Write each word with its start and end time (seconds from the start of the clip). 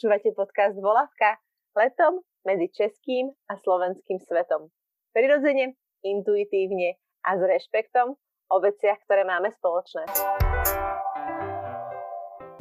Počúvate 0.00 0.32
podcast 0.32 0.80
Volavka 0.80 1.36
letom 1.76 2.24
medzi 2.48 2.72
českým 2.72 3.36
a 3.52 3.60
slovenským 3.60 4.16
svetom. 4.16 4.72
Prirodzene, 5.12 5.76
intuitívne 6.00 6.96
a 7.20 7.36
s 7.36 7.44
rešpektom 7.44 8.16
o 8.48 8.56
veciach, 8.64 8.96
ktoré 9.04 9.28
máme 9.28 9.52
spoločné. 9.52 10.08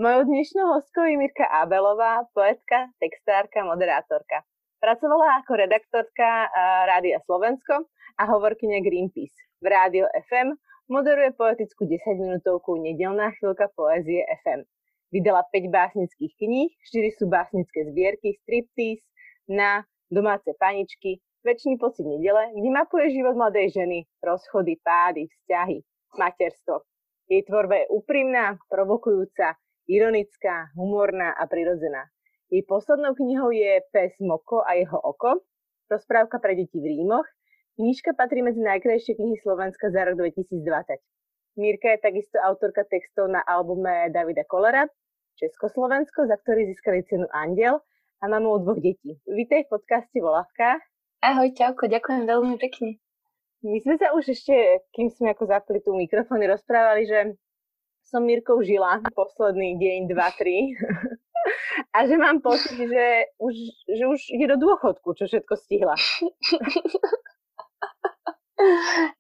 Mojou 0.04 0.22
dnešnou 0.28 0.68
hostkou 0.76 1.08
je 1.08 1.16
Mirka 1.16 1.48
Abelová, 1.48 2.28
poetka, 2.36 2.92
textárka, 3.00 3.64
moderátorka. 3.64 4.44
Pracovala 4.84 5.40
ako 5.40 5.64
redaktorka 5.64 6.52
Rádia 6.92 7.24
Slovensko 7.24 7.88
a 8.20 8.24
hovorkyňa 8.36 8.84
Greenpeace. 8.84 9.64
V 9.64 9.66
Rádio 9.72 10.12
FM 10.28 10.60
moderuje 10.92 11.32
poetickú 11.40 11.88
10-minútovku 11.88 12.76
Nedelná 12.84 13.32
chvíľka 13.40 13.72
poézie 13.80 14.28
FM. 14.44 14.68
Vydala 15.10 15.42
5 15.50 15.74
básnických 15.74 16.34
kníh, 16.38 16.70
4 16.94 17.18
sú 17.18 17.26
básnické 17.26 17.82
zbierky, 17.90 18.38
striptease, 18.46 19.02
na 19.50 19.82
domáce 20.14 20.54
paničky, 20.62 21.18
väčší 21.42 21.82
pocit 21.82 22.06
nedele, 22.06 22.54
kde 22.54 22.70
mapuje 22.70 23.10
život 23.10 23.34
mladej 23.34 23.74
ženy, 23.74 24.06
rozchody, 24.22 24.78
pády, 24.86 25.26
vzťahy, 25.26 25.82
materstvo. 26.14 26.86
Jej 27.26 27.46
tvorba 27.50 27.82
je 27.82 27.90
úprimná, 27.90 28.58
provokujúca, 28.70 29.58
ironická, 29.90 30.70
humorná 30.78 31.34
a 31.34 31.50
prirodzená. 31.50 32.06
Jej 32.54 32.66
poslednou 32.70 33.14
knihou 33.14 33.50
je 33.50 33.82
Pes 33.94 34.14
Moko 34.22 34.62
a 34.66 34.78
jeho 34.78 34.98
oko, 35.02 35.42
rozprávka 35.90 36.38
pre 36.38 36.54
deti 36.54 36.78
v 36.78 36.86
Rímoch. 36.86 37.26
Knižka 37.78 38.14
patrí 38.14 38.46
medzi 38.46 38.62
najkrajšie 38.62 39.18
knihy 39.18 39.38
Slovenska 39.42 39.90
za 39.90 40.06
rok 40.06 40.22
2020. 40.22 41.02
Mírka 41.58 41.90
je 41.96 42.04
takisto 42.04 42.38
autorka 42.44 42.86
textov 42.86 43.32
na 43.32 43.42
albume 43.42 44.14
Davida 44.14 44.46
Kolera, 44.46 44.86
Československo, 45.40 46.28
za 46.30 46.38
ktorý 46.38 46.70
získali 46.70 47.02
cenu 47.08 47.26
Andiel 47.34 47.82
a 48.22 48.26
mamou 48.28 48.60
dvoch 48.62 48.78
detí. 48.78 49.18
Vítej 49.26 49.66
v 49.66 49.80
podcaste 49.80 50.20
Volavka. 50.20 50.78
Ahoj, 51.26 51.50
čauko, 51.56 51.88
ďakujem 51.90 52.28
veľmi 52.28 52.56
pekne. 52.60 53.00
My 53.64 53.80
sme 53.84 54.00
sa 54.00 54.16
už 54.16 54.32
ešte, 54.36 54.56
kým 54.96 55.12
sme 55.12 55.36
ako 55.36 55.44
zapli 55.48 55.84
tu 55.84 55.92
mikrofóny, 55.92 56.48
rozprávali, 56.48 57.04
že 57.08 57.36
som 58.08 58.24
Mirkou 58.24 58.64
žila 58.64 59.04
posledný 59.12 59.76
deň, 59.76 60.00
dva, 60.12 60.32
tri. 60.36 60.76
a 61.96 62.08
že 62.08 62.16
mám 62.16 62.40
pocit, 62.40 62.78
že 62.78 63.06
už, 63.36 63.54
že 63.84 64.04
už 64.08 64.20
ide 64.32 64.48
do 64.56 64.58
dôchodku, 64.64 65.12
čo 65.18 65.28
všetko 65.28 65.54
stihla. 65.60 65.96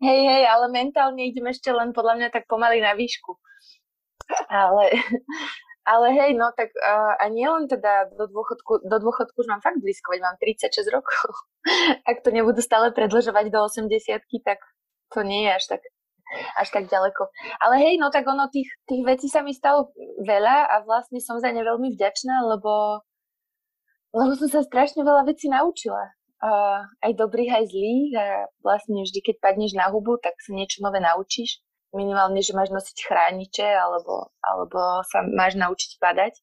hej, 0.06 0.20
hej, 0.28 0.44
ale 0.48 0.66
mentálne 0.72 1.24
idem 1.24 1.48
ešte 1.48 1.72
len 1.72 1.96
podľa 1.96 2.20
mňa 2.20 2.30
tak 2.30 2.46
pomaly 2.46 2.84
na 2.84 2.94
výšku. 2.94 3.40
Ale 4.52 4.94
ale 5.90 6.14
hej, 6.14 6.38
no 6.38 6.54
tak 6.54 6.70
uh, 6.78 7.18
a 7.18 7.26
nie 7.34 7.50
teda 7.66 8.14
do 8.14 8.30
dôchodku, 8.30 8.86
do 8.86 8.98
dôchodku 9.02 9.34
už 9.42 9.50
mám 9.50 9.64
fakt 9.66 9.82
blízko, 9.82 10.14
veď 10.14 10.22
mám 10.22 10.38
36 10.38 10.86
rokov. 10.94 11.34
Ak 12.10 12.22
to 12.22 12.30
nebudú 12.30 12.62
stále 12.62 12.94
predlžovať 12.94 13.50
do 13.50 13.66
80 13.66 13.90
tak 14.46 14.60
to 15.10 15.26
nie 15.26 15.50
je 15.50 15.52
až 15.58 15.66
tak 15.66 15.82
až 16.62 16.70
tak 16.70 16.86
ďaleko. 16.86 17.34
Ale 17.58 17.82
hej, 17.82 17.98
no 17.98 18.14
tak 18.14 18.30
ono, 18.30 18.54
tých, 18.54 18.70
tých 18.86 19.02
vecí 19.02 19.26
sa 19.26 19.42
mi 19.42 19.50
stalo 19.50 19.90
veľa 20.22 20.70
a 20.70 20.76
vlastne 20.86 21.18
som 21.18 21.42
za 21.42 21.50
ne 21.50 21.66
veľmi 21.66 21.90
vďačná, 21.98 22.46
lebo, 22.46 23.02
lebo 24.14 24.32
som 24.38 24.46
sa 24.46 24.62
strašne 24.62 25.02
veľa 25.02 25.26
vecí 25.26 25.50
naučila. 25.50 26.14
Aj 26.40 27.12
dobrých, 27.12 27.52
aj 27.52 27.66
zlých 27.68 28.12
a 28.16 28.28
vlastne 28.64 29.04
vždy, 29.04 29.20
keď 29.20 29.36
padneš 29.44 29.76
na 29.76 29.92
hubu, 29.92 30.16
tak 30.24 30.40
sa 30.40 30.56
niečo 30.56 30.80
nové 30.80 31.04
naučíš 31.04 31.60
minimálne, 31.94 32.42
že 32.42 32.54
máš 32.54 32.70
nosiť 32.70 32.98
chrániče 33.06 33.66
alebo, 33.66 34.30
alebo 34.42 35.02
sa 35.06 35.26
máš 35.26 35.58
naučiť 35.58 35.98
padať. 35.98 36.34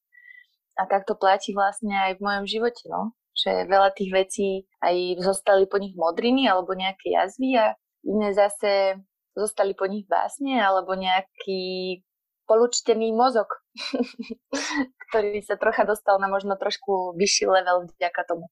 A 0.76 0.84
tak 0.84 1.09
to 1.09 1.16
platí 1.16 1.56
vlastne 1.56 1.94
aj 1.94 2.21
v 2.21 2.25
mojom 2.25 2.44
živote, 2.44 2.84
no. 2.91 3.16
Že 3.37 3.69
veľa 3.69 3.91
tých 3.93 4.10
vecí 4.12 4.48
aj 4.81 5.21
zostali 5.21 5.69
po 5.69 5.76
nich 5.76 5.93
modriny 5.97 6.48
alebo 6.48 6.72
nejaké 6.72 7.12
jazvy 7.12 7.56
a 7.56 7.76
iné 8.04 8.32
zase 8.32 9.00
zostali 9.37 9.76
po 9.76 9.84
nich 9.84 10.09
básne 10.09 10.56
alebo 10.56 10.97
nejaký 10.97 12.00
polučtený 12.48 13.12
mozog, 13.12 13.48
ktorý 15.10 15.44
sa 15.44 15.60
trocha 15.60 15.84
dostal 15.84 16.16
na 16.16 16.32
možno 16.32 16.56
trošku 16.56 17.12
vyšší 17.19 17.44
level 17.44 17.92
vďaka 17.92 18.22
tomu. 18.25 18.48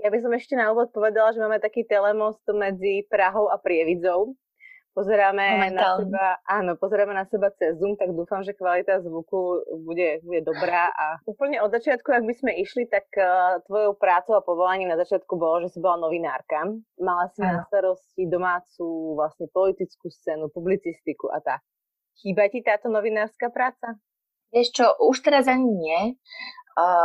Ja 0.00 0.08
by 0.08 0.18
som 0.22 0.32
ešte 0.32 0.56
na 0.56 0.72
úvod 0.72 0.94
povedala, 0.94 1.34
že 1.36 1.42
máme 1.42 1.60
taký 1.60 1.84
telemost 1.84 2.42
medzi 2.48 3.04
Prahou 3.10 3.52
a 3.52 3.60
Prievidzou, 3.60 4.34
pozeráme 4.92 5.72
na 5.72 5.96
seba, 5.96 6.24
áno, 6.44 6.76
pozeráme 6.76 7.16
na 7.16 7.24
seba 7.24 7.48
cez 7.56 7.80
Zoom, 7.80 7.96
tak 7.96 8.12
dúfam, 8.12 8.44
že 8.44 8.52
kvalita 8.52 9.00
zvuku 9.00 9.64
bude, 9.88 10.20
bude 10.20 10.40
dobrá 10.44 10.92
a 10.92 11.16
úplne 11.24 11.64
od 11.64 11.72
začiatku, 11.72 12.12
ak 12.12 12.24
by 12.28 12.34
sme 12.36 12.52
išli, 12.60 12.84
tak 12.88 13.08
uh, 13.16 13.60
tvojou 13.64 13.96
prácou 13.96 14.36
a 14.36 14.44
povolaním 14.44 14.92
na 14.92 15.00
začiatku 15.00 15.32
bolo, 15.36 15.64
že 15.64 15.76
si 15.76 15.78
bola 15.80 15.96
novinárka. 15.96 16.68
Mala 17.00 17.32
si 17.32 17.40
áno. 17.40 17.60
na 17.60 17.64
starosti 17.66 18.28
domácu 18.28 19.16
vlastne 19.16 19.48
politickú 19.48 20.12
scénu, 20.12 20.52
publicistiku 20.52 21.32
a 21.32 21.40
tak. 21.40 21.64
Chýba 22.20 22.52
ti 22.52 22.60
táto 22.60 22.92
novinárska 22.92 23.48
práca? 23.48 23.96
Vieš 24.52 24.68
čo, 24.76 24.84
už 25.08 25.24
teraz 25.24 25.48
ani 25.48 25.64
nie. 25.64 26.00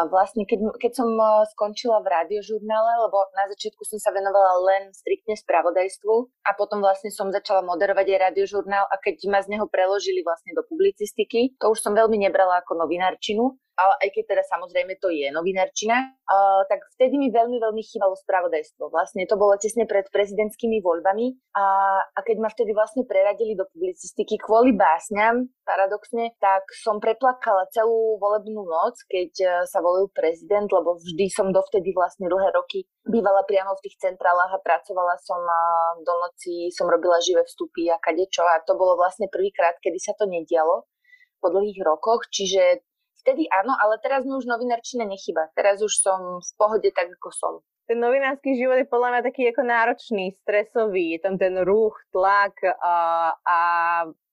Vlastne 0.08 0.48
keď, 0.48 0.80
keď 0.80 0.92
som 0.96 1.10
uh, 1.20 1.44
skončila 1.52 2.00
v 2.00 2.08
radiožurnále, 2.08 2.92
lebo 3.04 3.20
na 3.36 3.52
začiatku 3.52 3.84
som 3.84 4.00
sa 4.00 4.16
venovala 4.16 4.64
len 4.64 4.96
striktne 4.96 5.36
spravodajstvu 5.36 6.48
a 6.48 6.56
potom 6.56 6.80
vlastne 6.80 7.12
som 7.12 7.28
začala 7.36 7.68
moderovať 7.68 8.08
aj 8.16 8.20
radiožurnál 8.32 8.88
a 8.88 8.96
keď 8.96 9.28
ma 9.28 9.44
z 9.44 9.52
neho 9.52 9.68
preložili 9.68 10.24
vlastne 10.24 10.56
do 10.56 10.64
publicistiky, 10.64 11.60
to 11.60 11.66
už 11.68 11.84
som 11.84 11.92
veľmi 11.92 12.16
nebrala 12.16 12.64
ako 12.64 12.80
novinárčinu, 12.80 13.60
ale 13.78 13.94
aj 14.02 14.10
keď 14.10 14.24
teda 14.34 14.44
samozrejme 14.50 14.98
to 14.98 15.14
je 15.14 15.30
novinárčina, 15.30 16.10
uh, 16.10 16.66
tak 16.66 16.82
vtedy 16.98 17.22
mi 17.22 17.30
veľmi, 17.30 17.62
veľmi 17.62 17.84
chýbalo 17.86 18.18
spravodajstvo. 18.18 18.90
Vlastne 18.90 19.30
to 19.30 19.38
bolo 19.38 19.54
tesne 19.62 19.86
pred 19.86 20.10
prezidentskými 20.10 20.82
voľbami. 20.82 21.38
A, 21.54 21.66
a 22.02 22.20
keď 22.26 22.38
ma 22.42 22.50
vtedy 22.50 22.74
vlastne 22.74 23.06
preradili 23.06 23.54
do 23.54 23.70
publicistiky 23.70 24.42
kvôli 24.42 24.74
básňam, 24.74 25.46
paradoxne, 25.62 26.34
tak 26.42 26.66
som 26.74 26.98
preplakala 26.98 27.70
celú 27.70 28.18
volebnú 28.18 28.66
noc, 28.66 28.98
keď 29.06 29.32
uh, 29.46 29.50
sa 29.70 29.80
volil 29.86 30.10
prezident, 30.10 30.66
lebo 30.68 30.98
vždy 30.98 31.30
som 31.30 31.54
dovtedy 31.54 31.94
vlastne 31.94 32.26
dlhé 32.26 32.50
roky 32.58 32.90
bývala 33.08 33.48
priamo 33.48 33.72
v 33.80 33.84
tých 33.88 34.04
centrálach 34.04 34.52
a 34.52 34.64
pracovala 34.64 35.16
som 35.22 35.40
uh, 35.40 36.02
do 36.02 36.14
noci, 36.28 36.74
som 36.76 36.90
robila 36.90 37.22
živé 37.24 37.46
vstupy 37.46 37.94
a 37.94 38.02
kadečo. 38.02 38.42
A 38.44 38.60
to 38.66 38.74
bolo 38.76 39.00
vlastne 39.00 39.32
prvýkrát, 39.32 39.80
kedy 39.80 40.02
sa 40.02 40.18
to 40.18 40.26
nedialo 40.26 40.90
po 41.38 41.48
dlhých 41.54 41.80
rokoch, 41.86 42.26
čiže 42.34 42.82
vtedy 43.28 43.44
áno, 43.52 43.76
ale 43.76 44.00
teraz 44.00 44.24
mi 44.24 44.32
už 44.32 44.48
novinárčina 44.48 45.04
nechyba. 45.04 45.52
Teraz 45.52 45.84
už 45.84 45.92
som 46.00 46.40
v 46.40 46.52
pohode 46.56 46.88
tak, 46.96 47.12
ako 47.12 47.30
som. 47.36 47.54
Ten 47.92 48.00
novinársky 48.00 48.56
život 48.56 48.80
je 48.80 48.88
podľa 48.88 49.20
mňa 49.20 49.22
taký 49.28 49.52
ako 49.52 49.64
náročný, 49.68 50.32
stresový, 50.40 51.16
je 51.16 51.20
tam 51.20 51.36
ten 51.36 51.60
ruch, 51.68 51.96
tlak 52.16 52.56
a, 52.64 52.96
a, 53.44 53.60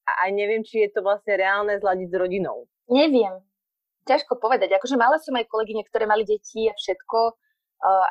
a 0.06 0.22
neviem, 0.31 0.62
či 0.62 0.87
je 0.87 0.94
to 0.94 1.03
vlastne 1.03 1.34
reálne 1.34 1.75
zladiť 1.78 2.06
s 2.10 2.19
rodinou. 2.19 2.71
Neviem. 2.87 3.43
Ťažko 4.06 4.38
povedať. 4.38 4.75
Akože 4.78 4.94
mala 4.94 5.19
som 5.19 5.34
aj 5.34 5.50
kolegyne, 5.50 5.83
ktoré 5.87 6.06
mali 6.06 6.22
deti 6.22 6.71
a 6.71 6.75
všetko, 6.75 7.19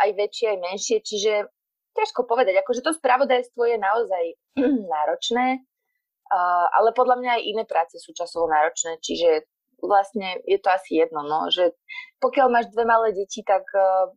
aj 0.04 0.10
väčšie, 0.16 0.46
aj 0.52 0.60
menšie, 0.60 0.98
čiže 1.00 1.48
ťažko 1.96 2.28
povedať. 2.28 2.60
Akože 2.64 2.84
to 2.84 2.92
spravodajstvo 2.96 3.62
je 3.68 3.78
naozaj 3.80 4.24
náročné, 4.96 5.64
ale 6.72 6.90
podľa 6.96 7.20
mňa 7.20 7.32
aj 7.40 7.44
iné 7.44 7.64
práce 7.68 8.00
sú 8.00 8.16
časovo 8.16 8.48
náročné, 8.50 8.98
čiže 9.04 9.44
vlastne 9.86 10.40
je 10.48 10.58
to 10.60 10.70
asi 10.72 11.04
jedno, 11.04 11.24
no, 11.24 11.52
že 11.52 11.76
pokiaľ 12.24 12.48
máš 12.50 12.72
dve 12.72 12.84
malé 12.88 13.12
deti, 13.12 13.44
tak 13.44 13.64
uh, 13.76 14.12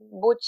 buď 0.00 0.40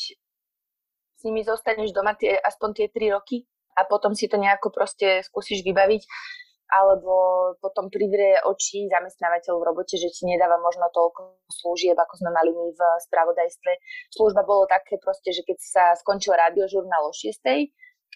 s 1.18 1.20
nimi 1.26 1.42
zostaneš 1.42 1.90
doma 1.90 2.14
tie, 2.14 2.38
aspoň 2.38 2.70
tie 2.76 2.86
tri 2.92 3.10
roky 3.10 3.48
a 3.74 3.82
potom 3.88 4.14
si 4.14 4.30
to 4.30 4.38
nejako 4.38 4.70
proste 4.70 5.26
skúsiš 5.26 5.66
vybaviť, 5.66 6.02
alebo 6.68 7.12
potom 7.64 7.88
privrie 7.88 8.36
oči 8.44 8.92
zamestnávateľ 8.92 9.56
v 9.56 9.66
robote, 9.72 9.96
že 9.96 10.12
ti 10.12 10.28
nedáva 10.28 10.60
možno 10.60 10.92
toľko 10.92 11.40
služieb, 11.48 11.96
ako 11.96 12.14
sme 12.20 12.30
mali 12.30 12.52
my 12.52 12.76
v 12.76 12.80
spravodajstve. 13.08 13.72
Služba 14.12 14.44
bolo 14.44 14.68
také 14.68 15.00
proste, 15.00 15.32
že 15.32 15.42
keď 15.48 15.58
sa 15.58 15.84
skončil 15.96 16.36
radiožurnál 16.36 17.08
o 17.08 17.12
6 17.14 17.40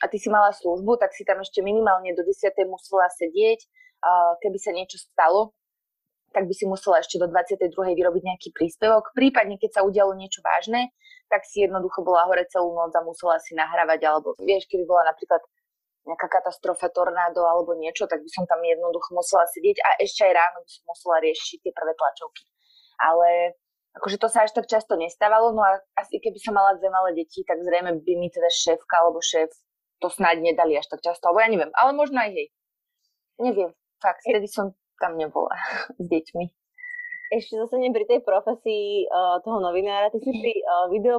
a 0.03 0.05
ty 0.11 0.17
si 0.21 0.29
mala 0.29 0.53
službu, 0.53 1.01
tak 1.01 1.17
si 1.17 1.25
tam 1.25 1.41
ešte 1.41 1.65
minimálne 1.65 2.13
do 2.13 2.23
10. 2.27 2.53
musela 2.69 3.09
sedieť, 3.09 3.65
keby 4.45 4.59
sa 4.61 4.77
niečo 4.77 5.01
stalo, 5.01 5.57
tak 6.33 6.49
by 6.49 6.55
si 6.57 6.65
musela 6.65 6.99
ešte 7.05 7.21
do 7.21 7.29
22. 7.29 7.71
vyrobiť 7.71 8.23
nejaký 8.25 8.49
príspevok. 8.57 9.13
Prípadne, 9.13 9.61
keď 9.61 9.79
sa 9.79 9.81
udialo 9.85 10.17
niečo 10.17 10.41
vážne, 10.41 10.91
tak 11.29 11.45
si 11.49 11.65
jednoducho 11.65 12.05
bola 12.05 12.29
hore 12.29 12.45
celú 12.49 12.73
noc 12.77 12.93
a 12.93 13.01
musela 13.05 13.41
si 13.41 13.57
nahrávať, 13.57 14.01
alebo 14.05 14.37
vieš, 14.41 14.69
keby 14.69 14.85
bola 14.85 15.09
napríklad 15.13 15.41
nejaká 16.03 16.27
katastrofa, 16.29 16.91
tornádo 16.91 17.47
alebo 17.47 17.79
niečo, 17.79 18.11
tak 18.11 18.21
by 18.21 18.31
som 18.31 18.45
tam 18.45 18.59
jednoducho 18.61 19.15
musela 19.15 19.47
sedieť 19.55 19.79
a 19.81 19.89
ešte 20.03 20.27
aj 20.27 20.33
ráno 20.35 20.59
by 20.67 20.71
som 20.71 20.85
musela 20.91 21.17
riešiť 21.23 21.59
tie 21.63 21.73
prvé 21.73 21.93
tlačovky. 21.95 22.43
Ale 22.99 23.29
akože 23.95 24.19
to 24.19 24.29
sa 24.29 24.45
až 24.45 24.53
tak 24.53 24.67
často 24.67 24.99
nestávalo, 24.99 25.55
no 25.55 25.63
a 25.63 25.79
asi 25.95 26.19
keby 26.19 26.43
som 26.43 26.59
mala 26.59 26.75
dve 26.75 26.91
malé 26.91 27.15
deti, 27.15 27.47
tak 27.47 27.63
zrejme 27.63 28.03
by 28.03 28.13
mi 28.19 28.29
teda 28.35 28.51
šéfka 28.51 28.95
alebo 28.99 29.23
šéf 29.23 29.53
to 30.03 30.11
snáď 30.11 30.43
nedali 30.43 30.75
až 30.75 30.91
tak 30.91 30.99
často, 31.07 31.31
alebo 31.31 31.39
ja 31.39 31.49
neviem, 31.49 31.71
ale 31.79 31.95
možno 31.95 32.19
aj 32.19 32.35
hej. 32.35 32.49
Neviem, 33.39 33.71
fakt, 34.03 34.27
vtedy 34.27 34.51
som 34.51 34.75
tam 35.03 35.19
nebola 35.19 35.51
s 36.03 36.07
deťmi. 36.07 36.45
ešte 37.33 37.57
zostanem 37.59 37.91
pri 37.91 38.05
tej 38.07 38.21
profesii 38.23 39.09
uh, 39.09 39.41
toho 39.43 39.59
novinára. 39.59 40.13
Ty 40.13 40.21
si 40.21 40.31
pri 40.31 40.53
uh, 40.63 40.87
video 40.93 41.19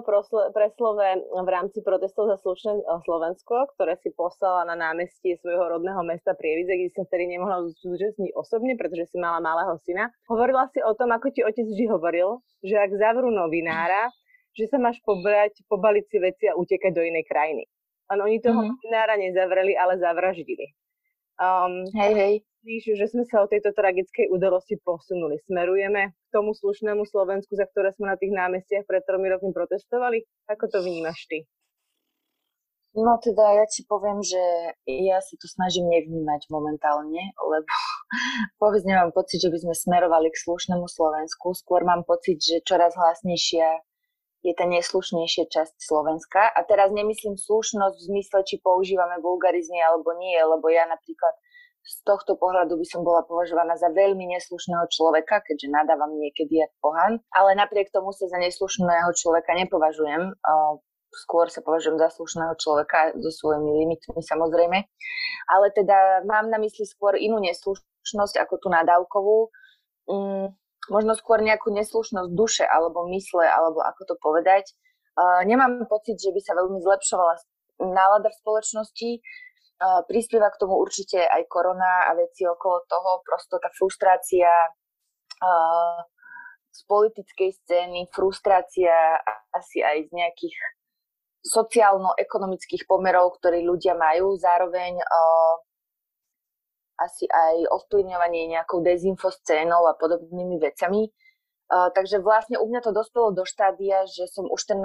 preslove 0.54 1.26
v 1.26 1.50
rámci 1.50 1.82
protestov 1.84 2.32
za 2.32 2.38
slušné 2.40 2.80
uh, 2.80 3.02
Slovensko, 3.04 3.68
ktoré 3.76 4.00
si 4.00 4.14
poslala 4.16 4.64
na 4.70 4.78
námestí 4.78 5.36
svojho 5.42 5.74
rodného 5.76 6.00
mesta 6.06 6.38
Prievidze, 6.38 6.80
kde 6.80 6.94
sa 6.94 7.04
vtedy 7.10 7.34
nemohla 7.34 7.68
zúčastniť 7.82 8.32
osobne, 8.38 8.80
pretože 8.80 9.12
si 9.12 9.18
mala 9.20 9.44
malého 9.44 9.76
syna. 9.84 10.14
Hovorila 10.32 10.70
si 10.72 10.80
o 10.86 10.94
tom, 10.94 11.12
ako 11.12 11.34
ti 11.34 11.42
otec 11.44 11.66
vždy 11.66 11.86
hovoril, 11.90 12.40
že 12.62 12.78
ak 12.78 12.94
zavrú 12.96 13.34
novinára, 13.34 14.14
že 14.54 14.70
sa 14.70 14.78
máš 14.78 15.02
pobrať, 15.02 15.66
pobaliť 15.66 16.06
si 16.14 16.18
veci 16.22 16.46
a 16.46 16.54
utekať 16.54 16.94
do 16.94 17.02
inej 17.02 17.26
krajiny. 17.26 17.66
Len 18.14 18.20
oni 18.22 18.38
toho 18.38 18.62
mm-hmm. 18.62 18.70
novinára 18.70 19.14
nezavreli, 19.18 19.74
ale 19.74 19.98
zavraždili. 19.98 20.78
Um, 21.42 21.90
hej, 21.98 22.14
hej 22.14 22.34
myslíš, 22.64 22.96
že 22.98 23.08
sme 23.12 23.24
sa 23.28 23.44
o 23.44 23.52
tejto 23.52 23.76
tragickej 23.76 24.32
udalosti 24.32 24.80
posunuli? 24.80 25.38
Smerujeme 25.44 26.16
k 26.16 26.30
tomu 26.32 26.56
slušnému 26.56 27.04
Slovensku, 27.06 27.54
za 27.60 27.68
ktoré 27.68 27.92
sme 27.92 28.10
na 28.10 28.18
tých 28.18 28.32
námestiach 28.32 28.88
pred 28.88 29.04
tromi 29.04 29.28
rokmi 29.30 29.52
protestovali? 29.52 30.24
Ako 30.48 30.72
to 30.72 30.80
vnímaš 30.82 31.28
ty? 31.28 31.46
No 32.94 33.18
teda 33.18 33.58
ja 33.58 33.66
ti 33.66 33.82
poviem, 33.90 34.22
že 34.22 34.38
ja 34.86 35.18
si 35.18 35.34
to 35.42 35.50
snažím 35.50 35.90
nevnímať 35.90 36.46
momentálne, 36.54 37.34
lebo 37.42 37.74
vôbec 38.62 38.86
nemám 38.86 39.10
pocit, 39.10 39.42
že 39.42 39.50
by 39.50 39.58
sme 39.66 39.74
smerovali 39.74 40.30
k 40.30 40.38
slušnému 40.38 40.86
Slovensku. 40.86 41.58
Skôr 41.58 41.82
mám 41.84 42.06
pocit, 42.06 42.38
že 42.38 42.62
čoraz 42.62 42.94
hlasnejšia 42.94 43.82
je 44.44 44.54
tá 44.54 44.70
neslušnejšia 44.70 45.50
časť 45.50 45.76
Slovenska. 45.80 46.54
A 46.54 46.60
teraz 46.70 46.94
nemyslím 46.94 47.40
slušnosť 47.40 47.96
v 47.98 48.08
zmysle, 48.14 48.40
či 48.46 48.62
používame 48.62 49.18
vulgarizmy 49.24 49.82
alebo 49.82 50.14
nie, 50.20 50.38
lebo 50.38 50.70
ja 50.70 50.86
napríklad 50.86 51.34
z 51.84 51.96
tohto 52.08 52.40
pohľadu 52.40 52.80
by 52.80 52.86
som 52.88 53.04
bola 53.04 53.28
považovaná 53.28 53.76
za 53.76 53.92
veľmi 53.92 54.24
neslušného 54.32 54.88
človeka, 54.88 55.44
keďže 55.44 55.68
nadávam 55.68 56.16
niekedy 56.16 56.64
jak 56.64 56.72
pohan, 56.80 57.20
ale 57.36 57.60
napriek 57.60 57.92
tomu 57.92 58.16
sa 58.16 58.32
za 58.32 58.40
neslušného 58.40 59.12
človeka 59.20 59.52
nepovažujem. 59.52 60.32
Skôr 61.14 61.52
sa 61.52 61.62
považujem 61.62 62.00
za 62.02 62.10
slušného 62.10 62.58
človeka 62.58 63.14
so 63.22 63.30
svojimi 63.30 63.86
limitmi 63.86 64.18
samozrejme. 64.18 64.82
Ale 65.52 65.68
teda 65.76 66.26
mám 66.26 66.50
na 66.50 66.58
mysli 66.58 66.90
skôr 66.90 67.14
inú 67.20 67.38
neslušnosť 67.38 68.42
ako 68.42 68.56
tú 68.58 68.68
nadávkovú. 68.74 69.54
Mm, 70.10 70.58
možno 70.90 71.14
skôr 71.14 71.44
nejakú 71.44 71.70
neslušnosť 71.70 72.34
duše 72.34 72.66
alebo 72.66 73.06
mysle, 73.14 73.46
alebo 73.46 73.84
ako 73.86 74.02
to 74.10 74.16
povedať. 74.18 74.72
nemám 75.46 75.86
pocit, 75.86 76.18
že 76.18 76.34
by 76.34 76.42
sa 76.42 76.58
veľmi 76.58 76.82
zlepšovala 76.82 77.34
nálada 77.84 78.34
v 78.34 78.40
spoločnosti 78.42 79.10
prispieva 80.08 80.48
k 80.54 80.60
tomu 80.64 80.80
určite 80.80 81.20
aj 81.28 81.44
korona 81.52 82.08
a 82.08 82.16
veci 82.16 82.48
okolo 82.48 82.88
toho, 82.88 83.20
prosto 83.26 83.60
tá 83.60 83.68
frustrácia 83.76 84.48
z 86.74 86.80
politickej 86.88 87.52
scény, 87.52 88.08
frustrácia 88.10 89.20
asi 89.54 89.84
aj 89.84 90.08
z 90.08 90.12
nejakých 90.16 90.56
sociálno-ekonomických 91.44 92.88
pomerov, 92.88 93.36
ktoré 93.38 93.60
ľudia 93.60 93.94
majú, 94.00 94.40
zároveň 94.40 94.98
asi 97.04 97.28
aj 97.28 97.68
ovplyvňovanie 97.68 98.48
nejakou 98.56 98.80
dezinfoscénou 98.80 99.84
a 99.92 99.98
podobnými 100.00 100.64
vecami. 100.64 101.12
takže 101.68 102.24
vlastne 102.24 102.56
u 102.62 102.66
mňa 102.70 102.82
to 102.86 102.92
dospelo 102.96 103.36
do 103.36 103.44
štádia, 103.44 104.08
že 104.08 104.32
som 104.32 104.48
už 104.48 104.62
ten 104.64 104.80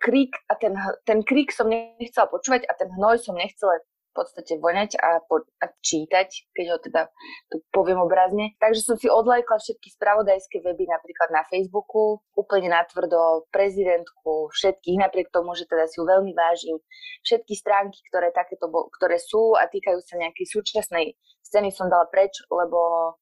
krík 0.00 0.36
a 0.48 0.54
ten, 0.56 0.76
ten 1.04 1.24
krík 1.24 1.52
som 1.52 1.68
nechcela 1.68 2.28
počúvať 2.28 2.68
a 2.68 2.72
ten 2.76 2.88
hnoj 2.92 3.20
som 3.20 3.36
nechcela 3.36 3.80
podstate 4.18 4.58
voňať 4.58 4.98
a, 4.98 5.22
po, 5.22 5.46
a 5.62 5.70
čítať, 5.70 6.50
keď 6.50 6.66
ho 6.74 6.78
teda 6.82 7.02
tu 7.46 7.62
poviem 7.70 8.02
obrazne. 8.02 8.58
Takže 8.58 8.82
som 8.82 8.96
si 8.98 9.06
odlajkla 9.06 9.62
všetky 9.62 9.94
spravodajské 9.94 10.58
weby 10.58 10.90
napríklad 10.90 11.30
na 11.30 11.46
Facebooku, 11.46 12.18
úplne 12.34 12.74
natvrdo 12.74 13.46
prezidentku, 13.54 14.50
všetkých, 14.50 14.98
napriek 14.98 15.30
tomu, 15.30 15.54
že 15.54 15.70
teda 15.70 15.86
si 15.86 16.02
ju 16.02 16.04
veľmi 16.04 16.34
vážim. 16.34 16.82
Všetky 17.22 17.54
stránky, 17.54 18.02
ktoré, 18.10 18.34
takéto, 18.34 18.66
ktoré 18.98 19.22
sú 19.22 19.54
a 19.54 19.70
týkajú 19.70 20.02
sa 20.02 20.18
nejakej 20.18 20.46
súčasnej 20.50 21.14
scény 21.46 21.70
som 21.70 21.86
dala 21.88 22.04
preč, 22.10 22.42
lebo 22.52 23.14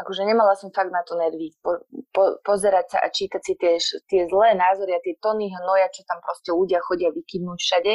akože 0.00 0.24
nemala 0.24 0.56
som 0.56 0.72
fakt 0.72 0.88
na 0.88 1.04
to 1.04 1.14
nervy 1.20 1.52
po, 1.60 1.84
po, 2.10 2.40
pozerať 2.40 2.96
sa 2.96 2.98
a 3.04 3.12
čítať 3.12 3.42
si 3.44 3.54
tie, 3.60 3.76
tie 4.08 4.22
zlé 4.24 4.56
názory 4.56 4.96
a 4.96 5.04
tie 5.04 5.20
tony 5.20 5.52
hnoja, 5.52 5.92
čo 5.92 6.02
tam 6.08 6.18
proste 6.24 6.50
ľudia 6.52 6.80
chodia 6.80 7.12
vykynúť 7.12 7.58
všade. 7.60 7.92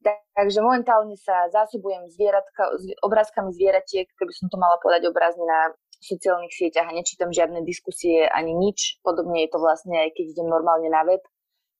Takže 0.00 0.64
momentálne 0.64 1.20
sa 1.20 1.52
zásobujem 1.52 2.08
zvieratka, 2.08 2.72
obrázkami 3.04 3.52
zvieratiek, 3.52 4.08
keby 4.16 4.32
som 4.32 4.48
to 4.48 4.56
mala 4.56 4.80
povedať 4.80 5.04
obrazne 5.12 5.44
na 5.44 5.76
sociálnych 6.00 6.56
sieťach 6.56 6.88
a 6.88 6.96
nečítam 6.96 7.28
žiadne 7.28 7.60
diskusie 7.60 8.24
ani 8.24 8.56
nič. 8.56 8.96
Podobne 9.04 9.44
je 9.44 9.52
to 9.52 9.60
vlastne 9.60 9.92
aj 10.00 10.16
keď 10.16 10.24
idem 10.32 10.48
normálne 10.48 10.88
na 10.88 11.04
web 11.04 11.20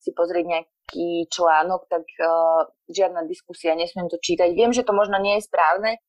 si 0.01 0.13
pozrieť 0.17 0.45
nejaký 0.49 1.29
článok, 1.29 1.89
tak 1.89 2.05
uh, 2.21 2.69
žiadna 2.89 3.29
diskusia, 3.29 3.77
nesmiem 3.77 4.09
to 4.09 4.17
čítať. 4.17 4.57
Viem, 4.57 4.73
že 4.73 4.85
to 4.85 4.97
možno 4.97 5.21
nie 5.21 5.37
je 5.37 5.45
správne, 5.45 6.01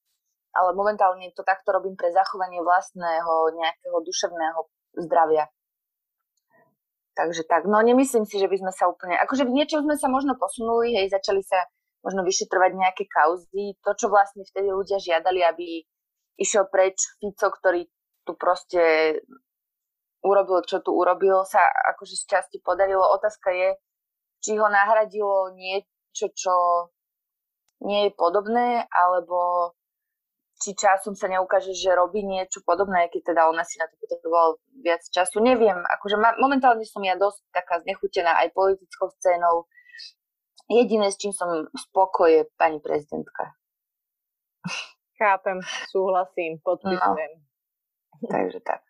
ale 0.55 0.69
momentálne 0.75 1.27
to 1.35 1.43
takto 1.43 1.75
robím 1.75 1.99
pre 1.99 2.11
zachovanie 2.15 2.63
vlastného 2.63 3.51
nejakého 3.55 3.97
duševného 4.03 4.59
zdravia. 5.07 5.47
Takže 7.11 7.43
tak, 7.43 7.67
no 7.67 7.83
nemyslím 7.83 8.23
si, 8.23 8.39
že 8.39 8.47
by 8.47 8.57
sme 8.63 8.71
sa 8.71 8.87
úplne, 8.87 9.19
akože 9.19 9.43
v 9.43 9.55
niečom 9.59 9.83
sme 9.83 9.99
sa 9.99 10.07
možno 10.07 10.39
posunuli, 10.39 10.95
hej, 10.95 11.11
začali 11.11 11.43
sa 11.43 11.67
možno 12.01 12.21
vyšetrovať 12.25 12.71
nejaké 12.73 13.05
kauzy. 13.09 13.77
To, 13.85 13.93
čo 13.93 14.09
vlastne 14.09 14.45
vtedy 14.45 14.69
ľudia 14.69 14.97
žiadali, 14.97 15.41
aby 15.45 15.65
išiel 16.41 16.65
preč 16.69 16.97
Fico, 17.21 17.49
ktorý 17.49 17.85
tu 18.25 18.33
proste 18.37 19.17
urobil, 20.21 20.61
čo 20.65 20.81
tu 20.85 20.93
urobil, 20.93 21.45
sa 21.45 21.61
akože 21.93 22.13
z 22.17 22.23
časti 22.29 22.57
podarilo. 22.61 23.01
Otázka 23.01 23.49
je, 23.53 23.69
či 24.41 24.57
ho 24.57 24.69
nahradilo 24.69 25.53
niečo, 25.53 26.29
čo 26.33 26.53
nie 27.81 28.09
je 28.09 28.11
podobné, 28.13 28.85
alebo 28.93 29.73
či 30.61 30.77
časom 30.77 31.17
sa 31.17 31.25
neukáže, 31.25 31.73
že 31.73 31.97
robí 31.97 32.21
niečo 32.21 32.61
podobné, 32.61 33.09
keď 33.09 33.33
teda 33.33 33.41
ona 33.49 33.65
si 33.65 33.81
na 33.81 33.89
to 33.89 33.97
potrebovala 33.97 34.61
viac 34.85 35.01
času. 35.09 35.41
Neviem, 35.41 35.81
akože 35.81 36.21
ma, 36.21 36.37
momentálne 36.37 36.85
som 36.85 37.01
ja 37.01 37.17
dosť 37.17 37.49
taká 37.49 37.81
znechutená 37.81 38.37
aj 38.45 38.53
politickou 38.53 39.09
scénou, 39.17 39.65
Jediné, 40.69 41.09
s 41.09 41.17
čím 41.17 41.33
som 41.33 41.69
spokoj, 41.73 42.29
je 42.29 42.43
pani 42.57 42.77
prezidentka. 42.83 43.55
Chápem, 45.17 45.61
súhlasím, 45.89 46.57
podpisujem. 46.65 47.31
No, 47.37 48.27
takže 48.29 48.59
tak. 48.65 48.81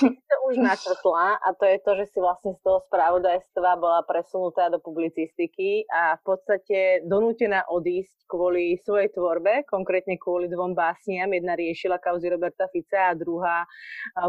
to 0.00 0.36
už 0.48 0.56
načrtla 0.64 1.36
a 1.36 1.48
to 1.60 1.68
je 1.68 1.76
to, 1.84 1.92
že 2.00 2.04
si 2.08 2.18
vlastne 2.20 2.56
z 2.56 2.60
toho 2.64 2.80
spravodajstva 2.88 3.76
bola 3.76 4.00
presunutá 4.08 4.72
do 4.72 4.80
publicistiky 4.80 5.84
a 5.92 6.16
v 6.16 6.22
podstate 6.24 7.04
donútená 7.04 7.68
odísť 7.68 8.24
kvôli 8.24 8.80
svojej 8.80 9.12
tvorbe, 9.12 9.68
konkrétne 9.68 10.16
kvôli 10.16 10.48
dvom 10.48 10.72
básniam. 10.72 11.28
Jedna 11.28 11.52
riešila 11.52 12.00
kauzy 12.00 12.32
Roberta 12.32 12.64
Fica 12.72 13.12
a 13.12 13.18
druhá 13.18 13.68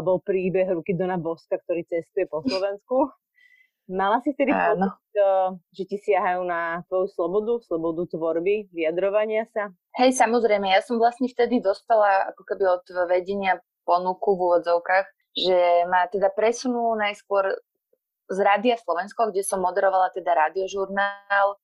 bol 0.04 0.20
príbeh 0.20 0.68
Ruky 0.76 0.92
Dona 0.92 1.16
Boska, 1.16 1.56
ktorý 1.56 1.88
cestuje 1.88 2.28
po 2.28 2.44
Slovensku. 2.44 3.08
Mala 3.86 4.18
si 4.18 4.34
vtedy 4.34 4.50
pocit, 4.50 4.90
že 5.70 5.82
ti 5.86 5.96
siahajú 6.02 6.42
na 6.42 6.82
tvoju 6.90 7.06
slobodu, 7.14 7.62
slobodu 7.62 8.02
tvorby, 8.10 8.66
vyjadrovania 8.74 9.46
sa? 9.54 9.70
Hej, 9.94 10.18
samozrejme, 10.18 10.66
ja 10.66 10.82
som 10.82 10.98
vlastne 10.98 11.30
vtedy 11.30 11.62
dostala 11.62 12.34
ako 12.34 12.42
keby 12.42 12.64
od 12.66 12.84
vedenia 13.06 13.62
ponuku 13.86 14.34
v 14.34 14.42
úvodzovkách, 14.42 15.06
že 15.38 15.86
ma 15.86 16.10
teda 16.10 16.34
presunú 16.34 16.98
najskôr 16.98 17.54
z 18.26 18.38
Rádia 18.42 18.74
Slovensko, 18.74 19.30
kde 19.30 19.46
som 19.46 19.62
moderovala 19.62 20.10
teda 20.10 20.34
radiožurnál 20.34 21.54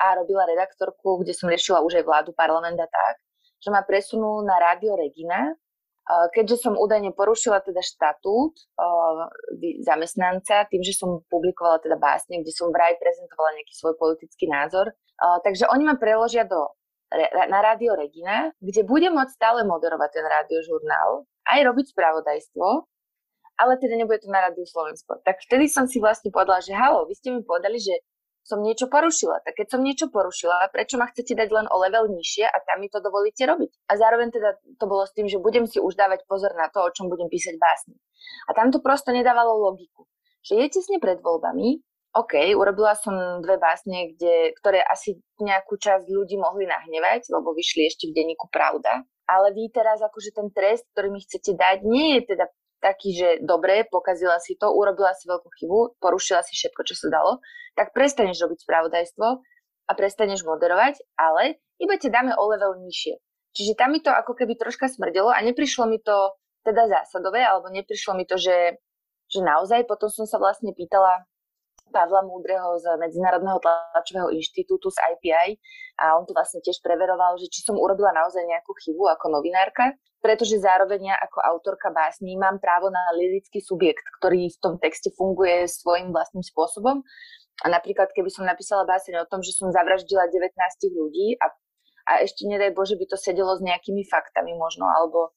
a 0.00 0.06
robila 0.18 0.42
redaktorku, 0.50 1.22
kde 1.22 1.38
som 1.38 1.46
riešila 1.46 1.86
už 1.86 2.02
aj 2.02 2.04
vládu, 2.04 2.30
parlament 2.34 2.82
a 2.82 2.88
tak, 2.90 3.22
že 3.62 3.70
ma 3.70 3.86
presunú 3.86 4.42
na 4.42 4.58
Rádio 4.58 4.98
Regina, 4.98 5.54
Keďže 6.10 6.66
som 6.66 6.74
údajne 6.74 7.14
porušila 7.14 7.62
teda 7.62 7.78
štatút 7.86 8.58
zamestnanca 9.86 10.66
tým, 10.66 10.82
že 10.82 10.98
som 10.98 11.22
publikovala 11.30 11.78
teda 11.78 11.94
básne, 12.02 12.42
kde 12.42 12.50
som 12.50 12.74
vraj 12.74 12.98
prezentovala 12.98 13.54
nejaký 13.54 13.74
svoj 13.78 13.94
politický 13.94 14.50
názor, 14.50 14.90
takže 15.46 15.70
oni 15.70 15.86
ma 15.86 15.94
preložia 15.94 16.42
do, 16.42 16.66
na 17.30 17.62
Rádio 17.62 17.94
Regina, 17.94 18.50
kde 18.58 18.82
budem 18.82 19.14
môcť 19.14 19.34
stále 19.38 19.62
moderovať 19.62 20.10
ten 20.18 20.26
rádiožurnál, 20.26 21.30
aj 21.46 21.60
robiť 21.62 21.94
spravodajstvo, 21.94 22.66
ale 23.60 23.76
teda 23.76 23.94
nebude 23.94 24.24
to 24.24 24.32
na 24.32 24.48
Rádiu 24.48 24.64
Slovensko. 24.64 25.20
Tak 25.22 25.46
vtedy 25.46 25.68
som 25.68 25.84
si 25.84 26.00
vlastne 26.00 26.32
povedala, 26.32 26.64
že 26.64 26.72
halo, 26.72 27.04
vy 27.04 27.14
ste 27.14 27.28
mi 27.30 27.44
povedali, 27.44 27.76
že 27.76 27.92
som 28.42 28.64
niečo 28.64 28.90
porušila. 28.90 29.44
Tak 29.44 29.54
keď 29.56 29.66
som 29.76 29.80
niečo 29.80 30.06
porušila, 30.08 30.72
prečo 30.74 30.96
ma 30.96 31.08
chcete 31.08 31.36
dať 31.36 31.48
len 31.52 31.66
o 31.68 31.76
level 31.80 32.10
nižšie 32.10 32.48
a 32.48 32.56
tam 32.64 32.82
mi 32.82 32.88
to 32.88 32.98
dovolíte 32.98 33.44
robiť? 33.46 33.70
A 33.88 33.96
zároveň 33.96 34.28
teda 34.34 34.58
to 34.80 34.84
bolo 34.90 35.04
s 35.06 35.12
tým, 35.14 35.30
že 35.30 35.38
budem 35.38 35.68
si 35.68 35.78
už 35.78 35.94
dávať 35.94 36.24
pozor 36.26 36.56
na 36.56 36.68
to, 36.72 36.82
o 36.82 36.90
čom 36.90 37.06
budem 37.06 37.28
písať 37.30 37.56
básne. 37.60 37.96
A 38.48 38.56
tam 38.56 38.74
to 38.74 38.82
prosto 38.82 39.14
nedávalo 39.14 39.56
logiku. 39.70 40.08
Že 40.40 40.66
je 40.66 40.66
tesne 40.72 40.98
pred 40.98 41.20
voľbami, 41.20 41.84
OK, 42.10 42.34
urobila 42.58 42.98
som 42.98 43.38
dve 43.38 43.54
básne, 43.54 44.10
kde, 44.14 44.50
ktoré 44.58 44.82
asi 44.82 45.22
nejakú 45.38 45.78
časť 45.78 46.10
ľudí 46.10 46.34
mohli 46.42 46.66
nahnevať, 46.66 47.30
lebo 47.30 47.54
vyšli 47.54 47.86
ešte 47.86 48.10
v 48.10 48.18
denníku 48.18 48.50
Pravda. 48.50 49.06
Ale 49.30 49.54
vy 49.54 49.70
teraz 49.70 50.02
akože 50.02 50.34
ten 50.34 50.50
trest, 50.50 50.90
ktorý 50.90 51.14
mi 51.14 51.22
chcete 51.22 51.54
dať, 51.54 51.86
nie 51.86 52.18
je 52.18 52.34
teda 52.34 52.50
taký, 52.80 53.12
že 53.12 53.28
dobre, 53.44 53.84
pokazila 53.86 54.40
si 54.40 54.56
to, 54.56 54.72
urobila 54.72 55.12
si 55.12 55.28
veľkú 55.28 55.46
chybu, 55.46 56.00
porušila 56.00 56.40
si 56.42 56.56
všetko, 56.56 56.80
čo 56.88 56.94
sa 56.96 57.06
dalo, 57.12 57.44
tak 57.76 57.92
prestaneš 57.92 58.40
robiť 58.42 58.64
spravodajstvo 58.64 59.26
a 59.86 59.92
prestaneš 59.92 60.42
moderovať, 60.42 61.04
ale 61.20 61.60
iba 61.76 61.94
ťa 61.94 62.08
dáme 62.10 62.32
o 62.34 62.44
level 62.48 62.80
nižšie. 62.80 63.20
Čiže 63.50 63.78
tam 63.78 63.92
mi 63.92 64.00
to 64.00 64.10
ako 64.10 64.32
keby 64.34 64.54
troška 64.54 64.86
smrdelo 64.86 65.30
a 65.34 65.38
neprišlo 65.42 65.86
mi 65.90 65.98
to 65.98 66.34
teda 66.62 66.86
zásadové, 66.86 67.42
alebo 67.42 67.72
neprišlo 67.72 68.14
mi 68.14 68.28
to, 68.28 68.38
že, 68.38 68.78
že 69.26 69.40
naozaj. 69.40 69.88
Potom 69.88 70.12
som 70.12 70.28
sa 70.28 70.38
vlastne 70.38 70.70
pýtala 70.76 71.24
Pavla 71.90 72.22
Múdreho 72.22 72.78
z 72.78 72.86
Medzinárodného 72.96 73.58
tlačového 73.58 74.30
inštitútu 74.32 74.88
z 74.88 74.98
IPI 75.18 75.58
a 76.00 76.16
on 76.16 76.24
to 76.24 76.32
vlastne 76.32 76.62
tiež 76.62 76.78
preveroval, 76.80 77.36
že 77.36 77.50
či 77.50 77.66
som 77.66 77.76
urobila 77.76 78.14
naozaj 78.14 78.40
nejakú 78.46 78.72
chybu 78.78 79.10
ako 79.18 79.34
novinárka, 79.34 79.98
pretože 80.22 80.62
zároveň 80.62 81.12
ja 81.12 81.16
ako 81.18 81.42
autorka 81.42 81.90
básní 81.90 82.38
mám 82.38 82.62
právo 82.62 82.88
na 82.88 83.02
lirický 83.18 83.58
subjekt, 83.60 84.06
ktorý 84.22 84.48
v 84.48 84.58
tom 84.62 84.74
texte 84.78 85.10
funguje 85.12 85.66
svojím 85.66 86.14
vlastným 86.14 86.46
spôsobom. 86.46 87.02
A 87.60 87.66
napríklad, 87.68 88.08
keby 88.16 88.32
som 88.32 88.48
napísala 88.48 88.88
báseň 88.88 89.20
o 89.20 89.28
tom, 89.28 89.44
že 89.44 89.52
som 89.52 89.68
zavraždila 89.68 90.32
19 90.32 90.56
ľudí 90.96 91.36
a, 91.36 91.52
a 92.08 92.12
ešte 92.24 92.48
nedaj 92.48 92.72
Bože 92.72 92.96
by 92.96 93.04
to 93.04 93.20
sedelo 93.20 93.52
s 93.52 93.60
nejakými 93.60 94.00
faktami 94.08 94.56
možno, 94.56 94.88
alebo 94.88 95.36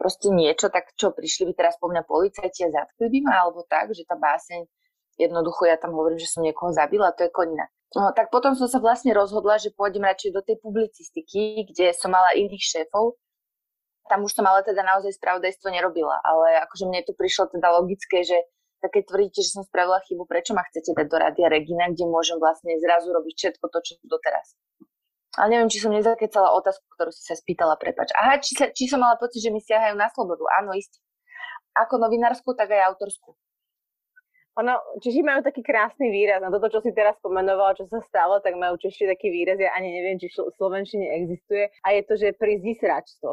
proste 0.00 0.32
niečo, 0.32 0.72
tak 0.72 0.96
čo, 0.96 1.14
prišli 1.14 1.50
by 1.50 1.52
teraz 1.54 1.76
po 1.76 1.92
mňa 1.92 2.02
policajti 2.08 2.66
a 2.66 2.72
zatkli 2.74 3.06
by 3.12 3.18
ma, 3.22 3.46
alebo 3.46 3.62
tak, 3.68 3.92
že 3.92 4.02
tá 4.08 4.16
báseň 4.16 4.64
jednoducho 5.20 5.68
ja 5.68 5.76
tam 5.76 5.92
hovorím, 5.92 6.16
že 6.16 6.32
som 6.32 6.40
niekoho 6.40 6.72
zabila, 6.72 7.12
to 7.12 7.28
je 7.28 7.30
konina. 7.30 7.68
No, 7.92 8.14
tak 8.14 8.30
potom 8.30 8.54
som 8.54 8.70
sa 8.70 8.78
vlastne 8.78 9.10
rozhodla, 9.12 9.58
že 9.58 9.74
pôjdem 9.74 10.06
radšej 10.06 10.30
do 10.30 10.40
tej 10.46 10.56
publicistiky, 10.62 11.66
kde 11.68 11.90
som 11.92 12.14
mala 12.14 12.32
iných 12.38 12.62
šéfov. 12.62 13.18
Tam 14.06 14.22
už 14.22 14.32
som 14.32 14.46
ale 14.46 14.62
teda 14.62 14.82
naozaj 14.86 15.18
spravodajstvo 15.18 15.68
nerobila, 15.70 16.18
ale 16.22 16.62
akože 16.66 16.86
mne 16.86 17.02
to 17.02 17.14
prišlo 17.18 17.50
teda 17.50 17.68
logické, 17.74 18.22
že 18.22 18.38
tak 18.80 18.96
keď 18.96 19.02
tvrdíte, 19.12 19.40
že 19.44 19.54
som 19.60 19.62
spravila 19.66 20.00
chybu, 20.08 20.24
prečo 20.24 20.56
ma 20.56 20.64
chcete 20.64 20.96
dať 20.96 21.06
do 21.06 21.16
Rádia 21.20 21.52
Regina, 21.52 21.92
kde 21.92 22.08
môžem 22.08 22.40
vlastne 22.40 22.72
zrazu 22.80 23.12
robiť 23.12 23.34
všetko 23.36 23.64
to, 23.68 23.78
čo 23.84 23.92
doteraz. 24.08 24.56
Ale 25.38 25.54
neviem, 25.54 25.70
či 25.70 25.78
som 25.78 25.94
nezakecala 25.94 26.50
otázku, 26.58 26.82
ktorú 26.96 27.14
si 27.14 27.22
sa 27.22 27.38
spýtala, 27.38 27.78
prepač. 27.78 28.10
Aha, 28.18 28.42
či, 28.42 28.56
sa, 28.58 28.66
či 28.72 28.90
som 28.90 28.98
mala 28.98 29.14
pocit, 29.14 29.44
že 29.44 29.52
mi 29.54 29.62
siahajú 29.62 29.94
na 29.94 30.10
slobodu. 30.10 30.42
Áno, 30.58 30.74
isté. 30.74 30.98
Ako 31.78 32.02
novinárskú, 32.02 32.50
tak 32.58 32.72
aj 32.74 32.90
autorskú. 32.90 33.38
Ono, 34.58 34.74
Češi 34.98 35.22
majú 35.22 35.46
taký 35.46 35.62
krásny 35.62 36.10
výraz 36.10 36.42
na 36.42 36.50
toto, 36.50 36.66
čo 36.66 36.80
si 36.82 36.90
teraz 36.90 37.14
pomenovala, 37.22 37.78
čo 37.78 37.86
sa 37.86 38.02
stalo, 38.02 38.42
tak 38.42 38.58
majú 38.58 38.74
Češi 38.76 39.06
taký 39.06 39.30
výraz, 39.30 39.62
ja 39.62 39.70
ani 39.78 39.94
neviem, 39.94 40.18
či 40.18 40.26
v 40.26 40.50
Slovenčine 40.58 41.06
existuje, 41.22 41.70
a 41.86 41.88
je 41.94 42.02
to, 42.02 42.14
že 42.18 42.34
prísť 42.34 42.82
sračstvo. 42.82 43.28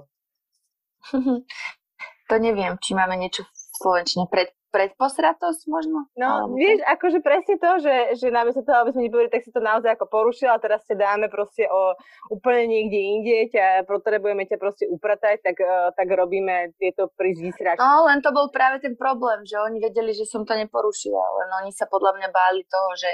to 2.29 2.35
neviem, 2.37 2.77
či 2.77 2.93
máme 2.93 3.17
niečo 3.17 3.43
v 3.49 3.51
Slovenčine 3.81 4.29
pred, 4.29 4.53
predposratosť 4.69 5.61
možno? 5.71 6.11
No, 6.19 6.51
vieš, 6.53 6.83
to? 6.83 6.87
akože 6.91 7.19
presne 7.23 7.55
to, 7.55 7.71
že, 7.79 7.95
že 8.19 8.27
namiesto 8.27 8.61
toho, 8.67 8.83
aby 8.83 8.91
sme 8.91 9.07
nepovedali, 9.07 9.31
tak 9.31 9.43
si 9.47 9.51
to 9.55 9.63
naozaj 9.63 9.95
ako 9.95 10.05
porušila, 10.11 10.59
teraz 10.59 10.83
ťa 10.85 10.95
dáme 10.99 11.31
proste 11.31 11.65
o 11.71 11.95
úplne 12.27 12.67
niekde 12.67 12.99
inde, 12.99 13.37
ťa 13.55 13.87
potrebujeme 13.87 14.43
ťa 14.43 14.57
proste 14.59 14.85
upratať, 14.91 15.39
tak, 15.39 15.57
uh, 15.63 15.95
tak 15.95 16.07
robíme 16.11 16.75
tieto 16.75 17.07
prizvysračky. 17.15 17.79
No, 17.79 18.05
len 18.11 18.19
to 18.19 18.35
bol 18.35 18.51
práve 18.51 18.83
ten 18.83 18.99
problém, 18.99 19.47
že 19.47 19.55
oni 19.55 19.79
vedeli, 19.79 20.11
že 20.11 20.27
som 20.27 20.43
to 20.43 20.53
neporušila, 20.53 21.23
len 21.43 21.49
oni 21.63 21.71
sa 21.71 21.87
podľa 21.87 22.19
mňa 22.19 22.29
báli 22.29 22.67
toho, 22.67 22.89
že, 22.99 23.11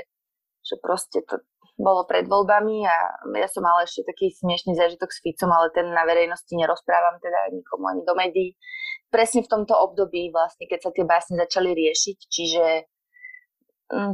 že 0.66 0.76
proste 0.82 1.22
to 1.24 1.38
bolo 1.78 2.06
pred 2.06 2.30
voľbami 2.30 2.86
a 2.86 2.98
ja 3.34 3.50
som 3.50 3.66
mala 3.66 3.82
ešte 3.82 4.06
taký 4.06 4.30
smiešný 4.30 4.78
zážitok 4.78 5.10
s 5.10 5.22
Ficom, 5.26 5.50
ale 5.50 5.74
ten 5.74 5.90
na 5.90 6.06
verejnosti 6.06 6.54
nerozprávam 6.54 7.18
teda 7.18 7.50
nikomu 7.50 7.90
ani 7.90 8.02
do 8.06 8.14
médií 8.14 8.54
presne 9.13 9.46
v 9.46 9.51
tomto 9.53 9.77
období 9.77 10.34
vlastne, 10.34 10.65
keď 10.65 10.89
sa 10.89 10.89
tie 10.89 11.05
básne 11.05 11.38
začali 11.38 11.70
riešiť, 11.77 12.17
čiže 12.17 12.65
mm, 13.93 14.13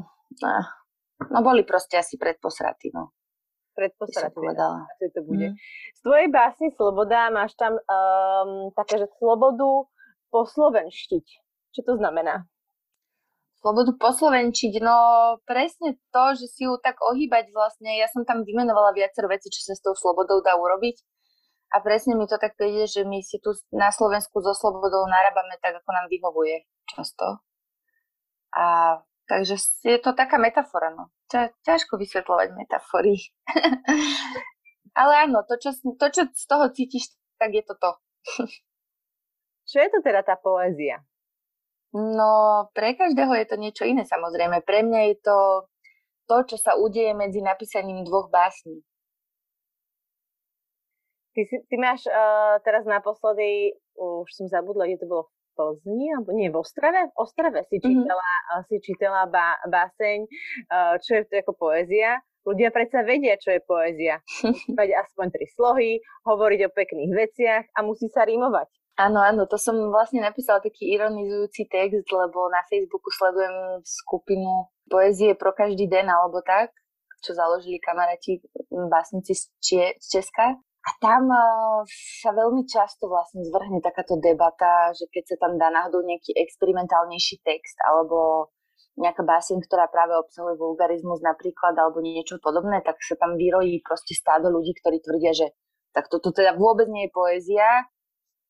no 1.31 1.39
boli 1.39 1.63
proste 1.63 1.95
asi 1.95 2.19
predposratí, 2.19 2.91
no. 2.91 3.15
Predposratí, 3.71 4.43
no, 4.43 4.83
asi 4.91 5.07
to 5.15 5.23
bude. 5.23 5.55
Mm. 5.55 5.57
Z 5.95 5.99
tvojej 6.03 6.27
básny 6.27 6.67
Sloboda 6.75 7.31
máš 7.31 7.55
tam 7.55 7.79
um, 7.79 8.75
také, 8.75 8.99
že 8.99 9.07
slobodu 9.15 9.87
poslovenštiť. 10.35 11.25
Čo 11.79 11.81
to 11.87 11.93
znamená? 11.95 12.43
Slobodu 13.63 13.95
poslovenčiť, 13.95 14.83
no 14.83 14.95
presne 15.47 15.95
to, 16.11 16.23
že 16.35 16.47
si 16.51 16.67
ju 16.67 16.75
tak 16.79 16.99
ohýbať 16.99 17.55
vlastne, 17.55 17.95
ja 17.95 18.11
som 18.11 18.27
tam 18.27 18.43
vymenovala 18.43 18.91
viacero 18.91 19.31
veci, 19.31 19.47
čo 19.47 19.63
sa 19.63 19.73
s 19.75 19.83
tou 19.83 19.95
slobodou 19.95 20.43
dá 20.43 20.59
urobiť 20.59 20.99
a 21.69 21.75
presne 21.85 22.17
mi 22.17 22.25
to 22.25 22.41
tak 22.41 22.57
príde, 22.57 22.89
že 22.89 23.05
my 23.05 23.21
si 23.21 23.37
tu 23.37 23.53
na 23.69 23.93
Slovensku 23.93 24.41
so 24.41 24.57
slobodou 24.57 25.05
narábame 25.05 25.53
tak, 25.61 25.77
ako 25.77 25.89
nám 25.93 26.09
vyhovuje 26.09 26.65
často. 26.89 27.45
A 28.57 28.97
takže 29.29 29.61
je 29.85 30.01
to 30.01 30.17
taká 30.17 30.41
metafora, 30.41 30.89
no. 30.89 31.13
Ťa, 31.29 31.53
ťažko 31.61 32.01
vysvetľovať 32.01 32.47
metafory. 32.57 33.21
Ale 34.99 35.29
áno, 35.29 35.45
to 35.45 35.61
čo, 35.61 35.77
to, 35.77 36.05
čo 36.09 36.25
z 36.33 36.45
toho 36.49 36.65
cítiš, 36.73 37.13
tak 37.37 37.53
je 37.53 37.61
to 37.61 37.77
to. 37.77 37.91
čo 39.69 39.77
je 39.77 39.89
to 39.93 40.01
teda 40.01 40.25
tá 40.25 40.33
poézia? 40.41 41.05
No, 41.93 42.65
pre 42.73 42.97
každého 42.97 43.33
je 43.37 43.45
to 43.45 43.55
niečo 43.61 43.85
iné 43.85 44.09
samozrejme. 44.09 44.65
Pre 44.65 44.79
mňa 44.81 45.01
je 45.13 45.15
to 45.21 45.37
to, 46.29 46.37
čo 46.53 46.57
sa 46.61 46.77
udeje 46.77 47.13
medzi 47.17 47.41
napísaním 47.41 48.05
dvoch 48.05 48.29
básní. 48.29 48.85
Ty, 51.35 51.41
si, 51.45 51.55
ty 51.69 51.75
máš 51.77 52.09
uh, 52.09 52.57
teraz 52.65 52.89
naposledy, 52.89 53.77
už 53.95 54.29
som 54.33 54.49
zabudla, 54.49 54.89
kde 54.89 55.05
to 55.05 55.07
bolo 55.07 55.23
v 55.29 55.31
Plzni, 55.53 56.07
alebo 56.15 56.31
nie, 56.33 56.47
v 56.49 56.57
Ostrave? 56.57 57.11
V 57.11 57.15
Ostrave 57.19 57.61
si 57.67 57.77
mhm. 57.77 57.85
čítala, 57.85 58.29
mm-hmm. 58.31 58.63
si 58.65 58.75
čítala 58.81 59.21
bá, 59.27 59.59
báseň, 59.67 60.17
uh, 60.71 60.95
čo 61.03 61.19
je 61.19 61.23
to 61.27 61.33
ako 61.43 61.53
poézia. 61.53 62.23
Ľudia 62.47 62.71
predsa 62.71 63.03
vedia, 63.03 63.35
čo 63.37 63.53
je 63.53 63.61
poézia. 63.61 64.23
Mať 64.79 64.89
aspoň 65.05 65.25
tri 65.29 65.45
slohy, 65.53 65.91
hovoriť 66.25 66.59
o 66.65 66.73
pekných 66.73 67.11
veciach 67.13 67.63
a 67.75 67.79
musí 67.83 68.07
sa 68.09 68.25
rímovať. 68.25 68.71
Áno, 68.99 69.23
áno, 69.23 69.47
to 69.47 69.55
som 69.55 69.79
vlastne 69.95 70.19
napísala 70.19 70.59
taký 70.59 70.91
ironizujúci 70.91 71.71
text, 71.71 72.03
lebo 72.11 72.51
na 72.51 72.59
Facebooku 72.67 73.07
sledujem 73.07 73.79
skupinu 73.87 74.67
poézie 74.91 75.39
pro 75.39 75.55
každý 75.55 75.87
den 75.87 76.11
alebo 76.11 76.43
tak, 76.43 76.75
čo 77.23 77.31
založili 77.31 77.79
kamaráti 77.79 78.43
básnici 78.91 79.39
z, 79.39 79.43
Čie, 79.63 79.85
z 80.03 80.19
Česka. 80.19 80.59
A 80.79 80.89
tam 81.03 81.27
uh, 81.27 81.83
sa 82.23 82.31
veľmi 82.31 82.63
často 82.63 83.11
vlastne 83.11 83.43
zvrhne 83.43 83.83
takáto 83.83 84.15
debata, 84.15 84.95
že 84.95 85.11
keď 85.11 85.35
sa 85.35 85.35
tam 85.47 85.59
dá 85.59 85.67
náhodou 85.67 86.01
nejaký 86.07 86.31
experimentálnejší 86.39 87.43
text 87.43 87.75
alebo 87.83 88.49
nejaká 88.99 89.23
báseň, 89.23 89.63
ktorá 89.63 89.87
práve 89.91 90.15
obsahuje 90.15 90.59
vulgarizmus 90.59 91.23
napríklad 91.23 91.75
alebo 91.75 92.03
niečo 92.03 92.39
podobné, 92.39 92.79
tak 92.83 92.99
sa 93.03 93.15
tam 93.19 93.35
vyrojí 93.35 93.79
proste 93.83 94.15
stádo 94.15 94.51
ľudí, 94.51 94.75
ktorí 94.79 95.03
tvrdia, 95.03 95.31
že 95.35 95.47
tak 95.91 96.07
toto 96.07 96.31
teda 96.31 96.55
vôbec 96.55 96.87
nie 96.87 97.07
je 97.07 97.15
poézia 97.15 97.67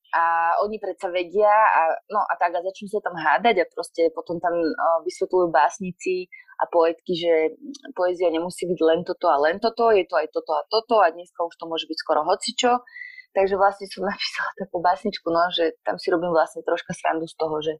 a 0.10 0.58
oni 0.66 0.82
predsa 0.82 1.14
vedia 1.14 1.50
a, 1.50 1.94
no 2.10 2.26
a 2.26 2.34
tak 2.42 2.58
a 2.58 2.66
začnú 2.66 2.90
sa 2.90 2.98
tam 2.98 3.14
hádať 3.14 3.62
a 3.62 3.70
proste 3.70 4.10
potom 4.10 4.42
tam 4.42 4.58
uh, 4.58 5.00
vysvetľujú 5.06 5.54
básnici 5.54 6.26
a 6.58 6.66
poetky, 6.66 7.14
že 7.14 7.34
poézia 7.94 8.34
nemusí 8.34 8.66
byť 8.66 8.80
len 8.82 9.06
toto 9.06 9.30
a 9.30 9.38
len 9.38 9.62
toto, 9.62 9.94
je 9.94 10.04
to 10.10 10.18
aj 10.18 10.28
toto 10.34 10.52
a 10.58 10.66
toto 10.66 10.96
a 10.98 11.14
dneska 11.14 11.46
už 11.46 11.54
to 11.56 11.66
môže 11.70 11.86
byť 11.86 11.98
skoro 12.02 12.26
hocičo. 12.26 12.82
Takže 13.38 13.56
vlastne 13.62 13.86
som 13.86 14.06
napísala 14.12 14.50
takú 14.58 14.82
básničku, 14.82 15.28
no, 15.30 15.42
že 15.54 15.78
tam 15.86 16.02
si 16.02 16.10
robím 16.10 16.34
vlastne 16.34 16.66
troška 16.66 16.98
srandu 16.98 17.30
z 17.30 17.36
toho, 17.38 17.56
že, 17.62 17.74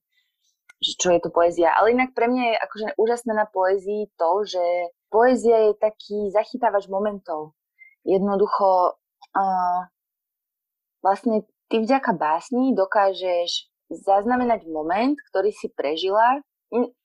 že 0.86 0.92
čo 1.02 1.10
je 1.10 1.20
to 1.26 1.34
poézia. 1.34 1.74
Ale 1.74 1.98
inak 1.98 2.14
pre 2.14 2.30
mňa 2.30 2.44
je 2.46 2.56
akože 2.62 2.88
úžasné 3.02 3.34
na 3.34 3.50
poézii 3.50 4.14
to, 4.14 4.46
že 4.46 4.64
poézia 5.10 5.74
je 5.74 5.82
taký 5.82 6.30
zachytávač 6.30 6.86
momentov. 6.86 7.58
Jednoducho 8.06 9.02
uh, 9.34 9.82
vlastne 11.02 11.44
ty 11.70 11.80
vďaka 11.80 12.18
básni 12.18 12.74
dokážeš 12.74 13.70
zaznamenať 13.90 14.70
moment, 14.70 15.18
ktorý 15.30 15.50
si 15.54 15.70
prežila, 15.74 16.42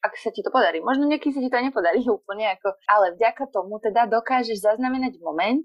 ak 0.05 0.13
sa 0.21 0.29
ti 0.29 0.45
to 0.45 0.53
podarí. 0.53 0.85
Možno 0.85 1.09
niekedy 1.09 1.33
sa 1.33 1.41
ti 1.41 1.49
to 1.49 1.57
nepodarí 1.57 2.05
úplne, 2.19 2.53
ako, 2.57 2.77
ale 2.89 3.17
vďaka 3.17 3.49
tomu 3.49 3.81
teda 3.81 4.09
dokážeš 4.09 4.61
zaznamenať 4.61 5.21
moment, 5.21 5.65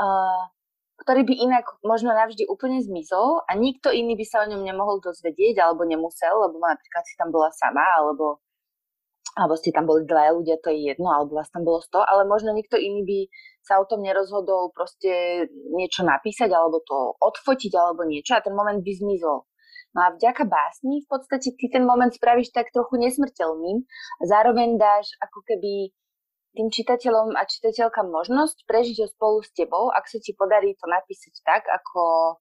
uh, 0.00 0.48
ktorý 0.96 1.28
by 1.28 1.34
inak 1.44 1.66
možno 1.84 2.16
navždy 2.16 2.48
úplne 2.48 2.80
zmizol 2.80 3.44
a 3.44 3.52
nikto 3.52 3.92
iný 3.92 4.16
by 4.16 4.24
sa 4.24 4.40
o 4.44 4.48
ňom 4.48 4.64
nemohol 4.64 5.04
dozvedieť 5.04 5.60
alebo 5.60 5.84
nemusel, 5.84 6.32
lebo 6.40 6.56
napríklad 6.56 7.04
si 7.04 7.14
tam 7.20 7.28
bola 7.28 7.52
sama, 7.52 7.84
alebo 8.00 8.40
alebo 9.36 9.52
ste 9.60 9.68
tam 9.68 9.84
boli 9.84 10.08
dvaja 10.08 10.32
ľudia, 10.32 10.56
to 10.64 10.72
je 10.72 10.96
jedno, 10.96 11.12
alebo 11.12 11.36
vás 11.36 11.52
tam 11.52 11.60
bolo 11.62 11.84
sto, 11.84 12.00
ale 12.00 12.24
možno 12.24 12.56
niekto 12.56 12.80
iný 12.80 13.04
by 13.04 13.18
sa 13.60 13.76
o 13.76 13.84
tom 13.84 14.00
nerozhodol 14.00 14.72
proste 14.72 15.44
niečo 15.76 16.08
napísať, 16.08 16.48
alebo 16.48 16.80
to 16.80 17.20
odfotiť, 17.20 17.72
alebo 17.76 18.08
niečo 18.08 18.32
a 18.32 18.40
ten 18.40 18.56
moment 18.56 18.80
by 18.80 18.92
zmizol. 18.96 19.44
No 19.92 20.00
a 20.04 20.08
vďaka 20.12 20.44
básni 20.48 21.04
v 21.04 21.08
podstate 21.08 21.52
ty 21.56 21.68
ten 21.68 21.84
moment 21.84 22.12
spravíš 22.12 22.52
tak 22.52 22.72
trochu 22.72 22.96
nesmrteľným 22.96 23.84
a 24.20 24.22
zároveň 24.24 24.76
dáš 24.80 25.12
ako 25.20 25.40
keby 25.44 25.92
tým 26.56 26.72
čitateľom 26.72 27.36
a 27.36 27.44
čitateľkám 27.44 28.08
možnosť 28.08 28.64
prežiť 28.64 29.04
ho 29.04 29.08
spolu 29.12 29.44
s 29.44 29.52
tebou, 29.52 29.92
ak 29.92 30.08
sa 30.08 30.16
ti 30.16 30.32
podarí 30.32 30.72
to 30.80 30.88
napísať 30.88 31.44
tak, 31.44 31.68
ako 31.68 32.36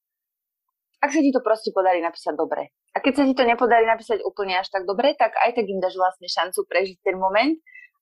ak 1.05 1.13
sa 1.13 1.21
ti 1.21 1.29
to 1.29 1.45
proste 1.45 1.69
podarí 1.69 2.01
napísať 2.01 2.33
dobre. 2.33 2.73
A 2.91 2.99
keď 2.99 3.13
sa 3.21 3.23
ti 3.29 3.37
to 3.37 3.45
nepodarí 3.45 3.85
napísať 3.85 4.25
úplne 4.25 4.57
až 4.57 4.73
tak 4.73 4.89
dobre, 4.89 5.13
tak 5.13 5.37
aj 5.37 5.53
tak 5.53 5.65
im 5.69 5.77
dáš 5.77 5.93
vlastne 5.93 6.25
šancu 6.25 6.65
prežiť 6.65 6.97
ten 7.05 7.21
moment, 7.21 7.53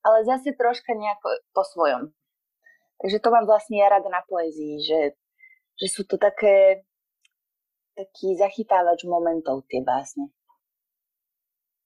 ale 0.08 0.24
zase 0.24 0.56
troška 0.56 0.96
nejako 0.96 1.28
po 1.52 1.64
svojom. 1.68 2.16
Takže 3.04 3.20
to 3.20 3.30
mám 3.36 3.44
vlastne 3.44 3.84
ja 3.84 3.92
rada 3.92 4.08
na 4.08 4.24
poezii, 4.24 4.80
že, 4.80 5.20
že 5.76 5.88
sú 5.92 6.08
to 6.08 6.16
také 6.16 6.88
taký 7.94 8.40
zachytávač 8.40 9.06
momentov 9.06 9.68
tie 9.68 9.84
básne. 9.84 10.32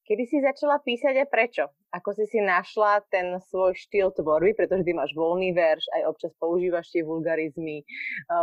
Kedy 0.08 0.24
si 0.24 0.38
začala 0.40 0.80
písať 0.80 1.20
a 1.20 1.26
prečo? 1.28 1.68
Ako 1.92 2.16
si 2.16 2.24
si 2.32 2.40
našla 2.40 3.04
ten 3.12 3.36
svoj 3.52 3.76
štýl 3.76 4.16
tvorby, 4.16 4.56
pretože 4.56 4.88
ty 4.88 4.96
máš 4.96 5.12
voľný 5.12 5.52
verš, 5.52 5.84
aj 6.00 6.02
občas 6.08 6.32
používaš 6.40 6.88
tie 6.96 7.04
vulgarizmy. 7.04 7.84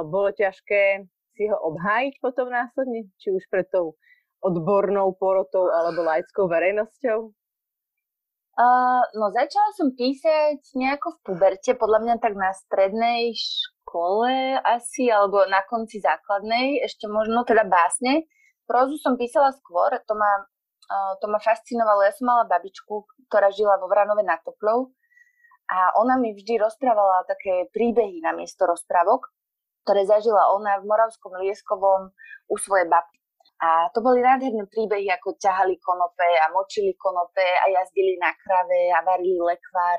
Bolo 0.04 0.28
ťažké 0.36 1.08
si 1.34 1.50
ho 1.50 1.56
obhájiť 1.58 2.22
potom 2.22 2.50
následne? 2.50 3.10
Či 3.18 3.34
už 3.34 3.44
pred 3.50 3.66
tou 3.68 3.98
odbornou 4.44 5.14
porotou 5.16 5.68
alebo 5.72 6.04
laickou 6.04 6.46
verejnosťou? 6.46 7.32
Uh, 8.54 9.02
no 9.18 9.34
začala 9.34 9.74
som 9.74 9.90
písať 9.90 10.62
nejako 10.78 11.18
v 11.18 11.18
puberte, 11.26 11.74
podľa 11.74 12.06
mňa 12.06 12.14
tak 12.22 12.38
na 12.38 12.54
strednej 12.54 13.34
škole 13.34 14.30
asi, 14.62 15.10
alebo 15.10 15.42
na 15.50 15.58
konci 15.66 15.98
základnej, 15.98 16.78
ešte 16.86 17.10
možno 17.10 17.42
teda 17.42 17.66
básne. 17.66 18.30
Prózu 18.70 18.94
som 19.02 19.18
písala 19.18 19.50
skôr, 19.58 19.98
to 20.06 20.14
ma, 20.14 20.46
uh, 20.86 21.18
to 21.18 21.26
ma 21.26 21.42
fascinovalo. 21.42 22.06
Ja 22.06 22.14
som 22.14 22.30
mala 22.30 22.46
babičku, 22.46 23.26
ktorá 23.26 23.50
žila 23.50 23.74
vo 23.82 23.90
Vranove 23.90 24.22
na 24.22 24.38
Toplov 24.38 24.94
a 25.66 25.98
ona 25.98 26.14
mi 26.14 26.30
vždy 26.36 26.54
rozprávala 26.60 27.26
také 27.26 27.66
príbehy 27.74 28.22
na 28.22 28.36
miesto 28.36 28.70
rozprávok, 28.70 29.34
ktoré 29.84 30.08
zažila 30.08 30.56
ona 30.56 30.80
v 30.80 30.88
Moravskom 30.88 31.36
Lieskovom 31.44 32.10
u 32.48 32.56
svojej 32.56 32.88
babky. 32.88 33.20
A 33.62 33.88
to 33.94 34.02
boli 34.02 34.20
nádherné 34.20 34.66
príbehy, 34.66 35.08
ako 35.14 35.38
ťahali 35.38 35.78
konope 35.78 36.26
a 36.26 36.50
močili 36.50 36.96
konope 36.98 37.44
a 37.44 37.64
jazdili 37.70 38.18
na 38.18 38.34
krave 38.34 38.90
a 38.90 39.00
varili 39.06 39.38
lekvár. 39.38 39.98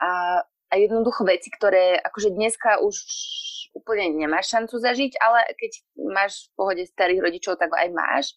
A, 0.00 0.08
a 0.42 0.74
jednoducho 0.74 1.22
veci, 1.22 1.52
ktoré 1.52 2.00
akože 2.00 2.34
dneska 2.34 2.80
už 2.80 2.96
úplne 3.76 4.14
nemáš 4.14 4.54
šancu 4.54 4.78
zažiť, 4.78 5.18
ale 5.20 5.46
keď 5.54 5.72
máš 6.14 6.48
v 6.48 6.52
pohode 6.54 6.82
starých 6.86 7.20
rodičov, 7.20 7.54
tak 7.58 7.70
aj 7.74 7.90
máš. 7.92 8.34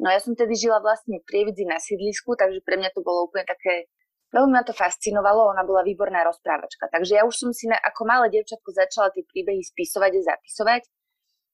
No 0.00 0.10
ja 0.10 0.20
som 0.20 0.32
tedy 0.32 0.56
žila 0.56 0.82
vlastne 0.82 1.20
v 1.20 1.26
Prievidzi 1.28 1.64
na 1.68 1.78
sídlisku, 1.78 2.34
takže 2.34 2.64
pre 2.64 2.76
mňa 2.80 2.90
to 2.94 3.00
bolo 3.04 3.28
úplne 3.28 3.44
také, 3.44 3.90
veľmi 4.30 4.52
ma 4.54 4.62
to 4.62 4.74
fascinovalo, 4.74 5.50
ona 5.50 5.66
bola 5.66 5.82
výborná 5.82 6.22
rozprávačka. 6.26 6.86
Takže 6.90 7.18
ja 7.18 7.22
už 7.26 7.34
som 7.34 7.50
si 7.50 7.66
na, 7.66 7.76
ako 7.78 8.06
malé 8.06 8.30
devčatko 8.30 8.70
začala 8.70 9.10
tie 9.10 9.26
príbehy 9.26 9.62
spisovať 9.62 10.12
a 10.16 10.26
zapisovať 10.34 10.82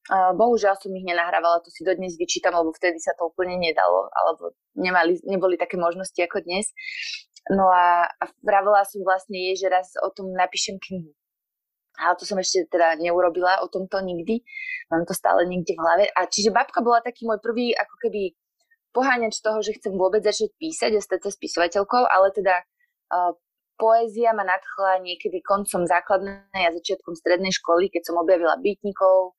Bohužiaľ 0.07 0.79
som 0.79 0.95
ich 0.95 1.03
nenahrávala, 1.03 1.59
to 1.59 1.67
si 1.67 1.83
dodnes 1.83 2.15
vyčítam, 2.15 2.55
lebo 2.55 2.71
vtedy 2.71 2.95
sa 2.95 3.11
to 3.19 3.27
úplne 3.27 3.59
nedalo, 3.59 4.07
alebo 4.15 4.55
nemali, 4.79 5.19
neboli 5.27 5.59
také 5.59 5.75
možnosti 5.75 6.15
ako 6.15 6.47
dnes. 6.47 6.71
No 7.51 7.67
a, 7.67 8.07
a 8.07 8.25
vravela 8.39 8.87
som 8.87 9.03
vlastne 9.03 9.35
jej, 9.35 9.55
že 9.59 9.67
raz 9.67 9.91
o 9.99 10.07
tom 10.15 10.31
napíšem 10.31 10.79
knihu. 10.79 11.11
Ale 11.99 12.15
to 12.15 12.23
som 12.23 12.39
ešte 12.39 12.71
teda 12.71 12.95
neurobila 13.03 13.59
o 13.59 13.67
tomto 13.67 13.99
nikdy. 13.99 14.47
Mám 14.87 15.03
to 15.09 15.17
stále 15.17 15.43
niekde 15.43 15.75
v 15.75 15.81
hlave. 15.81 16.05
A 16.15 16.29
čiže 16.29 16.55
babka 16.55 16.79
bola 16.79 17.03
taký 17.03 17.27
môj 17.27 17.43
prvý 17.43 17.75
ako 17.75 17.95
keby 18.07 18.31
poháňač 18.97 19.45
toho, 19.45 19.61
že 19.61 19.77
chcem 19.77 19.93
vôbec 19.93 20.25
začať 20.25 20.49
písať 20.57 20.97
a 20.97 21.01
stať 21.05 21.29
sa 21.29 21.31
spisovateľkou, 21.37 22.03
ale 22.09 22.33
teda 22.33 22.65
uh, 23.13 23.37
poézia 23.77 24.33
ma 24.33 24.41
nadchla 24.41 25.05
niekedy 25.05 25.45
koncom 25.45 25.85
základnej 25.85 26.65
a 26.65 26.73
začiatkom 26.73 27.13
strednej 27.13 27.53
školy, 27.53 27.93
keď 27.93 28.09
som 28.09 28.17
objavila 28.17 28.57
bytnikov, 28.57 29.37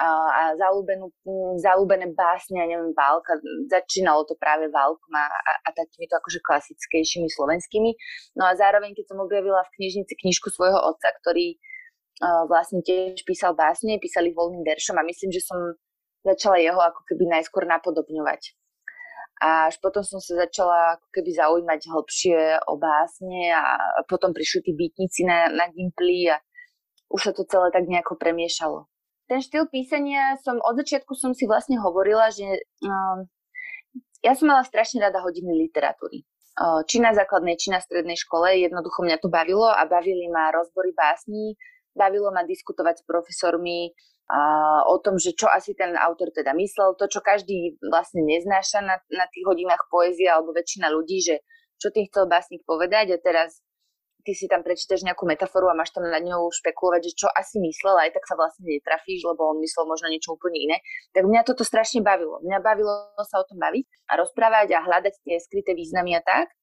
a, 0.00 0.08
a 0.08 0.42
zalúbenú, 0.56 1.12
zalúbené 1.60 2.08
básne, 2.16 2.64
ja 2.64 2.66
neviem, 2.66 2.96
Válka, 2.96 3.36
začínalo 3.68 4.24
to 4.24 4.32
práve 4.40 4.72
Válkom 4.72 5.12
a, 5.12 5.26
a, 5.28 5.52
a 5.66 5.70
takými 5.76 6.08
to 6.08 6.16
akože 6.16 6.40
klasickejšími 6.40 7.28
slovenskými. 7.28 7.90
No 8.38 8.48
a 8.48 8.56
zároveň, 8.56 8.96
keď 8.96 9.12
som 9.12 9.18
objavila 9.20 9.60
v 9.68 9.72
knižnici 9.76 10.16
knižku 10.16 10.48
svojho 10.48 10.80
otca, 10.80 11.12
ktorý 11.20 11.60
uh, 12.24 12.48
vlastne 12.48 12.80
tiež 12.80 13.20
písal 13.28 13.52
básne, 13.52 14.00
písali 14.00 14.32
voľným 14.32 14.64
veršom 14.64 14.96
a 14.96 15.04
myslím, 15.04 15.30
že 15.34 15.44
som 15.44 15.76
začala 16.24 16.56
jeho 16.62 16.78
ako 16.78 17.02
keby 17.12 17.28
najskôr 17.28 17.68
napodobňovať. 17.68 18.54
Až 19.42 19.74
potom 19.82 20.06
som 20.06 20.22
sa 20.22 20.46
začala 20.46 21.02
keby 21.10 21.34
zaujímať 21.34 21.80
hlbšie 21.90 22.62
o 22.70 22.78
básne 22.78 23.50
a 23.50 23.74
potom 24.06 24.30
prišli 24.30 24.70
tí 24.70 24.72
bytníci 24.78 25.26
na, 25.26 25.50
na 25.50 25.66
Gimply 25.66 26.30
a 26.30 26.38
už 27.10 27.20
sa 27.26 27.32
to 27.34 27.42
celé 27.42 27.74
tak 27.74 27.90
nejako 27.90 28.14
premiešalo 28.14 28.86
ten 29.32 29.40
štýl 29.40 29.64
písania 29.72 30.36
som, 30.44 30.60
od 30.60 30.76
začiatku 30.76 31.16
som 31.16 31.32
si 31.32 31.48
vlastne 31.48 31.80
hovorila, 31.80 32.28
že 32.28 32.44
um, 32.84 33.24
ja 34.20 34.36
som 34.36 34.52
mala 34.52 34.60
strašne 34.60 35.00
rada 35.00 35.24
hodiny 35.24 35.56
literatúry. 35.56 36.28
Či 36.84 37.00
na 37.00 37.16
základnej, 37.16 37.56
či 37.56 37.72
na 37.72 37.80
strednej 37.80 38.20
škole, 38.20 38.60
jednoducho 38.60 39.00
mňa 39.00 39.24
to 39.24 39.32
bavilo 39.32 39.72
a 39.72 39.88
bavili 39.88 40.28
ma 40.28 40.52
rozbory 40.52 40.92
básní, 40.92 41.56
bavilo 41.96 42.28
ma 42.28 42.44
diskutovať 42.44 43.00
s 43.00 43.04
profesormi 43.08 43.96
uh, 44.30 44.80
o 44.86 44.96
tom, 45.02 45.18
že 45.18 45.34
čo 45.34 45.50
asi 45.50 45.74
ten 45.74 45.96
autor 45.98 46.30
teda 46.30 46.54
myslel, 46.54 46.94
to, 46.94 47.10
čo 47.10 47.24
každý 47.24 47.80
vlastne 47.82 48.22
neznáša 48.22 48.84
na, 48.84 48.96
na 49.10 49.26
tých 49.30 49.44
hodinách 49.46 49.88
poézie 49.90 50.30
alebo 50.30 50.54
väčšina 50.54 50.92
ľudí, 50.92 51.18
že 51.24 51.42
čo 51.82 51.90
tým 51.90 52.06
chcel 52.06 52.30
básnik 52.30 52.62
povedať 52.62 53.16
a 53.16 53.18
teraz 53.18 53.58
ty 54.22 54.32
si 54.38 54.46
tam 54.46 54.62
prečítaš 54.62 55.02
nejakú 55.02 55.26
metaforu 55.26 55.66
a 55.70 55.74
máš 55.74 55.90
tam 55.90 56.06
nad 56.06 56.22
ňou 56.22 56.46
špekulovať, 56.54 57.10
že 57.10 57.26
čo 57.26 57.28
asi 57.34 57.58
myslel, 57.58 57.98
aj 57.98 58.14
tak 58.14 58.24
sa 58.24 58.38
vlastne 58.38 58.70
netrafíš, 58.70 59.26
lebo 59.26 59.50
on 59.50 59.58
myslel 59.58 59.84
možno 59.84 60.06
niečo 60.08 60.38
úplne 60.38 60.62
iné. 60.62 60.76
Tak 61.10 61.26
mňa 61.26 61.42
toto 61.42 61.66
strašne 61.66 62.06
bavilo. 62.06 62.38
Mňa 62.46 62.58
bavilo 62.62 63.10
sa 63.26 63.42
o 63.42 63.44
tom 63.44 63.58
baviť 63.58 63.84
a 64.14 64.22
rozprávať 64.22 64.78
a 64.78 64.84
hľadať 64.86 65.14
tie 65.26 65.36
skryté 65.42 65.74
významy 65.74 66.14
a 66.14 66.22
tak. 66.22 66.54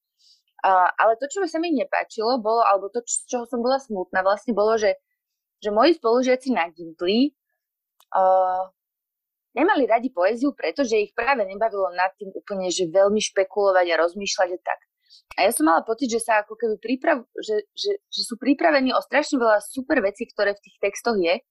A, 0.64 0.92
ale 0.92 1.20
to, 1.20 1.28
čo 1.28 1.44
sa 1.48 1.60
mi 1.60 1.72
nepáčilo, 1.72 2.40
bolo, 2.40 2.64
alebo 2.64 2.92
to, 2.92 3.04
z 3.04 3.28
čoho 3.28 3.44
som 3.48 3.64
bola 3.64 3.80
smutná, 3.80 4.24
vlastne 4.24 4.52
bolo, 4.52 4.76
že, 4.76 5.00
že 5.64 5.72
moji 5.72 5.96
spolužiaci 6.00 6.52
na 6.52 6.68
Gimply 6.72 7.36
uh, 8.14 8.70
nemali 9.58 9.90
radi 9.90 10.10
poéziu, 10.14 10.54
pretože 10.54 10.96
ich 10.96 11.12
práve 11.18 11.46
nebavilo 11.46 11.90
nad 11.94 12.14
tým 12.16 12.30
úplne, 12.34 12.70
že 12.70 12.90
veľmi 12.90 13.20
špekulovať 13.20 13.86
a 13.92 14.00
rozmýšľať 14.06 14.50
a 14.56 14.60
tak. 14.62 14.80
A 15.38 15.50
ja 15.50 15.52
som 15.54 15.66
mala 15.66 15.82
pocit, 15.82 16.10
že 16.10 16.22
sa 16.22 16.42
ako 16.42 16.54
keby 16.54 16.76
priprav, 16.78 17.26
že, 17.42 17.66
že, 17.74 17.98
že 18.12 18.22
sú 18.26 18.38
pripravení 18.38 18.94
o 18.94 19.02
strašne 19.02 19.42
veľa 19.42 19.62
super 19.62 20.02
vecí, 20.06 20.30
ktoré 20.30 20.54
v 20.54 20.64
tých 20.64 20.78
textoch 20.78 21.18
je. 21.18 21.42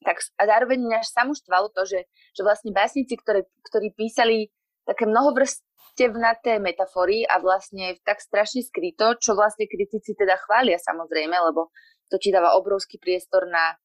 Tak, 0.00 0.16
a 0.40 0.42
zároveň 0.48 0.80
mňa 0.80 1.04
samú 1.04 1.36
štvalo 1.36 1.68
to, 1.76 1.84
že, 1.84 2.08
že 2.32 2.40
vlastne 2.40 2.72
básnici, 2.72 3.20
ktoré, 3.20 3.44
ktorí 3.68 3.92
písali 3.92 4.48
také 4.88 5.04
mnohovrstevnaté 5.04 6.56
metafory 6.56 7.28
a 7.28 7.36
vlastne 7.36 8.00
tak 8.00 8.24
strašne 8.24 8.64
skryto, 8.64 9.20
čo 9.20 9.36
vlastne 9.36 9.68
kritici 9.68 10.16
teda 10.16 10.40
chvália 10.40 10.80
samozrejme, 10.80 11.36
lebo 11.36 11.68
to 12.08 12.16
ti 12.16 12.32
dáva 12.32 12.56
obrovský 12.56 12.96
priestor 12.96 13.44
na 13.44 13.76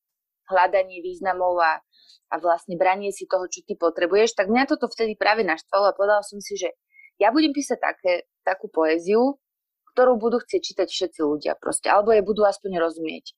hľadanie 0.49 1.01
významov 1.01 1.57
a, 1.61 1.81
a 2.31 2.35
vlastne 2.41 2.77
branie 2.79 3.13
si 3.13 3.29
toho, 3.29 3.45
čo 3.49 3.61
ty 3.65 3.77
potrebuješ, 3.77 4.37
tak 4.37 4.49
mňa 4.49 4.69
toto 4.69 4.89
vtedy 4.89 5.17
práve 5.17 5.45
naštvalo 5.45 5.91
a 5.91 5.97
povedala 5.97 6.21
som 6.25 6.41
si, 6.41 6.57
že 6.57 6.73
ja 7.21 7.31
budem 7.31 7.55
písať 7.55 7.79
také, 7.79 8.27
takú 8.43 8.67
poéziu, 8.67 9.39
ktorú 9.95 10.19
budú 10.19 10.43
chcieť 10.43 10.61
čítať 10.61 10.87
všetci 10.91 11.19
ľudia 11.23 11.55
proste, 11.55 11.87
alebo 11.87 12.11
je 12.11 12.19
budú 12.19 12.43
aspoň 12.43 12.83
rozumieť. 12.83 13.31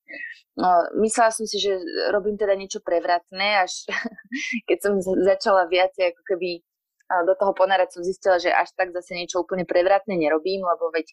No, 0.58 0.90
myslela 1.06 1.30
som 1.30 1.46
si, 1.46 1.62
že 1.62 1.78
robím 2.10 2.34
teda 2.34 2.58
niečo 2.58 2.82
prevratné, 2.82 3.62
až 3.62 3.86
keď 4.68 4.78
som 4.82 4.94
začala 5.02 5.70
viacej 5.70 6.18
ako 6.18 6.22
keby 6.26 6.66
do 7.08 7.34
toho 7.40 7.56
ponárať, 7.56 7.96
som 7.96 8.04
zistila, 8.04 8.36
že 8.36 8.52
až 8.52 8.74
tak 8.76 8.92
zase 8.92 9.16
niečo 9.16 9.40
úplne 9.40 9.64
prevratné 9.64 10.18
nerobím, 10.18 10.66
lebo 10.66 10.92
veď 10.92 11.08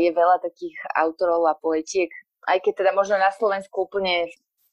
je 0.00 0.10
veľa 0.12 0.40
takých 0.40 0.76
autorov 0.96 1.44
a 1.48 1.56
poetiek, 1.56 2.08
aj 2.48 2.64
keď 2.64 2.72
teda 2.84 2.92
možno 2.96 3.16
na 3.20 3.28
Slovensku 3.32 3.88
úplne, 3.88 4.28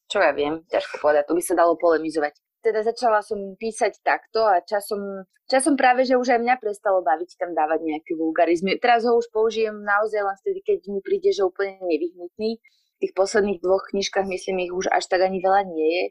čo 0.10 0.18
ja 0.20 0.34
viem, 0.34 0.66
ťažko 0.68 1.00
povedať, 1.00 1.30
to 1.30 1.38
by 1.38 1.44
sa 1.46 1.54
dalo 1.54 1.78
polemizovať 1.78 2.34
teda 2.60 2.84
začala 2.84 3.24
som 3.24 3.56
písať 3.56 4.04
takto 4.04 4.44
a 4.44 4.60
časom, 4.64 5.24
časom 5.48 5.80
práve, 5.80 6.04
že 6.04 6.20
už 6.20 6.36
aj 6.36 6.40
mňa 6.44 6.56
prestalo 6.60 7.00
baviť 7.00 7.40
tam 7.40 7.56
dávať 7.56 7.80
nejaké 7.88 8.12
vulgarizmy. 8.20 8.76
Teraz 8.84 9.08
ho 9.08 9.16
už 9.16 9.32
použijem 9.32 9.80
naozaj 9.80 10.20
len 10.20 10.38
vtedy, 10.44 10.60
keď 10.64 10.80
mi 10.92 11.00
príde, 11.00 11.32
že 11.32 11.48
úplne 11.48 11.80
nevyhnutný. 11.80 12.60
V 12.60 12.98
tých 13.00 13.16
posledných 13.16 13.64
dvoch 13.64 13.88
knižkách, 13.96 14.28
myslím, 14.28 14.68
ich 14.68 14.76
už 14.76 14.92
až 14.92 15.08
tak 15.08 15.24
ani 15.24 15.40
veľa 15.40 15.62
nie 15.72 15.88
je. 15.88 16.06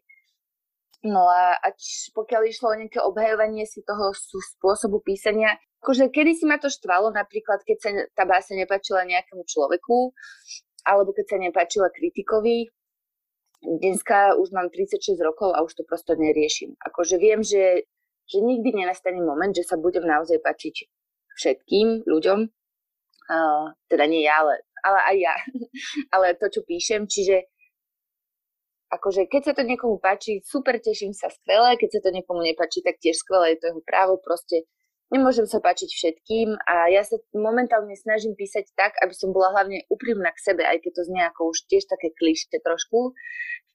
No 1.04 1.28
a, 1.28 1.54
a 1.60 1.68
pokiaľ 2.16 2.42
išlo 2.48 2.74
o 2.74 2.78
nejaké 2.80 2.98
obhajovanie 3.04 3.68
si 3.68 3.84
toho 3.84 4.10
spôsobu 4.16 5.04
písania, 5.04 5.54
akože 5.84 6.10
kedy 6.10 6.32
si 6.34 6.44
ma 6.48 6.58
to 6.58 6.72
štvalo, 6.72 7.14
napríklad 7.14 7.62
keď 7.62 7.76
sa 7.78 7.90
tá 8.18 8.24
bása 8.26 8.56
nepáčila 8.56 9.06
nejakému 9.06 9.46
človeku, 9.46 10.10
alebo 10.82 11.14
keď 11.14 11.26
sa 11.28 11.38
nepáčila 11.38 11.92
kritikovi, 11.92 12.72
dneska 13.62 14.38
už 14.38 14.50
mám 14.54 14.70
36 14.70 15.18
rokov 15.20 15.54
a 15.54 15.62
už 15.62 15.74
to 15.74 15.82
prosto 15.84 16.14
neriešim. 16.14 16.78
Akože 16.78 17.18
viem, 17.18 17.42
že, 17.42 17.86
že 18.26 18.38
nikdy 18.38 18.74
nenastane 18.74 19.18
moment, 19.18 19.54
že 19.54 19.66
sa 19.66 19.74
budem 19.74 20.06
naozaj 20.06 20.38
páčiť 20.42 20.86
všetkým 21.38 22.06
ľuďom, 22.06 22.38
uh, 23.30 23.66
teda 23.86 24.04
nie 24.10 24.26
ja, 24.26 24.42
ale, 24.42 24.66
ale 24.82 24.98
aj 25.14 25.16
ja, 25.18 25.34
ale 26.14 26.26
to, 26.34 26.50
čo 26.50 26.60
píšem, 26.66 27.06
čiže 27.06 27.46
akože 28.88 29.28
keď 29.28 29.42
sa 29.44 29.52
to 29.52 29.62
niekomu 29.62 30.00
páči, 30.00 30.40
super, 30.42 30.80
teším 30.80 31.12
sa, 31.12 31.28
skvelé, 31.28 31.76
keď 31.76 31.98
sa 31.98 32.00
to 32.08 32.10
niekomu 32.10 32.40
nepáči, 32.40 32.80
tak 32.80 32.96
tiež 32.98 33.20
skvelé, 33.20 33.54
je 33.54 33.58
to 33.60 33.66
jeho 33.74 33.82
právo, 33.84 34.16
proste 34.18 34.64
nemôžem 35.08 35.48
sa 35.48 35.58
páčiť 35.60 35.88
všetkým 35.88 36.48
a 36.68 36.92
ja 36.92 37.00
sa 37.04 37.16
momentálne 37.32 37.96
snažím 37.96 38.36
písať 38.36 38.72
tak, 38.76 38.92
aby 39.00 39.14
som 39.16 39.32
bola 39.32 39.52
hlavne 39.56 39.88
úprimná 39.88 40.32
k 40.32 40.52
sebe, 40.52 40.62
aj 40.64 40.84
keď 40.84 40.92
to 41.00 41.02
znie 41.08 41.22
ako 41.28 41.52
už 41.52 41.64
tiež 41.68 41.88
také 41.88 42.12
klište 42.12 42.60
trošku, 42.60 43.16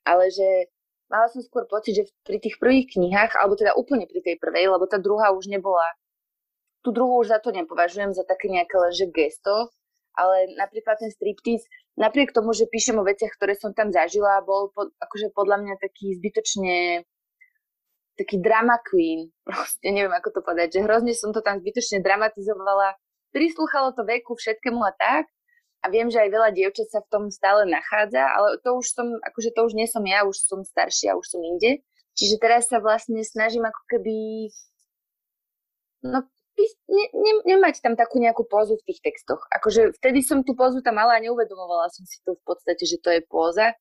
ale 0.05 0.29
že 0.29 0.69
mala 1.09 1.29
som 1.29 1.41
skôr 1.41 1.65
pocit, 1.65 1.97
že 1.97 2.03
pri 2.25 2.37
tých 2.41 2.57
prvých 2.61 2.97
knihách, 2.97 3.37
alebo 3.37 3.57
teda 3.57 3.73
úplne 3.73 4.05
pri 4.05 4.21
tej 4.21 4.35
prvej, 4.37 4.69
lebo 4.69 4.85
tá 4.85 5.01
druhá 5.01 5.33
už 5.33 5.49
nebola, 5.49 5.85
tú 6.85 6.93
druhú 6.93 7.21
už 7.21 7.33
za 7.33 7.39
to 7.41 7.49
nepovažujem 7.49 8.13
za 8.13 8.25
také 8.25 8.49
nejaké 8.49 8.75
lenže 8.77 9.09
gesto, 9.09 9.73
ale 10.13 10.53
napríklad 10.57 11.01
ten 11.01 11.09
striptease, 11.09 11.65
napriek 11.97 12.33
tomu, 12.33 12.53
že 12.53 12.69
píšem 12.69 12.97
o 12.97 13.05
veciach, 13.05 13.33
ktoré 13.33 13.57
som 13.57 13.73
tam 13.73 13.89
zažila, 13.89 14.45
bol 14.45 14.69
po, 14.69 14.89
akože 15.01 15.33
podľa 15.33 15.57
mňa 15.65 15.75
taký 15.81 16.17
zbytočne 16.21 17.05
taký 18.19 18.41
drama 18.41 18.78
queen, 18.86 19.30
proste 19.47 19.88
neviem 19.89 20.13
ako 20.13 20.30
to 20.36 20.39
povedať, 20.41 20.80
že 20.80 20.86
hrozne 20.86 21.13
som 21.13 21.34
to 21.34 21.41
tam 21.41 21.60
zbytočne 21.60 22.02
dramatizovala, 22.02 22.97
prislúchalo 23.34 23.93
to 23.97 24.06
veku 24.06 24.38
všetkému 24.38 24.82
a 24.82 24.93
tak, 24.93 25.26
a 25.84 25.91
viem, 25.91 26.08
že 26.08 26.23
aj 26.23 26.32
veľa 26.32 26.49
dievčat 26.56 26.88
sa 26.88 27.04
v 27.04 27.12
tom 27.12 27.23
stále 27.28 27.67
nachádza, 27.67 28.23
ale 28.23 28.56
to 28.63 28.80
už 28.80 28.88
som, 28.88 29.19
akože 29.19 29.52
to 29.52 29.67
už 29.67 29.73
nie 29.76 29.84
som 29.84 29.99
ja, 30.08 30.23
už 30.23 30.39
som 30.39 30.63
staršia, 30.63 31.19
už 31.19 31.28
som 31.28 31.43
inde. 31.43 31.84
Čiže 32.15 32.39
teraz 32.39 32.71
sa 32.71 32.80
vlastne 32.80 33.19
snažím 33.19 33.67
ako 33.67 33.82
keby 33.91 34.15
no, 36.08 36.23
ne, 36.88 37.06
ne, 37.12 37.34
nemať 37.43 37.84
tam 37.84 37.99
takú 37.99 38.23
nejakú 38.23 38.47
pózu 38.47 38.80
v 38.80 38.86
tých 38.88 39.04
textoch. 39.04 39.43
Akože 39.52 39.91
vtedy 39.99 40.23
som 40.23 40.39
tú 40.47 40.56
pózu 40.56 40.80
tam 40.80 41.04
mala 41.04 41.19
a 41.19 41.23
neuvedomovala 41.23 41.91
som 41.91 42.08
si 42.08 42.23
to 42.23 42.39
v 42.39 42.43
podstate, 42.47 42.88
že 42.88 43.04
to 43.04 43.12
je 43.12 43.21
póza. 43.28 43.76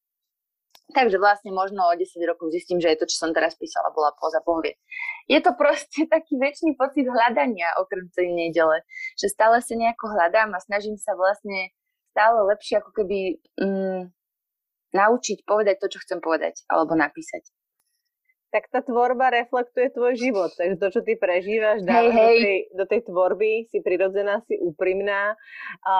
Takže 0.93 1.17
vlastne 1.17 1.51
možno 1.57 1.89
o 1.89 1.97
10 1.97 2.05
rokov 2.29 2.53
zistím, 2.53 2.77
že 2.77 2.93
je 2.93 3.01
to, 3.01 3.07
čo 3.09 3.25
som 3.25 3.31
teraz 3.33 3.57
písala, 3.57 3.93
bola 3.97 4.13
póza 4.13 4.45
pohvie. 4.45 4.77
Je 5.25 5.41
to 5.41 5.57
proste 5.57 6.05
taký 6.15 6.37
väčší 6.37 6.77
pocit 6.77 7.09
hľadania 7.09 7.73
okrem 7.81 8.13
tej 8.13 8.29
nedele, 8.33 8.85
že 9.17 9.33
stále 9.33 9.65
sa 9.65 9.73
nejako 9.73 10.13
hľadám 10.13 10.53
a 10.53 10.61
snažím 10.61 11.01
sa 11.01 11.17
vlastne 11.17 11.73
stále 12.13 12.45
lepšie 12.45 12.85
ako 12.85 12.91
keby 12.93 13.41
mm, 13.57 14.13
naučiť 14.93 15.49
povedať 15.49 15.81
to, 15.81 15.87
čo 15.97 15.99
chcem 16.05 16.21
povedať 16.21 16.61
alebo 16.69 16.93
napísať. 16.93 17.49
Tak 18.53 18.69
tá 18.69 18.85
tvorba 18.85 19.33
reflektuje 19.33 19.89
tvoj 19.97 20.13
život, 20.21 20.53
takže 20.53 20.77
to, 20.77 20.89
čo 20.93 21.01
ty 21.01 21.17
prežívaš, 21.17 21.81
dávaš 21.89 22.13
hey, 22.13 22.21
hey. 22.21 22.37
Do, 22.37 22.45
tej, 22.45 22.59
do 22.77 22.85
tej 22.85 23.01
tvorby, 23.09 23.53
si 23.73 23.81
prirodzená, 23.81 24.45
si 24.45 24.61
úprimná 24.61 25.33
a 25.89 25.97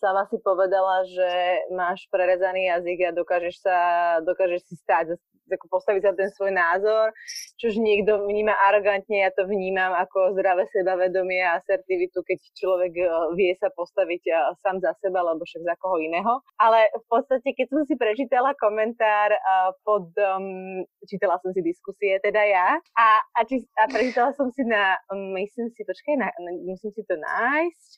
sama 0.00 0.24
si 0.32 0.40
povedala, 0.40 1.04
že 1.04 1.30
máš 1.76 2.08
prerezaný 2.08 2.72
jazyk 2.72 2.98
a 3.04 3.10
dokážeš 3.12 3.60
sa, 3.60 3.76
dokážeš 4.24 4.72
si 4.72 4.74
stáť 4.80 5.20
ako 5.56 5.66
postaviť 5.70 6.02
za 6.06 6.12
ten 6.14 6.28
svoj 6.34 6.52
názor, 6.54 7.14
čož 7.58 7.78
niekto 7.78 8.26
vníma 8.26 8.54
arogantne, 8.70 9.24
ja 9.24 9.30
to 9.34 9.46
vnímam 9.46 9.94
ako 9.96 10.34
zdravé 10.38 10.66
sebavedomie 10.70 11.42
a 11.42 11.58
asertivitu, 11.58 12.22
keď 12.22 12.38
človek 12.56 12.92
e, 12.96 13.04
vie 13.34 13.52
sa 13.58 13.68
postaviť 13.74 14.22
e, 14.26 14.32
sám 14.62 14.82
za 14.82 14.94
seba, 14.98 15.22
alebo 15.22 15.42
však 15.44 15.62
za 15.66 15.74
koho 15.78 16.00
iného. 16.00 16.40
Ale 16.58 16.90
v 16.94 17.04
podstate, 17.10 17.52
keď 17.54 17.66
som 17.70 17.82
si 17.84 17.94
prečítala 17.94 18.54
komentár 18.56 19.34
e, 19.34 19.40
pod, 19.82 20.10
um, 20.16 20.82
čítala 21.06 21.38
som 21.42 21.50
si 21.50 21.60
diskusie, 21.62 22.18
teda 22.22 22.42
ja, 22.46 22.68
a, 22.96 23.08
a, 23.36 23.40
či, 23.46 23.62
a 23.76 23.90
prečítala 23.90 24.34
som 24.34 24.48
si 24.54 24.62
na, 24.66 24.98
myslím 25.36 25.70
si, 25.74 25.82
počkaj, 25.82 26.14
na, 26.16 26.28
musím 26.66 26.90
si 26.94 27.02
to 27.04 27.14
nájsť, 27.18 27.90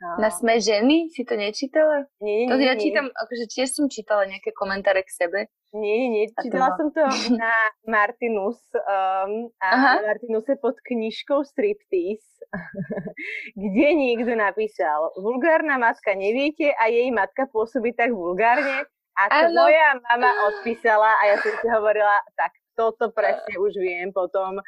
na 0.00 0.32
Sme 0.32 0.56
ženy? 0.56 1.12
Si 1.12 1.28
to 1.28 1.36
nečítala? 1.36 2.08
Nie, 2.24 2.48
nie, 2.48 2.48
to 2.48 2.56
ja 2.56 2.72
čítam, 2.72 3.12
akože 3.12 3.44
tiež 3.52 3.68
som 3.68 3.84
čítala 3.84 4.24
nejaké 4.24 4.56
komentáre 4.56 5.04
k 5.04 5.12
sebe. 5.12 5.52
Nie, 5.70 6.10
nie. 6.10 6.26
Čítala 6.34 6.74
som 6.74 6.90
to 6.90 7.06
na 7.38 7.54
Martinus 7.86 8.58
um, 8.74 9.46
a 9.62 9.68
Aha. 9.70 9.92
Martinuse 10.02 10.58
pod 10.58 10.74
knižkou 10.82 11.46
Striptease, 11.46 12.42
kde 13.62 13.86
niekto 13.94 14.34
napísal 14.34 15.14
vulgárna 15.14 15.78
matka 15.78 16.18
neviete 16.18 16.74
a 16.74 16.90
jej 16.90 17.14
matka 17.14 17.46
pôsobí 17.46 17.94
tak 17.94 18.10
vulgárne 18.10 18.82
a 19.14 19.22
to 19.30 19.46
ano. 19.46 19.62
moja 19.62 19.88
mama 20.10 20.30
odpísala 20.50 21.10
a 21.20 21.22
ja 21.30 21.36
som 21.38 21.54
si 21.54 21.66
hovorila, 21.70 22.18
tak 22.34 22.50
toto 22.74 23.12
presne 23.12 23.54
už 23.60 23.76
viem 23.76 24.08
potom, 24.10 24.58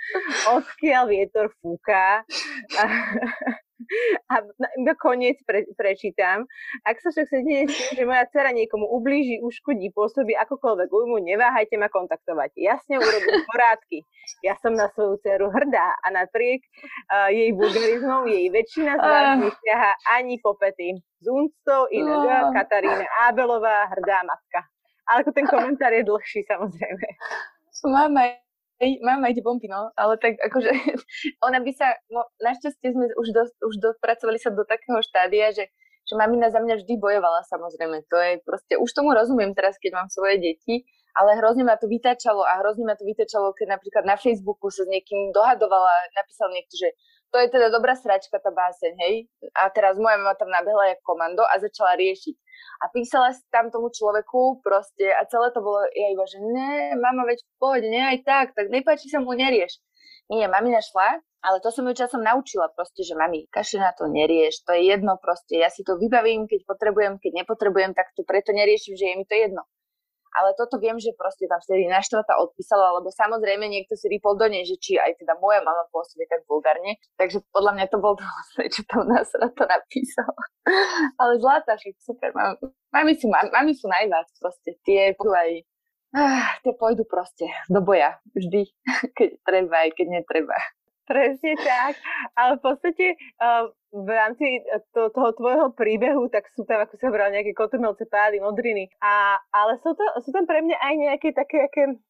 odkiaľ 0.53 1.09
vietor 1.09 1.49
fúka. 1.65 2.23
a 4.33 4.45
iba 4.79 4.95
koniec 4.97 5.39
pre, 5.45 5.69
prečítam. 5.77 6.45
Ak 6.85 7.01
sa 7.01 7.13
však 7.13 7.27
sedne 7.29 7.67
s 7.67 7.75
tým, 7.75 8.03
že 8.03 8.05
moja 8.09 8.25
dcera 8.29 8.51
niekomu 8.53 8.89
ublíži, 8.89 9.41
uškodí, 9.43 9.93
pôsobí 9.93 10.33
akokoľvek 10.37 10.89
újmu, 10.89 11.21
neváhajte 11.23 11.77
ma 11.77 11.93
kontaktovať. 11.93 12.57
Jasne 12.57 12.99
urobím 12.99 13.43
porádky. 13.49 13.99
Ja 14.43 14.55
som 14.59 14.75
na 14.75 14.91
svoju 14.93 15.19
dceru 15.23 15.51
hrdá 15.51 15.99
a 16.03 16.07
napriek 16.11 16.63
uh, 17.11 17.29
jej 17.31 17.51
vulgarizmom 17.55 18.27
jej 18.31 18.47
väčšina 18.51 18.93
z 18.99 19.03
vás 19.03 19.29
nesiaha 19.39 19.93
ani 20.19 20.39
po 20.43 20.55
pety. 20.59 20.99
Z 21.23 21.27
úctou 21.31 21.87
inak 21.95 22.51
Katarína 22.51 23.07
Ábelová, 23.31 23.87
hrdá 23.95 24.27
matka. 24.27 24.67
Ale 25.07 25.23
ako 25.23 25.31
ten 25.35 25.47
komentár 25.47 25.95
je 25.95 26.03
dlhší 26.07 26.47
samozrejme. 26.47 27.07
Mama 27.87 28.39
Mám 28.83 29.23
aj 29.23 29.38
bomby, 29.47 29.71
no, 29.71 29.95
ale 29.95 30.18
tak 30.18 30.42
akože 30.42 30.71
ona 31.47 31.62
by 31.62 31.71
sa, 31.71 31.95
no, 32.11 32.27
našťastie 32.42 32.90
sme 32.90 33.14
už, 33.14 33.29
do, 33.31 33.42
už 33.47 33.75
dopracovali 33.79 34.42
sa 34.42 34.51
do 34.51 34.66
takého 34.66 34.99
štádia, 34.99 35.55
že, 35.55 35.71
že 36.03 36.14
mamina 36.18 36.51
za 36.51 36.59
mňa 36.59 36.83
vždy 36.83 36.99
bojovala 36.99 37.47
samozrejme, 37.47 38.03
to 38.11 38.16
je 38.18 38.33
proste, 38.42 38.75
už 38.75 38.90
tomu 38.90 39.14
rozumiem 39.14 39.55
teraz, 39.55 39.79
keď 39.79 40.03
mám 40.03 40.09
svoje 40.11 40.42
deti, 40.42 40.83
ale 41.14 41.38
hrozne 41.38 41.62
ma 41.62 41.79
to 41.79 41.87
vytačalo 41.87 42.42
a 42.42 42.59
hrozne 42.59 42.88
ma 42.88 42.99
to 42.99 43.07
vytačalo, 43.07 43.55
keď 43.55 43.79
napríklad 43.79 44.03
na 44.03 44.16
Facebooku 44.18 44.73
sa 44.73 44.83
s 44.83 44.90
niekým 44.90 45.31
dohadovala, 45.31 46.11
napísal 46.18 46.51
niekto, 46.51 46.75
že 46.75 46.88
to 47.33 47.40
je 47.40 47.49
teda 47.49 47.73
dobrá 47.73 47.97
sračka 47.97 48.37
tá 48.37 48.53
báseň, 48.53 48.92
hej? 49.09 49.14
A 49.57 49.73
teraz 49.73 49.97
moja 49.97 50.21
mama 50.21 50.37
tam 50.37 50.53
nabehla 50.53 50.92
jak 50.92 51.01
komando 51.01 51.40
a 51.49 51.57
začala 51.57 51.97
riešiť. 51.97 52.37
A 52.85 52.92
písala 52.92 53.33
si 53.33 53.40
tam 53.49 53.73
tomu 53.73 53.88
človeku 53.88 54.61
proste 54.61 55.09
a 55.09 55.25
celé 55.27 55.49
to 55.57 55.64
bolo, 55.64 55.81
ja 55.97 56.07
iba, 56.12 56.29
že 56.29 56.38
ne, 56.38 56.92
mama, 57.01 57.25
veď 57.25 57.40
v 57.40 57.53
pohode, 57.57 57.88
ne, 57.88 58.03
aj 58.12 58.18
tak, 58.29 58.47
tak 58.53 58.68
nepáči 58.68 59.09
sa 59.09 59.18
mu, 59.25 59.33
nerieš. 59.33 59.81
Nie, 60.29 60.47
mami 60.47 60.77
našla, 60.77 61.25
ale 61.42 61.59
to 61.64 61.73
som 61.73 61.88
ju 61.88 61.97
časom 61.97 62.23
naučila 62.23 62.71
proste, 62.71 63.03
že 63.03 63.16
mami, 63.18 63.49
kaši 63.49 63.81
na 63.81 63.90
to 63.97 64.07
nerieš, 64.07 64.62
to 64.62 64.77
je 64.77 64.92
jedno 64.92 65.18
proste, 65.18 65.59
ja 65.59 65.73
si 65.73 65.83
to 65.83 65.99
vybavím, 65.99 66.47
keď 66.47 66.68
potrebujem, 66.68 67.18
keď 67.18 67.42
nepotrebujem, 67.42 67.92
tak 67.97 68.14
to 68.14 68.23
preto 68.23 68.55
neriešim, 68.55 68.95
že 68.95 69.09
je 69.09 69.14
mi 69.18 69.25
to 69.27 69.35
jedno 69.35 69.66
ale 70.33 70.57
toto 70.57 70.81
viem, 70.81 70.97
že 70.97 71.12
proste 71.12 71.45
tam 71.45 71.61
vtedy 71.61 71.88
naštvatá 71.88 72.40
odpísala, 72.40 72.97
lebo 73.01 73.12
samozrejme 73.12 73.68
niekto 73.68 73.95
si 73.95 74.09
rýpol 74.09 74.40
do 74.40 74.49
nej, 74.49 74.64
že 74.64 74.81
či 74.81 74.97
aj 74.97 75.21
teda 75.21 75.37
moja 75.38 75.61
mama 75.61 75.85
pôsobí 75.92 76.25
tak 76.29 76.45
vulgárne, 76.49 76.97
takže 77.21 77.45
podľa 77.53 77.73
mňa 77.77 77.87
to 77.92 77.99
bol 78.01 78.16
to 78.16 78.25
čo 78.73 78.83
tam 78.88 79.09
na 79.09 79.21
to 79.25 79.64
napísal. 79.64 80.33
ale 81.21 81.33
zlatá, 81.40 81.77
že 81.77 81.92
super, 82.01 82.33
mami, 82.33 82.57
mami, 82.92 83.12
sú, 83.16 83.27
mami 83.29 83.73
sú 83.77 83.87
najviac 83.88 84.29
proste, 84.40 84.77
tie 84.83 85.12
aj 85.12 85.51
ah, 86.16 86.57
tie 86.61 86.73
pôjdu 86.77 87.05
proste 87.09 87.49
do 87.68 87.81
boja 87.81 88.21
vždy, 88.37 88.68
keď 89.16 89.29
treba 89.45 89.88
aj 89.88 89.90
keď 89.97 90.07
netreba. 90.21 90.57
Presne 91.12 91.53
tak. 91.61 92.01
Ale 92.33 92.57
v 92.57 92.62
podstate 92.64 93.07
v 93.92 94.09
rámci 94.09 94.64
e, 94.64 94.81
to, 94.96 95.12
toho 95.12 95.31
tvojho 95.37 95.68
príbehu, 95.77 96.33
tak 96.33 96.48
sú 96.57 96.64
tam, 96.64 96.81
ako 96.81 96.96
sa 96.96 97.12
hovorila, 97.12 97.37
nejaké 97.37 97.53
kotrmelce, 97.53 98.09
pády, 98.09 98.40
modriny. 98.40 98.88
A, 99.05 99.37
ale 99.53 99.77
sú, 99.85 99.92
to, 99.92 100.05
sú 100.25 100.33
tam 100.33 100.48
pre 100.48 100.64
mňa 100.64 100.77
aj 100.81 100.94
nejaké 100.96 101.29
také 101.37 101.68
aké 101.68 102.01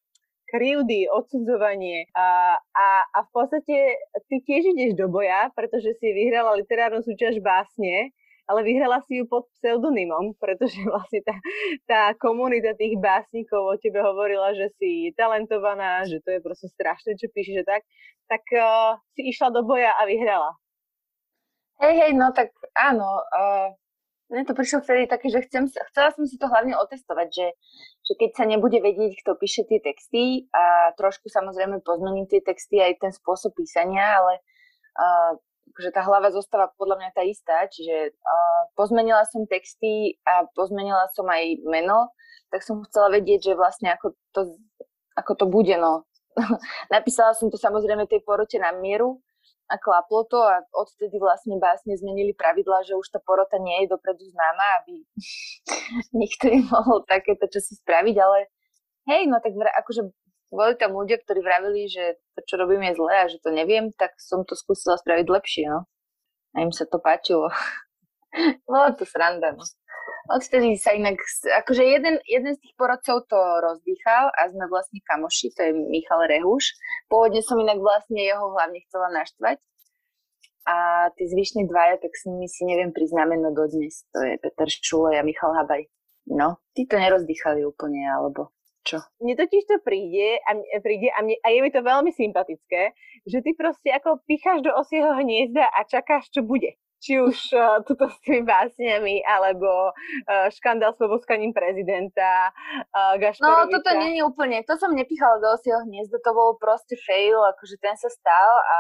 krivdy, 0.47 1.11
odsudzovanie. 1.11 2.07
A, 2.15 2.55
a, 2.61 2.87
a 3.11 3.19
v 3.27 3.31
podstate 3.35 3.77
ty 4.31 4.37
tiež 4.45 4.77
ideš 4.77 4.95
do 4.95 5.11
boja, 5.11 5.51
pretože 5.59 5.99
si 5.99 6.15
vyhrala 6.15 6.55
literárnu 6.55 7.03
súťaž 7.03 7.43
básne 7.43 8.15
ale 8.47 8.61
vyhrala 8.67 8.99
si 9.07 9.23
ju 9.23 9.25
pod 9.31 9.47
pseudonymom, 9.59 10.35
pretože 10.37 10.83
vlastne 10.91 11.23
tá, 11.23 11.37
tá 11.87 12.01
komunita 12.19 12.75
tých 12.75 12.99
básnikov 12.99 13.63
o 13.65 13.75
tebe 13.79 14.03
hovorila, 14.03 14.53
že 14.53 14.71
si 14.77 15.15
talentovaná, 15.15 16.03
že 16.07 16.19
to 16.21 16.35
je 16.35 16.41
proste 16.43 16.69
strašné, 16.75 17.15
čo 17.19 17.31
píšeš, 17.31 17.63
tak, 17.63 17.83
tak 18.27 18.43
uh, 18.55 18.99
si 19.15 19.31
išla 19.31 19.55
do 19.55 19.63
boja 19.63 19.95
a 19.95 20.03
vyhrala. 20.05 20.59
Hej, 21.83 21.95
hej, 21.99 22.13
no 22.15 22.31
tak 22.31 22.55
áno. 22.79 23.27
Uh, 23.35 23.75
mne 24.33 24.49
to 24.49 24.57
prišlo 24.57 24.81
vtedy 24.81 25.05
také, 25.05 25.29
že 25.29 25.45
chcem, 25.45 25.69
chcela 25.69 26.09
som 26.15 26.25
si 26.25 26.41
to 26.41 26.49
hlavne 26.49 26.73
otestovať, 26.73 27.29
že, 27.29 27.49
že 28.01 28.13
keď 28.17 28.31
sa 28.33 28.45
nebude 28.49 28.81
vedieť, 28.81 29.21
kto 29.21 29.37
píše 29.37 29.69
tie 29.69 29.77
texty 29.77 30.49
a 30.57 30.97
trošku 30.97 31.29
samozrejme 31.29 31.85
pozmeniť 31.85 32.27
tie 32.33 32.41
texty 32.41 32.81
aj 32.81 32.97
ten 32.97 33.13
spôsob 33.13 33.53
písania, 33.53 34.25
ale 34.25 34.41
uh, 34.97 35.37
že 35.79 35.95
tá 35.95 36.05
hlava 36.05 36.29
zostáva 36.35 36.69
podľa 36.77 37.01
mňa 37.01 37.11
tá 37.15 37.23
istá, 37.25 37.65
čiže 37.69 38.13
uh, 38.13 38.63
pozmenila 38.77 39.25
som 39.29 39.49
texty 39.49 40.19
a 40.27 40.45
pozmenila 40.53 41.09
som 41.17 41.25
aj 41.29 41.63
meno, 41.65 42.13
tak 42.53 42.61
som 42.67 42.85
chcela 42.85 43.09
vedieť, 43.13 43.53
že 43.53 43.59
vlastne 43.59 43.93
ako 43.97 44.13
to, 44.37 44.41
ako 45.17 45.33
to 45.39 45.47
bude, 45.49 45.75
no. 45.79 46.05
Napísala 46.95 47.33
som 47.33 47.49
to 47.49 47.57
samozrejme 47.57 48.09
tej 48.09 48.21
porote 48.25 48.57
na 48.61 48.73
mieru 48.73 49.21
a 49.73 49.81
klaplo 49.81 50.29
to 50.29 50.37
a 50.37 50.61
odtedy 50.77 51.17
vlastne 51.17 51.57
básne 51.57 51.97
zmenili 51.97 52.37
pravidla, 52.37 52.85
že 52.85 52.93
už 52.93 53.09
tá 53.09 53.21
porota 53.25 53.57
nie 53.57 53.85
je 53.85 53.93
dopredu 53.93 54.29
známa, 54.29 54.85
aby 54.85 54.95
nikto 56.23 56.53
nemohol 56.53 57.05
takéto 57.09 57.49
čo 57.49 57.61
spraviť, 57.61 58.17
ale 58.21 58.53
hej, 59.09 59.29
no 59.33 59.41
tak 59.41 59.57
akože 59.57 60.13
boli 60.53 60.77
tam 60.77 60.93
ľudia, 60.93 61.17
ktorí 61.25 61.41
vravili, 61.41 61.89
že 61.89 62.21
to, 62.37 62.45
čo 62.45 62.55
robím, 62.61 62.85
je 62.85 63.01
zlé 63.01 63.15
a 63.25 63.31
že 63.33 63.41
to 63.41 63.49
neviem, 63.49 63.89
tak 63.97 64.13
som 64.21 64.45
to 64.45 64.53
skúsila 64.53 65.01
spraviť 65.01 65.27
lepšie, 65.27 65.65
no. 65.73 65.89
A 66.53 66.61
im 66.61 66.71
sa 66.71 66.85
to 66.85 67.01
páčilo. 67.01 67.49
Bolo 68.69 68.93
to 69.01 69.09
sranda, 69.09 69.57
no. 69.57 69.65
Odtedy 70.31 70.79
sa 70.79 70.95
inak, 70.95 71.19
akože 71.65 71.83
jeden, 71.83 72.21
jeden 72.29 72.53
z 72.55 72.61
tých 72.63 72.75
porodcov 72.79 73.27
to 73.27 73.39
rozdýchal 73.65 74.31
a 74.31 74.53
sme 74.53 74.71
vlastne 74.71 75.03
kamoši, 75.03 75.51
to 75.57 75.61
je 75.67 75.73
Michal 75.75 76.23
Rehuš. 76.29 76.79
Pôvodne 77.11 77.43
som 77.43 77.59
inak 77.59 77.83
vlastne 77.83 78.23
jeho 78.23 78.55
hlavne 78.55 78.79
chcela 78.87 79.11
naštvať. 79.11 79.59
A 80.63 81.11
tí 81.19 81.27
zvyšní 81.27 81.67
dvaja, 81.67 81.99
tak 81.99 82.15
s 82.15 82.31
nimi 82.31 82.47
si 82.47 82.63
neviem 82.63 82.95
priznáme 82.95 83.35
no 83.35 83.51
dodnes. 83.51 84.07
To 84.15 84.23
je 84.23 84.39
Peter 84.39 84.71
Šule 84.71 85.19
a 85.19 85.27
Michal 85.27 85.59
Habaj. 85.59 85.91
No, 86.31 86.63
tí 86.71 86.87
to 86.87 87.03
nerozdýchali 87.03 87.67
úplne, 87.67 88.07
alebo 88.07 88.55
čo? 88.83 88.99
Mne 89.23 89.35
totiž 89.39 89.63
to 89.67 89.79
príde 89.81 90.43
a, 90.43 90.59
mne, 90.59 90.67
príde 90.83 91.09
a, 91.15 91.19
mne, 91.23 91.39
a 91.39 91.49
je 91.55 91.59
mi 91.63 91.71
to 91.71 91.81
veľmi 91.81 92.11
sympatické, 92.11 92.95
že 93.27 93.39
ty 93.41 93.51
proste 93.55 93.95
ako 93.95 94.23
picháš 94.27 94.63
do 94.67 94.75
osieho 94.75 95.15
hniezda 95.19 95.71
a 95.71 95.87
čakáš, 95.87 96.31
čo 96.35 96.43
bude 96.43 96.77
či 97.03 97.19
už 97.19 97.37
uh, 97.59 97.83
tuto 97.87 98.07
s 98.07 98.17
tými 98.23 98.47
básniami, 98.47 99.27
alebo 99.27 99.91
uh, 99.91 100.47
škandál 100.55 100.95
s 100.95 101.03
poboskaním 101.03 101.51
prezidenta, 101.51 102.55
uh, 102.95 103.19
No, 103.43 103.67
toto 103.67 103.91
nie 103.99 104.17
je 104.17 104.23
úplne, 104.23 104.63
to 104.63 104.79
som 104.79 104.95
nepichala 104.95 105.43
do 105.43 105.51
osieho 105.59 105.83
hniezda, 105.83 106.23
to 106.23 106.31
bol 106.31 106.55
proste 106.63 106.95
fail, 107.03 107.43
akože 107.43 107.77
ten 107.83 107.99
sa 107.99 108.07
stal 108.07 108.51
a 108.63 108.79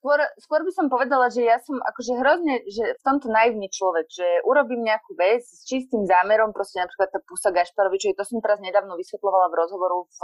skôr, 0.00 0.16
skôr 0.40 0.64
by 0.64 0.72
som 0.72 0.88
povedala, 0.88 1.28
že 1.28 1.44
ja 1.44 1.60
som 1.60 1.76
akože 1.76 2.12
hrozne, 2.16 2.64
že 2.64 2.96
v 2.96 3.02
tomto 3.04 3.28
naivný 3.28 3.68
človek, 3.68 4.08
že 4.08 4.26
urobím 4.48 4.80
nejakú 4.88 5.12
vec 5.12 5.44
s 5.44 5.68
čistým 5.68 6.08
zámerom, 6.08 6.56
proste 6.56 6.80
napríklad 6.80 7.12
tá 7.12 7.20
pusa 7.20 7.52
Gašparovičovi, 7.52 8.16
to 8.16 8.24
som 8.24 8.40
teraz 8.40 8.64
nedávno 8.64 8.96
vysvetlovala 8.96 9.52
v 9.52 9.58
rozhovoru 9.60 10.08
v 10.08 10.20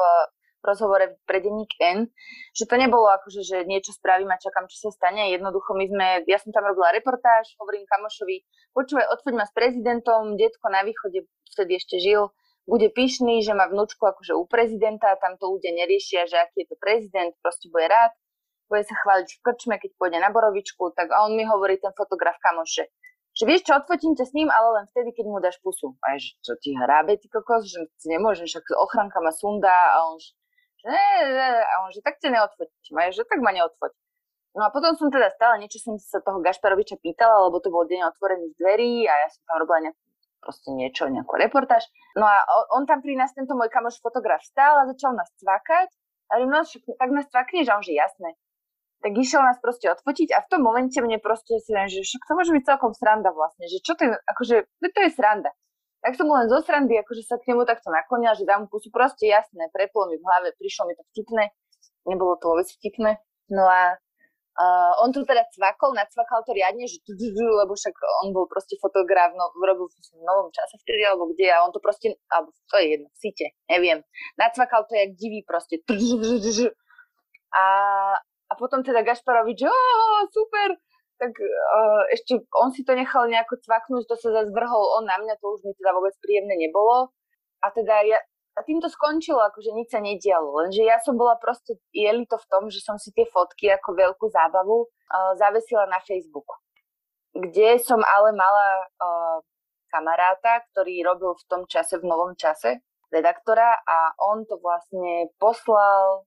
rozhovore 0.65 1.21
pre 1.29 1.39
denník 1.45 1.79
N, 1.79 2.11
že 2.57 2.65
to 2.67 2.75
nebolo 2.75 3.07
akože, 3.21 3.45
že 3.45 3.57
niečo 3.69 3.95
spravím 3.95 4.33
a 4.33 4.41
čakám, 4.41 4.67
čo 4.67 4.89
sa 4.89 4.91
stane. 4.91 5.31
Jednoducho 5.31 5.77
my 5.79 5.87
sme, 5.87 6.07
ja 6.27 6.43
som 6.43 6.51
tam 6.51 6.67
robila 6.67 6.91
reportáž, 6.91 7.55
hovorím 7.61 7.87
kamošovi, 7.87 8.43
počúvaj, 8.75 9.07
odfoď 9.15 9.35
ma 9.37 9.47
s 9.47 9.55
prezidentom, 9.55 10.35
detko 10.35 10.67
na 10.73 10.83
východe 10.83 11.29
vtedy 11.55 11.79
ešte 11.79 12.03
žil, 12.03 12.35
bude 12.67 12.91
pyšný, 12.91 13.47
že 13.47 13.55
má 13.55 13.71
vnúčku 13.71 14.03
akože 14.03 14.35
u 14.35 14.43
prezidenta, 14.51 15.15
tam 15.23 15.39
to 15.39 15.47
ľudia 15.47 15.71
neriešia, 15.71 16.27
že 16.27 16.35
aký 16.35 16.67
je 16.67 16.75
to 16.75 16.77
prezident, 16.83 17.31
proste 17.39 17.71
bude 17.71 17.87
rád, 17.87 18.11
bude 18.67 18.83
sa 18.87 18.95
chváliť 18.99 19.29
v 19.31 19.43
krčme, 19.43 19.75
keď 19.79 19.91
pôjde 19.99 20.19
na 20.19 20.31
borovičku, 20.31 20.93
tak 20.95 21.11
on 21.15 21.35
mi 21.35 21.47
hovorí, 21.47 21.79
ten 21.79 21.95
fotograf 21.95 22.37
kamoše, 22.43 22.91
že 23.37 23.45
vieš 23.45 23.69
čo, 23.69 23.77
odfotím 23.77 24.17
ťa 24.17 24.25
s 24.25 24.33
ním, 24.33 24.49
ale 24.49 24.81
len 24.81 24.85
vtedy, 24.89 25.13
keď 25.13 25.25
mu 25.29 25.39
dáš 25.45 25.61
pusu. 25.61 25.93
A 26.01 26.17
je, 26.17 26.25
že 26.25 26.31
čo 26.41 26.53
ti 26.57 26.73
hrábe, 26.73 27.21
ty 27.21 27.29
kokos, 27.29 27.69
že 27.69 27.85
si 28.01 28.09
nemôžeš, 28.09 28.49
však 28.49 28.65
ochranka 28.81 29.21
ma 29.21 29.29
sundá 29.29 29.93
a 29.93 30.09
on, 30.09 30.17
a 30.89 31.75
on, 31.85 31.93
že 31.93 32.01
tak 32.01 32.17
ťa 32.17 32.33
neodfotím. 32.33 32.97
A 32.97 33.13
že 33.13 33.29
tak 33.29 33.45
ma 33.45 33.53
neodfoť. 33.53 33.93
No 34.57 34.65
a 34.65 34.73
potom 34.73 34.97
som 34.97 35.13
teda 35.13 35.29
stále 35.37 35.61
niečo 35.61 35.77
som 35.85 36.01
sa 36.01 36.25
toho 36.25 36.41
Gašparoviča 36.41 36.97
pýtala, 36.97 37.45
lebo 37.45 37.61
to 37.61 37.69
bol 37.69 37.85
deň 37.85 38.09
otvorených 38.09 38.57
dverí 38.57 39.05
a 39.05 39.13
ja 39.13 39.29
som 39.29 39.45
tam 39.45 39.57
robila 39.61 39.85
nejakú 39.85 40.01
proste 40.41 40.71
niečo, 40.73 41.13
nejakú 41.13 41.37
reportáž. 41.37 41.85
No 42.17 42.25
a 42.25 42.41
on, 42.73 42.89
tam 42.89 43.05
pri 43.05 43.21
nás, 43.21 43.37
tento 43.37 43.53
môj 43.53 43.69
kamoš 43.69 44.01
fotograf 44.01 44.41
stál 44.41 44.81
a 44.81 44.89
začal 44.89 45.13
nás 45.13 45.29
cvakať. 45.37 45.93
A 46.33 46.41
hovorím, 46.41 46.57
no 46.57 46.65
tak 46.97 47.11
nás 47.13 47.27
cvakneš, 47.29 47.69
a 47.69 47.77
on 47.77 47.85
že 47.85 47.93
jasné. 47.93 48.33
Tak 49.05 49.13
išiel 49.13 49.45
nás 49.45 49.61
proste 49.61 49.93
odfotiť 49.93 50.33
a 50.33 50.41
v 50.43 50.49
tom 50.51 50.65
momente 50.65 50.97
mne 50.99 51.21
proste 51.21 51.61
si 51.61 51.71
viem, 51.71 51.87
že 51.87 52.01
však 52.03 52.23
to 52.27 52.33
môže 52.33 52.53
byť 52.53 52.65
celkom 52.65 52.93
sranda 52.97 53.31
vlastne, 53.31 53.69
že 53.69 53.79
čo 53.85 53.93
to 53.95 54.09
je, 54.09 54.11
akože, 54.13 54.57
to 54.67 55.01
je 55.05 55.11
sranda 55.13 55.53
tak 56.07 56.15
som 56.15 56.31
len 56.31 56.47
zo 56.47 56.63
srandy, 56.63 56.95
akože 57.03 57.27
sa 57.27 57.35
k 57.35 57.51
nemu 57.51 57.67
takto 57.67 57.91
naklonila, 57.91 58.39
že 58.39 58.47
dám 58.47 58.71
pusu, 58.71 58.95
proste 58.95 59.27
jasné, 59.27 59.67
preplo 59.75 60.07
mi 60.07 60.15
v 60.15 60.23
hlave, 60.23 60.55
prišlo 60.55 60.87
mi 60.87 60.95
to 60.95 61.03
vtipné, 61.11 61.51
nebolo 62.07 62.39
to 62.39 62.47
vôbec 62.47 62.71
vtipné. 62.79 63.19
No 63.51 63.67
a 63.67 63.99
uh, 63.99 64.93
on 65.03 65.11
tu 65.11 65.27
teda 65.27 65.43
cvakol, 65.51 65.99
nacvakal 65.99 66.47
to 66.47 66.55
riadne, 66.55 66.87
že 66.87 67.03
lebo 67.03 67.75
však 67.75 67.95
on 68.23 68.31
bol 68.31 68.47
proste 68.47 68.79
fotograf, 68.79 69.35
no, 69.35 69.51
robil 69.59 69.91
v 69.91 70.23
novom 70.23 70.55
čase 70.55 70.79
vtedy, 70.87 71.03
alebo 71.03 71.27
kde, 71.35 71.51
a 71.51 71.67
on 71.67 71.75
to 71.75 71.83
proste, 71.83 72.15
alebo 72.31 72.55
to 72.71 72.77
je 72.79 72.87
jedno, 72.95 73.11
v 73.11 73.19
site, 73.19 73.47
neviem. 73.67 74.07
Nacvakal 74.39 74.87
to 74.87 74.95
jak 74.95 75.11
divý 75.19 75.43
proste. 75.43 75.83
A, 77.51 77.65
a 78.47 78.53
potom 78.55 78.83
teda 78.87 79.03
Gašparovič, 79.03 79.59
že 79.59 79.71
super, 80.31 80.79
tak 81.17 81.33
uh, 81.41 82.03
ešte 82.13 82.45
on 82.55 82.71
si 82.71 82.85
to 82.85 82.93
nechal 82.93 83.25
nejako 83.27 83.59
cvaknúť, 83.65 84.05
to 84.07 84.17
sa 84.21 84.29
zase 84.31 84.51
vrhol 84.53 85.01
on 85.01 85.05
na 85.09 85.17
mňa, 85.19 85.41
to 85.41 85.47
už 85.57 85.65
mi 85.65 85.73
teda 85.75 85.97
vôbec 85.97 86.15
príjemné 86.21 86.55
nebolo. 86.61 87.11
A 87.65 87.73
teda 87.73 88.05
ja, 88.05 88.21
a 88.57 88.61
tým 88.63 88.79
to 88.81 88.89
skončilo, 88.93 89.41
akože 89.41 89.73
nič 89.73 89.93
sa 89.93 90.01
nedialo. 90.01 90.65
Lenže 90.65 90.85
ja 90.85 91.01
som 91.01 91.17
bola 91.17 91.41
proste, 91.41 91.81
jeli 91.91 92.29
to 92.29 92.37
v 92.37 92.49
tom, 92.49 92.63
že 92.69 92.85
som 92.85 93.01
si 93.01 93.11
tie 93.17 93.25
fotky 93.29 93.73
ako 93.73 93.97
veľkú 93.97 94.27
zábavu 94.29 94.87
uh, 94.87 95.33
zavesila 95.41 95.89
na 95.89 95.99
Facebook. 96.05 96.47
Kde 97.37 97.81
som 97.81 98.01
ale 98.01 98.33
mala 98.33 98.89
uh, 98.97 99.39
kamaráta, 99.93 100.65
ktorý 100.73 101.05
robil 101.05 101.33
v 101.37 101.45
tom 101.49 101.63
čase, 101.69 102.01
v 102.01 102.09
novom 102.09 102.37
čase, 102.37 102.81
redaktora 103.13 103.81
a 103.87 104.13
on 104.21 104.45
to 104.45 104.59
vlastne 104.61 105.31
poslal 105.39 106.27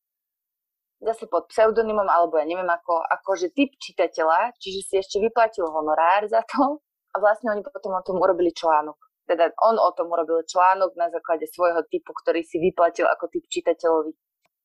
zase 1.00 1.28
pod 1.32 1.48
pseudonymom, 1.48 2.08
alebo 2.08 2.36
ja 2.38 2.46
neviem 2.46 2.68
ako, 2.68 3.00
akože 3.00 3.56
typ 3.56 3.72
čitateľa, 3.80 4.56
čiže 4.60 4.80
si 4.84 4.94
ešte 5.00 5.18
vyplatil 5.24 5.64
honorár 5.68 6.28
za 6.28 6.44
to 6.44 6.84
a 7.16 7.16
vlastne 7.24 7.56
oni 7.56 7.64
potom 7.64 7.96
o 7.96 8.04
tom 8.04 8.20
urobili 8.20 8.52
článok. 8.52 9.00
Teda 9.24 9.54
on 9.64 9.80
o 9.80 9.90
tom 9.96 10.12
urobil 10.12 10.44
článok 10.44 10.98
na 10.98 11.08
základe 11.14 11.48
svojho 11.48 11.86
typu, 11.88 12.12
ktorý 12.12 12.44
si 12.44 12.60
vyplatil 12.60 13.08
ako 13.08 13.30
typ 13.32 13.46
čitateľovi. 13.48 14.12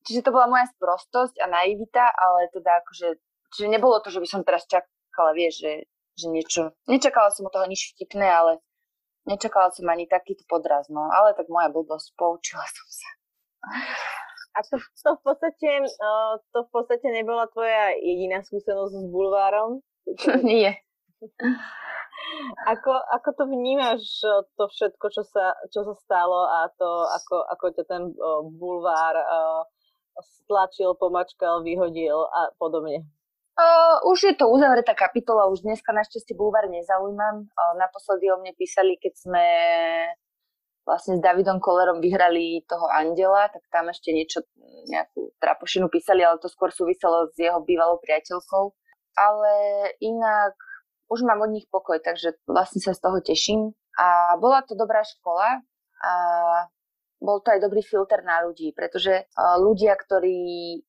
Čiže 0.05 0.25
to 0.25 0.35
bola 0.35 0.51
moja 0.51 0.67
sprostosť 0.69 1.41
a 1.41 1.47
naivita, 1.49 2.13
ale 2.13 2.53
teda 2.53 2.83
akože, 2.85 3.09
čiže 3.57 3.69
nebolo 3.73 4.01
to, 4.05 4.13
že 4.13 4.21
by 4.21 4.29
som 4.29 4.41
teraz 4.45 4.69
čakala, 4.69 5.33
vieš, 5.33 5.65
že, 5.65 5.73
že 6.17 6.27
niečo, 6.29 6.63
nečakala 6.89 7.33
som 7.33 7.49
od 7.49 7.53
toho 7.55 7.65
nič 7.65 7.97
vtipné, 7.97 8.29
ale 8.29 8.61
nečakala 9.25 9.73
som 9.73 9.89
ani 9.89 10.05
takýto 10.05 10.45
podraz, 10.45 10.93
no, 10.93 11.09
ale 11.09 11.33
tak 11.33 11.49
moja 11.49 11.73
blbosť, 11.73 12.13
poučila 12.17 12.65
som 12.69 12.89
sa. 12.89 13.09
A 14.55 14.63
to, 14.63 14.79
to, 14.79 15.11
v 15.19 15.23
podstate, 15.27 15.71
uh, 15.83 16.39
to 16.55 16.63
v 16.63 16.71
podstate 16.71 17.07
nebola 17.11 17.51
tvoja 17.51 17.91
jediná 17.99 18.39
skúsenosť 18.47 18.95
s 19.03 19.07
bulvárom? 19.11 19.83
Nie. 20.47 20.79
Ako, 22.71 22.93
ako 23.19 23.29
to 23.35 23.45
vnímaš, 23.51 24.23
to 24.55 24.65
všetko, 24.71 25.07
čo 25.11 25.23
sa, 25.27 25.59
čo 25.75 25.83
sa 25.83 25.95
stalo 26.07 26.47
a 26.47 26.71
to, 26.79 26.87
ako, 27.19 27.37
ako 27.51 27.65
ťa 27.75 27.85
ten 27.91 28.03
uh, 28.15 28.47
bulvár 28.47 29.17
uh, 29.19 29.67
stlačil, 30.23 30.95
pomačkal, 30.95 31.67
vyhodil 31.67 32.31
a 32.31 32.55
podobne? 32.55 33.03
Uh, 33.55 34.03
už 34.11 34.19
je 34.31 34.35
to 34.35 34.51
uzavretá 34.51 34.99
kapitola, 34.99 35.47
už 35.47 35.63
dneska 35.63 35.95
našťastie 35.95 36.35
bulvár 36.35 36.67
nezaujímam. 36.67 37.47
Uh, 37.47 37.75
naposledy 37.79 38.27
o 38.31 38.39
mne 38.43 38.51
písali, 38.59 38.99
keď 38.99 39.15
sme 39.15 39.47
vlastne 40.85 41.17
s 41.17 41.25
Davidom 41.25 41.59
Kollerom 41.61 42.01
vyhrali 42.01 42.65
toho 42.69 42.87
Andela, 42.93 43.49
tak 43.49 43.65
tam 43.73 43.89
ešte 43.89 44.13
niečo, 44.13 44.45
nejakú 44.89 45.33
trapošinu 45.41 45.89
písali, 45.89 46.21
ale 46.21 46.41
to 46.41 46.53
skôr 46.53 46.69
súviselo 46.69 47.33
s 47.33 47.37
jeho 47.41 47.61
bývalou 47.65 47.97
priateľkou. 48.01 48.65
Ale 49.17 49.53
inak 50.05 50.53
už 51.09 51.25
mám 51.25 51.41
od 51.41 51.53
nich 51.53 51.65
pokoj, 51.73 52.01
takže 52.05 52.37
vlastne 52.45 52.85
sa 52.85 52.93
z 52.93 53.01
toho 53.01 53.19
teším. 53.25 53.73
A 53.97 54.37
bola 54.37 54.61
to 54.67 54.77
dobrá 54.77 55.07
škola 55.07 55.63
a 56.05 56.13
bol 57.23 57.41
to 57.41 57.55
aj 57.55 57.63
dobrý 57.65 57.81
filter 57.81 58.21
na 58.21 58.45
ľudí, 58.45 58.77
pretože 58.77 59.25
ľudia, 59.39 59.97
ktorí 59.97 60.83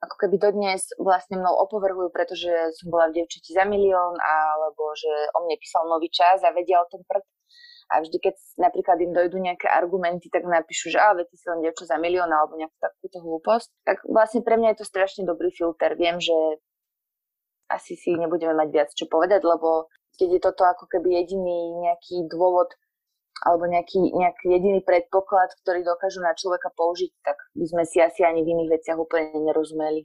ako 0.00 0.16
keby 0.16 0.36
dodnes 0.40 0.96
vlastne 0.96 1.36
mnou 1.36 1.52
opovrhujú, 1.66 2.08
pretože 2.08 2.48
som 2.78 2.88
bola 2.88 3.12
v 3.12 3.20
devčati 3.20 3.52
za 3.52 3.68
milión, 3.68 4.16
alebo 4.16 4.96
že 4.96 5.12
o 5.36 5.44
mne 5.44 5.60
písal 5.60 5.84
nový 5.90 6.08
čas 6.08 6.40
a 6.40 6.54
vedia 6.56 6.80
o 6.80 6.88
tom 6.88 7.04
prd, 7.04 7.24
a 7.90 7.98
vždy, 7.98 8.22
keď 8.22 8.34
napríklad 8.62 9.02
im 9.02 9.10
dojdú 9.10 9.42
nejaké 9.42 9.66
argumenty, 9.66 10.30
tak 10.30 10.46
napíšu, 10.46 10.94
že 10.94 10.98
ale 11.02 11.26
ty 11.26 11.34
si 11.34 11.50
len 11.50 11.58
dievča 11.58 11.90
za 11.90 11.98
milión 11.98 12.30
alebo 12.30 12.54
nejakú 12.54 12.78
takúto 12.78 13.18
hlúposť. 13.18 13.68
Tak 13.82 14.06
vlastne 14.06 14.46
pre 14.46 14.54
mňa 14.54 14.74
je 14.74 14.78
to 14.78 14.86
strašne 14.86 15.26
dobrý 15.26 15.50
filter. 15.50 15.98
Viem, 15.98 16.22
že 16.22 16.34
asi 17.66 17.98
si 17.98 18.14
nebudeme 18.14 18.54
mať 18.54 18.68
viac 18.70 18.90
čo 18.94 19.10
povedať, 19.10 19.42
lebo 19.42 19.90
keď 20.18 20.28
je 20.38 20.40
toto 20.42 20.62
ako 20.66 20.86
keby 20.86 21.22
jediný 21.22 21.82
nejaký 21.82 22.30
dôvod 22.30 22.70
alebo 23.40 23.64
nejaký, 23.64 24.12
nejaký 24.12 24.52
jediný 24.52 24.84
predpoklad, 24.84 25.50
ktorý 25.64 25.80
dokážu 25.80 26.20
na 26.20 26.36
človeka 26.36 26.68
použiť, 26.76 27.10
tak 27.24 27.40
by 27.56 27.66
sme 27.66 27.84
si 27.88 27.98
asi 27.98 28.20
ani 28.20 28.44
v 28.44 28.52
iných 28.52 28.70
veciach 28.78 28.98
úplne 29.00 29.32
nerozumeli. 29.40 30.04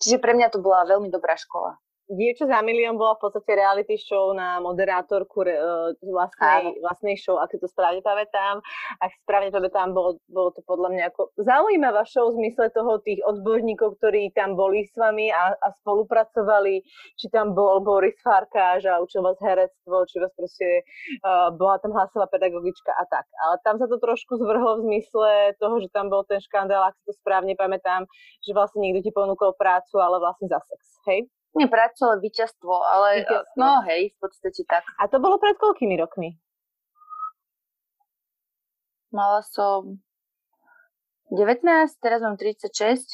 Čiže 0.00 0.18
pre 0.18 0.32
mňa 0.32 0.48
to 0.48 0.64
bola 0.64 0.88
veľmi 0.88 1.12
dobrá 1.12 1.36
škola. 1.36 1.76
Dievča 2.12 2.44
za 2.44 2.60
milión 2.60 3.00
bola 3.00 3.16
v 3.16 3.24
podstate 3.24 3.56
reality 3.56 3.96
show 3.96 4.36
na 4.36 4.60
moderátorku 4.60 5.48
uh, 5.48 5.96
vlastnej, 6.04 6.76
vlastnej 6.84 7.16
show, 7.16 7.40
ak 7.40 7.48
si 7.48 7.56
to 7.56 7.64
správne 7.64 8.04
pamätám. 8.04 8.60
Ak 9.00 9.08
si 9.16 9.18
správne 9.24 9.48
pamätám, 9.48 9.96
bolo, 9.96 10.20
bolo 10.28 10.52
to 10.52 10.60
podľa 10.68 10.92
mňa 10.92 11.04
ako 11.08 11.32
zaujímavá 11.40 12.04
show 12.04 12.28
v 12.28 12.44
zmysle 12.44 12.68
toho 12.76 13.00
tých 13.00 13.24
odborníkov, 13.24 13.96
ktorí 13.96 14.28
tam 14.36 14.60
boli 14.60 14.84
s 14.84 14.92
vami 14.92 15.32
a, 15.32 15.56
a 15.56 15.68
spolupracovali, 15.80 16.84
či 17.16 17.26
tam 17.32 17.56
bol 17.56 17.80
Boris 17.80 18.20
Farkáš 18.20 18.84
a 18.84 19.00
učil 19.00 19.24
vás 19.24 19.40
herectvo, 19.40 20.04
či 20.04 20.20
vás 20.20 20.32
proste 20.36 20.84
uh, 21.24 21.48
bola 21.56 21.80
tam 21.80 21.96
hlasová 21.96 22.28
pedagogička 22.28 22.92
a 22.92 23.08
tak. 23.08 23.24
Ale 23.40 23.56
tam 23.64 23.80
sa 23.80 23.88
to 23.88 23.96
trošku 23.96 24.36
zvrhlo 24.36 24.84
v 24.84 24.84
zmysle 24.84 25.56
toho, 25.56 25.80
že 25.80 25.88
tam 25.88 26.12
bol 26.12 26.28
ten 26.28 26.44
škandál, 26.44 26.92
ak 26.92 26.94
si 27.00 27.08
to 27.08 27.16
správne 27.16 27.56
pamätám, 27.56 28.04
že 28.44 28.52
vlastne 28.52 28.84
niekto 28.84 29.00
ti 29.00 29.10
ponúkol 29.16 29.56
prácu, 29.56 29.96
ale 29.96 30.20
vlastne 30.20 30.52
za 30.52 30.60
sex, 30.60 31.00
hej? 31.08 31.24
Nie 31.52 31.68
prácu, 31.68 32.00
ale 32.08 32.16
víťazstvo, 32.24 32.72
ale 32.72 33.08
víťazstvo. 33.28 33.60
no 33.60 33.84
hej, 33.84 34.16
v 34.16 34.18
podstate 34.24 34.64
tak. 34.64 34.88
A 34.96 35.04
to 35.04 35.20
bolo 35.20 35.36
pred 35.36 35.52
koľkými 35.60 36.00
rokmi? 36.00 36.40
Mala 39.12 39.44
som 39.44 40.00
19, 41.28 41.60
teraz 42.00 42.24
mám 42.24 42.40
36, 42.40 43.04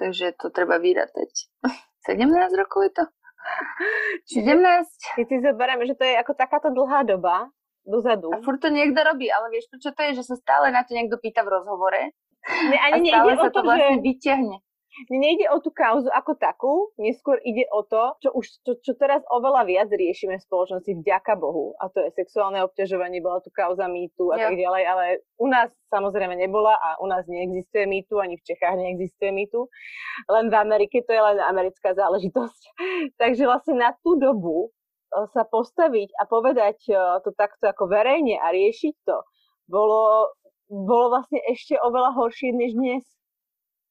takže 0.00 0.32
to 0.40 0.48
treba 0.48 0.80
vyrátať. 0.80 1.52
17 2.08 2.24
rokov 2.56 2.88
je 2.88 2.92
to? 2.96 3.04
17. 4.40 5.20
Keď 5.20 5.26
si 5.28 5.36
zoberieme, 5.44 5.84
že 5.84 5.92
to 5.92 6.04
je 6.08 6.16
ako 6.16 6.32
takáto 6.32 6.72
dlhá 6.72 7.04
doba 7.04 7.52
dozadu. 7.84 8.32
A 8.32 8.40
furt 8.40 8.60
to 8.64 8.72
niekto 8.72 9.00
robí, 9.00 9.28
ale 9.28 9.52
vieš, 9.52 9.68
prečo 9.72 9.92
to 9.92 10.00
je, 10.08 10.20
že 10.20 10.24
sa 10.24 10.36
stále 10.40 10.72
na 10.72 10.84
to 10.84 10.96
niekto 10.96 11.20
pýta 11.20 11.44
v 11.44 11.52
rozhovore? 11.52 12.16
Ne, 12.48 12.76
ani 12.80 13.12
a 13.12 13.20
stále 13.20 13.32
sa 13.36 13.48
to, 13.52 13.60
to 13.60 13.66
vlastne 13.68 14.00
že... 14.00 14.04
vyťahne 14.04 14.56
nejde 15.06 15.46
o 15.54 15.62
tú 15.62 15.70
kauzu 15.70 16.10
ako 16.10 16.34
takú, 16.34 16.74
neskôr 16.98 17.38
ide 17.46 17.70
o 17.70 17.86
to, 17.86 18.18
čo 18.18 18.34
už 18.34 18.46
čo, 18.66 18.72
čo 18.82 18.92
teraz 18.98 19.22
oveľa 19.30 19.62
viac 19.70 19.88
riešime 19.94 20.42
v 20.42 20.46
spoločnosti 20.46 20.90
vďaka 20.98 21.38
Bohu. 21.38 21.78
A 21.78 21.86
to 21.86 22.02
je 22.02 22.10
sexuálne 22.18 22.58
obťažovanie, 22.66 23.22
bola 23.22 23.38
tu 23.38 23.54
kauza 23.54 23.86
mýtu 23.86 24.34
a 24.34 24.36
ja. 24.42 24.50
tak 24.50 24.58
ďalej, 24.58 24.82
ale 24.82 25.04
u 25.38 25.46
nás 25.46 25.70
samozrejme 25.94 26.34
nebola 26.34 26.74
a 26.74 26.98
u 26.98 27.06
nás 27.06 27.24
neexistuje 27.30 27.86
mýtu, 27.86 28.18
ani 28.18 28.34
v 28.36 28.46
Čechách 28.46 28.74
neexistuje 28.74 29.30
mýtu. 29.30 29.70
Len 30.26 30.50
v 30.50 30.56
Amerike 30.58 31.06
to 31.06 31.14
je 31.14 31.22
len 31.22 31.38
americká 31.38 31.94
záležitosť. 31.94 32.62
Takže 33.22 33.42
vlastne 33.46 33.78
na 33.78 33.94
tú 34.02 34.18
dobu 34.18 34.68
e, 34.68 34.68
sa 35.30 35.46
postaviť 35.46 36.18
a 36.18 36.26
povedať 36.26 36.78
e, 36.90 36.92
to 37.22 37.30
takto 37.38 37.70
ako 37.70 37.86
verejne 37.86 38.36
a 38.42 38.50
riešiť 38.50 38.94
to, 39.06 39.22
bolo, 39.70 40.34
bolo 40.66 41.14
vlastne 41.14 41.38
ešte 41.46 41.78
oveľa 41.78 42.18
horšie 42.18 42.50
než 42.50 42.74
dnes. 42.74 43.04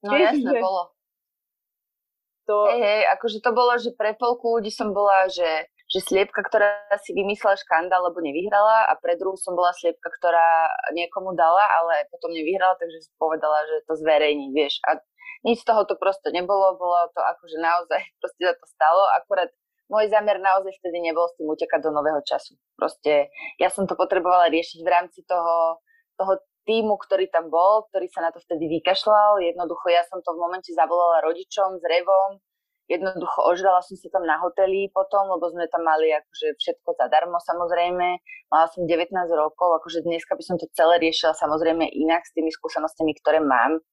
No 0.06 0.13
že... 0.13 0.62
bolo. 0.62 0.97
To... 2.48 2.72
Hej, 2.72 2.80
hej, 2.80 3.02
akože 3.20 3.44
to 3.44 3.52
bolo, 3.52 3.76
že 3.76 3.92
pre 3.96 4.16
polku 4.16 4.60
ľudí 4.60 4.72
som 4.72 4.96
bola, 4.96 5.28
že, 5.28 5.68
že 5.92 6.00
sliepka, 6.00 6.40
ktorá 6.48 6.96
si 7.04 7.12
vymyslela 7.12 7.60
škandál, 7.60 8.08
lebo 8.08 8.24
nevyhrala 8.24 8.88
a 8.88 8.96
pre 8.96 9.20
druhú 9.20 9.36
som 9.36 9.52
bola 9.52 9.76
sliepka, 9.76 10.08
ktorá 10.08 10.72
niekomu 10.96 11.36
dala, 11.36 11.68
ale 11.84 12.08
potom 12.08 12.32
nevyhrala, 12.32 12.80
takže 12.80 13.12
povedala, 13.20 13.68
že 13.68 13.84
to 13.84 14.00
zverejní, 14.00 14.56
vieš. 14.56 14.80
A 14.88 14.96
nič 15.44 15.62
z 15.62 15.68
toho 15.68 15.84
to 15.84 16.00
proste 16.00 16.32
nebolo, 16.32 16.80
bolo 16.80 17.12
to 17.12 17.22
akože 17.22 17.58
naozaj 17.60 18.02
proste 18.24 18.42
za 18.48 18.56
to 18.56 18.66
stalo, 18.72 19.04
akurát 19.20 19.52
môj 19.88 20.12
zámer 20.12 20.40
naozaj 20.40 20.72
vtedy 20.84 21.00
nebol 21.00 21.28
s 21.28 21.36
tým 21.40 21.48
utekať 21.48 21.80
do 21.84 21.92
nového 21.96 22.20
času. 22.24 22.60
Proste 22.76 23.32
ja 23.56 23.72
som 23.72 23.88
to 23.88 23.96
potrebovala 23.96 24.52
riešiť 24.52 24.84
v 24.84 24.92
rámci 24.92 25.24
toho, 25.24 25.80
toho 26.20 26.34
týmu, 26.68 27.00
ktorý 27.00 27.32
tam 27.32 27.48
bol, 27.48 27.88
ktorý 27.90 28.12
sa 28.12 28.28
na 28.28 28.36
to 28.36 28.44
vtedy 28.44 28.68
vykašľal. 28.80 29.40
Jednoducho 29.40 29.88
ja 29.88 30.04
som 30.06 30.20
to 30.20 30.36
v 30.36 30.44
momente 30.44 30.70
zavolala 30.76 31.24
rodičom 31.24 31.80
s 31.80 31.84
revom. 31.88 32.44
Jednoducho 32.88 33.44
ožrala 33.44 33.84
som 33.84 34.00
sa 34.00 34.08
tam 34.12 34.24
na 34.24 34.40
hoteli 34.40 34.88
potom, 34.92 35.28
lebo 35.36 35.52
sme 35.52 35.68
tam 35.68 35.84
mali 35.84 36.08
akože 36.12 36.56
všetko 36.56 36.96
zadarmo 36.96 37.36
samozrejme. 37.40 38.08
Mala 38.48 38.68
som 38.72 38.88
19 38.88 39.12
rokov, 39.36 39.76
akože 39.84 40.08
dneska 40.08 40.36
by 40.40 40.44
som 40.44 40.56
to 40.56 40.72
celé 40.72 40.96
riešila 41.04 41.36
samozrejme 41.36 41.84
inak 41.84 42.24
s 42.24 42.32
tými 42.32 42.48
skúsenostiami, 42.48 43.12
ktoré 43.20 43.44
mám. 43.44 43.84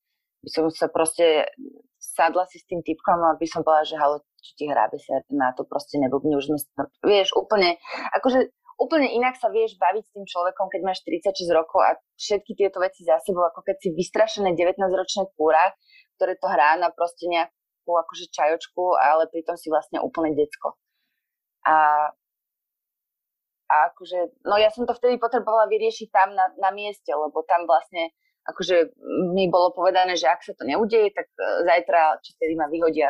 By 0.47 0.51
som 0.51 0.65
sa 0.71 0.87
proste 0.87 1.51
sadla 1.99 2.47
si 2.47 2.63
s 2.63 2.69
tým 2.71 2.87
typkom 2.87 3.19
a 3.19 3.35
by 3.35 3.47
som 3.51 3.67
povedala, 3.67 3.89
že 3.89 3.99
halo, 3.99 4.23
čo 4.39 4.53
ti 4.55 4.65
hrábe 4.71 5.01
sa 5.01 5.25
na 5.33 5.51
to 5.57 5.67
proste 5.67 5.99
neblbne, 5.99 6.39
už 6.39 6.53
sme, 6.53 6.59
vieš, 7.03 7.35
úplne, 7.35 7.81
akože 8.15 8.53
úplne 8.79 9.09
inak 9.11 9.39
sa 9.39 9.51
vieš 9.51 9.79
baviť 9.79 10.05
s 10.05 10.13
tým 10.15 10.27
človekom, 10.27 10.67
keď 10.71 10.81
máš 10.83 11.01
36 11.07 11.51
rokov 11.55 11.81
a 11.83 11.97
všetky 12.19 12.59
tieto 12.59 12.83
veci 12.83 13.07
za 13.07 13.19
sebou, 13.23 13.47
ako 13.47 13.63
keď 13.63 13.77
si 13.81 13.89
vystrašené 13.95 14.55
19-ročné 14.55 15.31
kúra, 15.35 15.75
ktoré 16.19 16.39
to 16.39 16.47
hrá 16.47 16.79
na 16.79 16.91
proste 16.91 17.27
nejakú 17.27 17.93
akože 17.93 18.31
čajočku, 18.31 18.99
ale 18.99 19.31
pritom 19.31 19.59
si 19.59 19.71
vlastne 19.71 20.03
úplne 20.03 20.35
decko. 20.35 20.79
A, 21.65 22.09
a 23.71 23.77
akože, 23.93 24.45
no 24.45 24.61
ja 24.61 24.69
som 24.69 24.85
to 24.85 24.95
vtedy 24.95 25.17
potrebovala 25.17 25.71
vyriešiť 25.71 26.09
tam 26.13 26.37
na, 26.37 26.53
na 26.61 26.71
mieste, 26.71 27.11
lebo 27.11 27.41
tam 27.49 27.65
vlastne 27.65 28.13
akože 28.45 28.93
mi 29.33 29.49
bolo 29.49 29.73
povedané, 29.73 30.21
že 30.21 30.29
ak 30.29 30.45
sa 30.45 30.53
to 30.53 30.69
neudeje, 30.69 31.17
tak 31.17 31.33
e, 31.33 31.65
zajtra, 31.65 32.21
či 32.21 32.37
tedy 32.37 32.53
ma 32.61 32.69
vyhodia, 32.69 33.09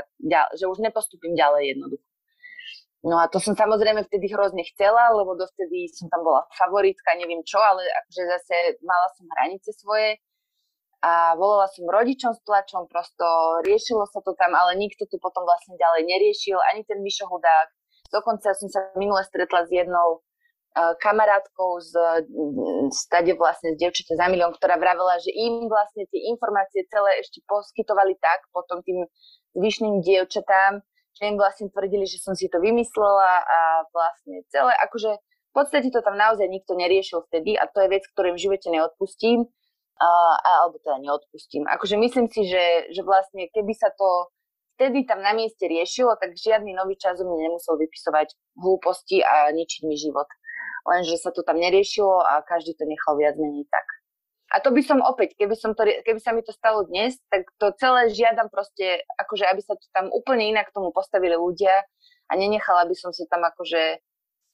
že 0.55 0.70
už 0.70 0.79
nepostupím 0.79 1.35
ďalej 1.35 1.74
jednoducho. 1.74 2.07
No 3.04 3.20
a 3.20 3.28
to 3.28 3.36
som 3.36 3.52
samozrejme 3.52 4.08
vtedy 4.08 4.32
hrozne 4.32 4.64
chcela, 4.72 5.12
lebo 5.12 5.36
dovtedy 5.36 5.92
som 5.92 6.08
tam 6.08 6.24
bola 6.24 6.48
favoritka, 6.56 7.12
neviem 7.20 7.44
čo, 7.44 7.60
ale 7.60 7.84
akože 7.84 8.22
zase 8.24 8.54
mala 8.80 9.12
som 9.12 9.28
hranice 9.28 9.76
svoje 9.76 10.16
a 11.04 11.36
volala 11.36 11.68
som 11.68 11.84
rodičom 11.84 12.32
s 12.32 12.40
plačom, 12.48 12.88
prosto 12.88 13.24
riešilo 13.60 14.08
sa 14.08 14.24
to 14.24 14.32
tam, 14.40 14.56
ale 14.56 14.72
nikto 14.80 15.04
tu 15.04 15.20
potom 15.20 15.44
vlastne 15.44 15.76
ďalej 15.76 16.08
neriešil, 16.08 16.56
ani 16.72 16.80
ten 16.88 17.04
Mišo 17.04 17.28
Hudák. 17.28 17.68
Dokonca 18.08 18.56
som 18.56 18.72
sa 18.72 18.88
minule 18.96 19.20
stretla 19.28 19.68
s 19.68 19.70
jednou 19.70 20.24
uh, 20.24 20.96
kamarátkou 20.96 21.76
z 21.84 21.92
stade 22.88 23.36
vlastne 23.36 23.76
z 23.76 23.84
Devčete 23.84 24.16
za 24.16 24.32
milión, 24.32 24.56
ktorá 24.56 24.80
vravela, 24.80 25.20
že 25.20 25.28
im 25.28 25.68
vlastne 25.68 26.08
tie 26.08 26.24
informácie 26.32 26.88
celé 26.88 27.20
ešte 27.20 27.44
poskytovali 27.44 28.16
tak 28.16 28.48
potom 28.48 28.80
tým 28.80 29.04
zvyšným 29.60 30.00
dievčatám, 30.00 30.80
im 31.22 31.38
vlastne 31.38 31.70
tvrdili, 31.70 32.09
že 32.11 32.18
som 32.18 32.35
si 32.35 32.50
to 32.50 32.59
vymyslela 32.59 33.31
a 33.46 33.59
vlastne 33.94 34.42
celé, 34.50 34.74
akože 34.83 35.11
v 35.20 35.53
podstate 35.55 35.94
to 35.94 36.03
tam 36.03 36.18
naozaj 36.18 36.50
nikto 36.50 36.74
neriešil 36.74 37.22
vtedy 37.31 37.55
a 37.55 37.70
to 37.70 37.79
je 37.87 37.88
vec, 37.94 38.03
ktorú 38.11 38.35
v 38.35 38.42
živote 38.42 38.66
neodpustím, 38.74 39.46
a, 40.03 40.11
alebo 40.66 40.83
teda 40.83 40.98
neodpustím. 40.98 41.62
Akože 41.70 41.94
myslím 41.94 42.27
si, 42.27 42.50
že, 42.50 42.90
že 42.90 43.07
vlastne 43.07 43.46
keby 43.55 43.70
sa 43.79 43.94
to 43.94 44.35
vtedy 44.74 45.07
tam 45.07 45.22
na 45.22 45.31
mieste 45.31 45.62
riešilo, 45.62 46.18
tak 46.18 46.35
žiadny 46.35 46.74
nový 46.74 46.98
čas 46.98 47.22
mne 47.22 47.38
nemusel 47.38 47.79
vypisovať 47.79 48.35
hlúposti 48.59 49.22
a 49.22 49.55
ničiť 49.55 49.87
mi 49.87 49.94
život. 49.94 50.27
Lenže 50.85 51.16
sa 51.16 51.31
to 51.31 51.46
tam 51.46 51.62
neriešilo 51.62 52.20
a 52.20 52.42
každý 52.42 52.74
to 52.74 52.85
nechal 52.85 53.14
viac 53.14 53.38
menej 53.38 53.64
tak. 53.70 53.87
A 54.54 54.62
to 54.62 54.70
by 54.70 54.86
som 54.86 55.02
opäť, 55.02 55.34
keby, 55.34 55.58
som 55.58 55.74
to, 55.74 55.82
keby 55.82 56.22
sa 56.22 56.30
mi 56.30 56.46
to 56.46 56.54
stalo 56.54 56.86
dnes, 56.86 57.18
tak 57.26 57.42
to 57.58 57.74
celé 57.74 58.06
žiadam 58.14 58.46
proste, 58.46 59.02
akože 59.18 59.50
aby 59.50 59.58
sa 59.58 59.74
to 59.74 59.82
tam 59.90 60.14
úplne 60.14 60.46
inak 60.54 60.70
tomu 60.70 60.94
postavili 60.94 61.34
ľudia 61.34 61.82
a 62.30 62.32
nenechala 62.38 62.86
by 62.86 62.94
som 62.94 63.10
sa 63.10 63.26
tam 63.26 63.42
akože 63.42 63.98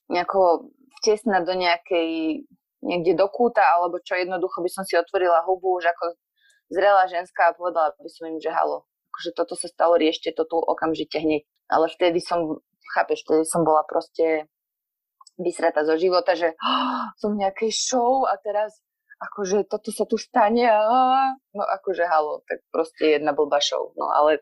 nejako 0.08 0.72
vtesnať 1.00 1.42
do 1.44 1.52
nejakej, 1.52 2.08
niekde 2.80 3.12
do 3.12 3.28
kúta, 3.28 3.60
alebo 3.60 4.00
čo 4.00 4.16
jednoducho 4.16 4.64
by 4.64 4.70
som 4.72 4.88
si 4.88 4.96
otvorila 4.96 5.44
hubu 5.44 5.76
už 5.76 5.92
ako 5.92 6.16
zrelá 6.72 7.04
ženská 7.04 7.52
a 7.52 7.56
povedala 7.56 7.92
by 8.00 8.08
som 8.08 8.32
im, 8.32 8.40
že 8.40 8.48
halo, 8.48 8.88
akože 9.12 9.36
toto 9.36 9.52
sa 9.52 9.68
stalo, 9.68 10.00
riešte 10.00 10.32
to 10.32 10.48
tu 10.48 10.56
okamžite 10.56 11.20
hneď. 11.20 11.44
Ale 11.68 11.92
vtedy 11.92 12.24
som, 12.24 12.64
chápeš, 12.96 13.20
vtedy 13.28 13.44
som 13.44 13.68
bola 13.68 13.84
proste 13.84 14.48
vysrata 15.36 15.84
zo 15.84 16.00
života, 16.00 16.32
že 16.32 16.56
oh, 16.56 17.04
som 17.20 17.36
v 17.36 17.44
nejakej 17.44 17.70
show 17.76 18.24
a 18.24 18.40
teraz 18.40 18.80
akože 19.20 19.68
toto 19.68 19.92
sa 19.92 20.08
tu 20.08 20.16
stane 20.16 20.64
a 20.64 20.80
no 21.52 21.62
akože 21.62 22.08
halo, 22.08 22.40
tak 22.48 22.64
proste 22.72 23.20
jedna 23.20 23.36
blbá 23.36 23.60
show, 23.60 23.92
no 23.94 24.08
ale 24.08 24.40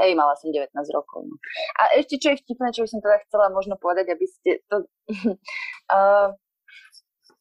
hej, 0.00 0.16
mala 0.16 0.36
som 0.36 0.52
19 0.52 0.72
rokov. 0.96 1.28
No. 1.28 1.36
A 1.76 1.92
ešte 1.96 2.16
čo 2.16 2.32
je 2.32 2.40
vtipné, 2.40 2.72
čo 2.72 2.84
by 2.84 2.88
som 2.88 3.00
teda 3.04 3.20
chcela 3.28 3.52
možno 3.52 3.76
povedať, 3.76 4.12
aby 4.12 4.26
ste 4.28 4.50
to, 4.68 4.88
uh, 5.96 6.32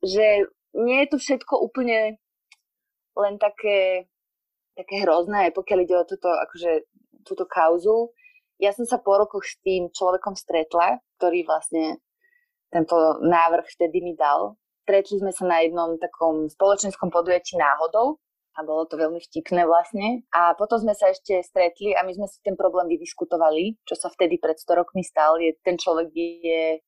že 0.03 0.47
nie 0.75 0.99
je 1.03 1.09
to 1.11 1.17
všetko 1.19 1.55
úplne 1.59 2.19
len 3.15 3.35
také, 3.39 4.07
také 4.75 5.03
hrozné, 5.03 5.51
pokiaľ 5.51 5.79
ide 5.83 5.95
o 5.99 6.07
túto, 6.07 6.29
akože, 6.31 6.71
túto 7.27 7.43
kauzu. 7.47 8.11
Ja 8.59 8.75
som 8.75 8.83
sa 8.83 8.99
po 8.99 9.15
rokoch 9.15 9.47
s 9.47 9.55
tým 9.63 9.91
človekom 9.91 10.35
stretla, 10.35 10.99
ktorý 11.19 11.47
vlastne 11.47 12.03
tento 12.71 13.23
návrh 13.23 13.65
vtedy 13.71 14.03
mi 14.03 14.13
dal 14.19 14.59
Stretli 14.89 15.21
sme 15.21 15.29
sa 15.29 15.45
na 15.45 15.61
jednom 15.61 16.01
takom 16.01 16.49
spoločenskom 16.49 17.13
podujatí 17.13 17.61
náhodou 17.61 18.17
a 18.57 18.65
bolo 18.65 18.89
to 18.89 18.97
veľmi 18.97 19.21
vtipné 19.21 19.61
vlastne. 19.69 20.25
A 20.33 20.57
potom 20.57 20.81
sme 20.81 20.97
sa 20.97 21.13
ešte 21.13 21.45
stretli 21.45 21.93
a 21.93 22.01
my 22.01 22.09
sme 22.09 22.25
si 22.25 22.41
ten 22.41 22.57
problém 22.57 22.89
vydiskutovali, 22.89 23.85
čo 23.85 23.93
sa 23.93 24.09
vtedy 24.09 24.41
pred 24.41 24.57
100 24.57 24.81
rokmi 24.81 25.05
stal. 25.05 25.37
Je, 25.37 25.53
ten 25.61 25.77
človek 25.77 26.09
je 26.17 26.81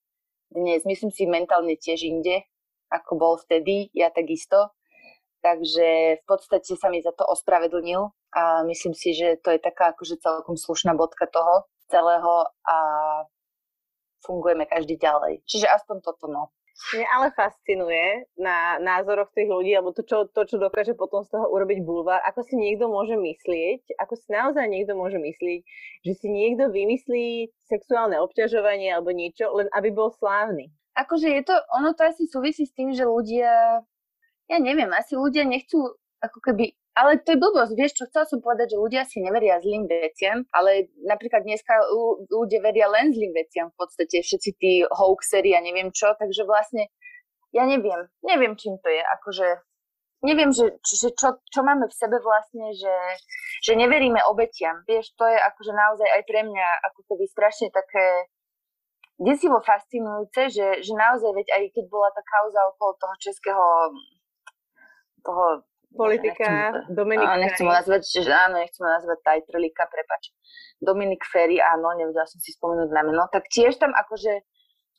dnes, 0.49 0.81
myslím 0.81 1.13
si, 1.13 1.29
mentálne 1.29 1.77
tiež 1.77 2.01
inde, 2.01 2.41
ako 2.89 3.21
bol 3.21 3.33
vtedy, 3.37 3.93
ja 3.93 4.09
takisto. 4.09 4.73
Takže 5.45 6.17
v 6.17 6.23
podstate 6.25 6.73
sa 6.73 6.89
mi 6.89 7.05
za 7.05 7.13
to 7.13 7.21
ospravedlnil 7.29 8.09
a 8.33 8.65
myslím 8.65 8.97
si, 8.97 9.13
že 9.13 9.37
to 9.45 9.53
je 9.53 9.61
taká 9.61 9.93
akože 9.93 10.17
celkom 10.17 10.57
slušná 10.57 10.97
bodka 10.97 11.29
toho. 11.29 11.69
celého 11.85 12.49
a 12.65 12.77
fungujeme 14.25 14.65
každý 14.65 14.97
ďalej. 14.97 15.45
Čiže 15.45 15.69
aspoň 15.69 16.01
toto 16.01 16.25
no. 16.25 16.49
Mňa 16.81 17.07
ale 17.13 17.27
fascinuje 17.37 18.25
na 18.41 18.81
názoroch 18.81 19.29
tých 19.31 19.47
ľudí, 19.47 19.71
alebo 19.77 19.93
to 19.93 20.01
čo, 20.01 20.25
to, 20.27 20.43
čo 20.49 20.57
dokáže 20.57 20.97
potom 20.97 21.21
z 21.21 21.31
toho 21.31 21.47
urobiť 21.53 21.85
bulvár, 21.85 22.19
ako 22.25 22.41
si 22.41 22.57
niekto 22.57 22.89
môže 22.89 23.15
myslieť, 23.15 23.95
ako 24.01 24.13
si 24.17 24.27
naozaj 24.33 24.65
niekto 24.65 24.97
môže 24.97 25.21
myslieť, 25.21 25.61
že 26.03 26.13
si 26.17 26.27
niekto 26.27 26.73
vymyslí 26.73 27.53
sexuálne 27.69 28.17
obťažovanie 28.19 28.91
alebo 28.91 29.13
niečo, 29.13 29.53
len 29.53 29.69
aby 29.77 29.93
bol 29.93 30.09
slávny. 30.09 30.73
Akože 30.97 31.31
je 31.31 31.41
to, 31.47 31.55
ono 31.71 31.95
to 31.95 32.03
asi 32.03 32.27
súvisí 32.27 32.67
s 32.67 32.75
tým, 32.75 32.91
že 32.91 33.07
ľudia, 33.07 33.79
ja 34.51 34.57
neviem, 34.59 34.91
asi 34.91 35.15
ľudia 35.15 35.47
nechcú 35.47 35.95
ako 36.19 36.37
keby 36.43 36.75
ale 36.91 37.23
to 37.23 37.31
je 37.31 37.39
blbosť, 37.39 37.73
vieš 37.75 37.93
čo, 37.95 38.03
chcela 38.11 38.27
som 38.27 38.43
povedať, 38.43 38.75
že 38.75 38.81
ľudia 38.83 39.03
si 39.07 39.23
neveria 39.23 39.63
zlým 39.63 39.87
veciam, 39.87 40.43
ale 40.51 40.91
napríklad 41.07 41.47
dneska 41.47 41.71
ľudia 42.27 42.59
veria 42.59 42.91
len 42.91 43.15
zlým 43.15 43.31
veciam 43.31 43.71
v 43.71 43.77
podstate, 43.79 44.19
všetci 44.19 44.49
tí 44.59 44.83
hoaxery 44.91 45.55
a 45.55 45.63
neviem 45.63 45.95
čo, 45.95 46.11
takže 46.19 46.43
vlastne 46.43 46.91
ja 47.55 47.63
neviem, 47.63 48.11
neviem 48.27 48.59
čím 48.59 48.75
to 48.83 48.91
je, 48.91 48.99
akože 48.99 49.47
neviem, 50.27 50.51
že, 50.51 50.77
že 50.83 51.15
čo, 51.15 51.39
čo 51.47 51.59
máme 51.63 51.87
v 51.87 51.95
sebe 51.95 52.19
vlastne, 52.19 52.75
že, 52.75 52.95
že 53.63 53.73
neveríme 53.79 54.19
obetiam, 54.27 54.83
vieš, 54.83 55.15
to 55.15 55.23
je 55.23 55.37
akože 55.39 55.71
naozaj 55.71 56.07
aj 56.11 56.21
pre 56.27 56.43
mňa 56.43 56.67
ako 56.91 56.99
keby 57.07 57.23
strašne 57.31 57.67
také 57.71 58.27
desivo 59.21 59.63
fascinujúce, 59.63 60.49
že, 60.51 60.67
že 60.83 60.93
naozaj, 60.97 61.31
veď 61.39 61.47
aj 61.55 61.63
keď 61.71 61.85
bola 61.87 62.09
tá 62.11 62.21
kauza 62.25 62.61
okolo 62.73 62.91
toho 62.99 63.15
českého 63.21 63.65
toho 65.21 65.45
politika 65.95 66.47
nechcem, 66.47 66.95
Dominik 66.95 67.27
áno, 67.27 67.41
nechcem 67.43 67.65
ho 67.67 67.73
nazvať, 67.73 68.01
že 68.07 68.31
áno, 68.31 68.55
nechcem 68.59 68.83
ho 68.83 68.91
nazvať 68.91 69.19
Tajtrlika, 69.23 69.85
prepač. 69.91 70.31
Dominik 70.79 71.23
Ferry, 71.27 71.59
áno, 71.59 71.93
nevedela 71.93 72.25
som 72.25 72.39
si 72.39 72.55
spomenúť 72.55 72.89
na 72.89 73.01
meno, 73.05 73.23
tak 73.29 73.47
tiež 73.51 73.77
tam 73.77 73.93
akože, 73.93 74.41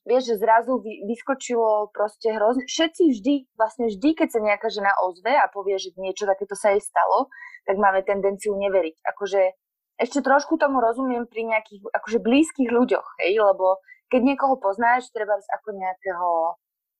vieš, 0.07 0.23
že 0.33 0.35
zrazu 0.39 0.79
vy, 0.79 1.09
vyskočilo 1.09 1.91
proste 1.91 2.31
hrozne, 2.37 2.69
všetci 2.69 3.03
vždy, 3.19 3.35
vlastne 3.57 3.91
vždy, 3.91 4.09
keď 4.15 4.29
sa 4.31 4.41
nejaká 4.45 4.69
žena 4.69 4.93
ozve 5.03 5.33
a 5.33 5.49
povie, 5.51 5.81
že 5.81 5.97
niečo 5.99 6.29
takéto 6.29 6.55
sa 6.55 6.77
jej 6.77 6.83
stalo, 6.85 7.33
tak 7.67 7.81
máme 7.81 8.05
tendenciu 8.05 8.55
neveriť. 8.55 9.03
Akože 9.17 9.57
ešte 10.01 10.21
trošku 10.25 10.59
tomu 10.59 10.83
rozumiem 10.83 11.29
pri 11.31 11.47
nejakých 11.47 11.89
akože 11.95 12.19
blízkych 12.21 12.71
ľuďoch, 12.71 13.23
hej, 13.23 13.39
lebo 13.39 13.79
keď 14.13 14.21
niekoho 14.29 14.61
poznáš, 14.61 15.09
treba 15.15 15.41
ako 15.41 15.69
nejakého 15.73 16.29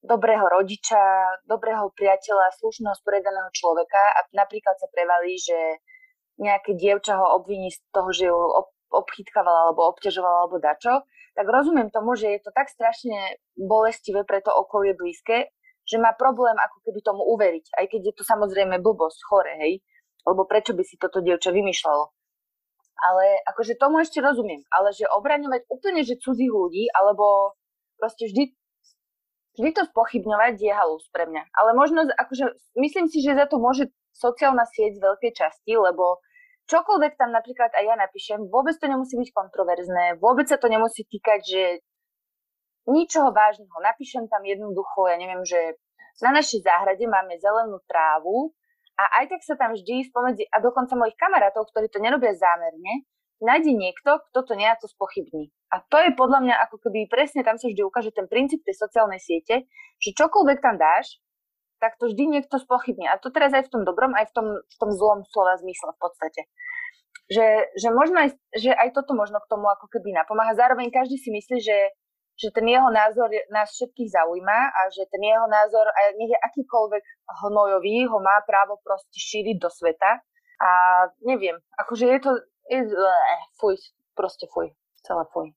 dobrého 0.03 0.43
rodiča, 0.51 0.99
dobrého 1.47 1.95
priateľa, 1.95 2.59
slušného, 2.59 2.99
sporiadaného 2.99 3.51
človeka 3.55 4.03
a 4.19 4.27
napríklad 4.35 4.75
sa 4.75 4.91
prevalí, 4.91 5.39
že 5.39 5.79
nejaké 6.43 6.75
dievča 6.75 7.23
ho 7.23 7.39
obviní 7.39 7.71
z 7.71 7.79
toho, 7.95 8.11
že 8.11 8.27
ju 8.27 8.35
ob- 8.35 8.75
obchytkávala 8.91 9.71
alebo 9.71 9.87
obťažovala 9.95 10.39
alebo 10.45 10.59
dačo, 10.59 11.07
tak 11.33 11.47
rozumiem 11.49 11.89
tomu, 11.89 12.13
že 12.19 12.29
je 12.35 12.41
to 12.45 12.51
tak 12.53 12.69
strašne 12.69 13.41
bolestivé 13.57 14.27
pre 14.27 14.45
to 14.45 14.53
okolie 14.53 14.93
blízke, 14.93 15.49
že 15.87 15.97
má 15.97 16.13
problém 16.13 16.55
ako 16.59 16.79
keby 16.85 17.01
tomu 17.01 17.23
uveriť, 17.39 17.79
aj 17.79 17.87
keď 17.89 18.01
je 18.11 18.15
to 18.19 18.23
samozrejme 18.27 18.83
blbosť, 18.83 19.19
chore, 19.27 19.55
hej, 19.65 19.81
lebo 20.29 20.45
prečo 20.45 20.77
by 20.77 20.83
si 20.85 21.01
toto 21.01 21.25
dievča 21.25 21.55
vymýšľalo. 21.55 22.05
Ale 23.03 23.43
akože 23.51 23.81
tomu 23.81 23.99
ešte 23.99 24.23
rozumiem, 24.23 24.63
ale 24.71 24.95
že 24.95 25.11
obraňovať 25.11 25.67
úplne, 25.67 26.07
že 26.07 26.21
cudzích 26.23 26.53
ľudí, 26.53 26.87
alebo 26.95 27.57
proste 27.99 28.31
vždy 28.31 28.55
vždy 29.57 29.71
to 29.77 29.83
spochybňovať 29.89 30.55
je 30.57 30.73
halus 30.73 31.05
pre 31.13 31.29
mňa. 31.29 31.43
Ale 31.53 31.71
možno, 31.77 32.09
akože, 32.09 32.57
myslím 32.81 33.07
si, 33.09 33.21
že 33.21 33.37
za 33.37 33.47
to 33.49 33.61
môže 33.61 33.93
sociálna 34.13 34.65
sieť 34.69 35.01
z 35.01 35.05
veľkej 35.05 35.33
časti, 35.33 35.73
lebo 35.77 36.21
čokoľvek 36.69 37.13
tam 37.17 37.33
napríklad 37.33 37.73
aj 37.73 37.85
ja 37.85 37.97
napíšem, 37.97 38.49
vôbec 38.49 38.77
to 38.77 38.87
nemusí 38.89 39.17
byť 39.17 39.31
kontroverzné, 39.33 40.21
vôbec 40.21 40.49
sa 40.49 40.57
to 40.57 40.69
nemusí 40.69 41.05
týkať, 41.05 41.41
že 41.43 41.63
ničoho 42.89 43.31
vážneho. 43.31 43.79
Napíšem 43.79 44.27
tam 44.27 44.43
jednoducho, 44.43 45.07
ja 45.07 45.17
neviem, 45.17 45.43
že 45.47 45.79
na 46.21 46.35
našej 46.35 46.63
záhrade 46.63 47.05
máme 47.09 47.41
zelenú 47.41 47.81
trávu 47.89 48.53
a 49.01 49.23
aj 49.23 49.33
tak 49.33 49.41
sa 49.43 49.55
tam 49.57 49.73
vždy 49.73 50.13
spomedzi, 50.13 50.45
a 50.53 50.61
dokonca 50.61 50.93
mojich 50.99 51.17
kamarátov, 51.17 51.67
ktorí 51.73 51.89
to 51.89 52.03
nerobia 52.03 52.37
zámerne, 52.37 53.09
nájde 53.43 53.75
niekto, 53.75 54.23
kto 54.31 54.39
to 54.47 54.53
nejako 54.55 54.87
spochybní. 54.89 55.51
A 55.75 55.83
to 55.83 55.99
je 55.99 56.15
podľa 56.15 56.41
mňa 56.47 56.55
ako 56.69 56.77
keby 56.89 57.11
presne 57.11 57.43
tam 57.43 57.59
sa 57.59 57.67
vždy 57.67 57.83
ukáže 57.83 58.15
ten 58.15 58.31
princíp 58.31 58.63
tej 58.63 58.77
sociálnej 58.79 59.19
siete, 59.19 59.67
že 59.99 60.17
čokoľvek 60.17 60.59
tam 60.63 60.79
dáš, 60.79 61.19
tak 61.83 61.99
to 61.99 62.07
vždy 62.07 62.39
niekto 62.39 62.63
spochybní. 62.63 63.11
A 63.11 63.19
to 63.19 63.35
teraz 63.35 63.51
aj 63.51 63.67
v 63.67 63.73
tom 63.75 63.83
dobrom, 63.83 64.15
aj 64.15 64.31
v 64.31 64.33
tom, 64.33 64.47
v 64.63 64.77
tom 64.79 64.91
zlom 64.95 65.27
slova 65.27 65.59
zmysle 65.59 65.91
v 65.91 66.01
podstate. 66.01 66.43
Že, 67.27 67.47
že, 67.75 67.89
možno 67.91 68.23
aj, 68.23 68.39
že 68.55 68.71
aj 68.71 68.95
toto 68.95 69.19
možno 69.19 69.43
k 69.43 69.51
tomu 69.51 69.67
ako 69.67 69.91
keby 69.91 70.15
napomáha. 70.15 70.55
Zároveň 70.55 70.95
každý 70.95 71.19
si 71.19 71.35
myslí, 71.35 71.59
že, 71.59 71.79
že 72.39 72.55
ten 72.55 72.71
jeho 72.71 72.87
názor 72.87 73.27
nás 73.51 73.75
všetkých 73.75 74.15
zaujíma 74.15 74.59
a 74.71 74.81
že 74.95 75.11
ten 75.11 75.27
jeho 75.27 75.47
názor, 75.51 75.91
aj 75.91 76.15
nech 76.21 76.31
je 76.31 76.39
akýkoľvek 76.39 77.05
hnojový, 77.43 78.07
ho 78.07 78.19
má 78.23 78.39
právo 78.47 78.79
proste 78.87 79.19
šíriť 79.19 79.57
do 79.59 79.67
sveta. 79.73 80.23
A 80.63 80.71
neviem, 81.27 81.59
akože 81.75 82.07
je 82.07 82.19
to, 82.23 82.31
fuj, 83.61 83.77
proste 84.15 84.47
fuj, 84.55 84.71
celé 85.07 85.25
fuj. 85.33 85.51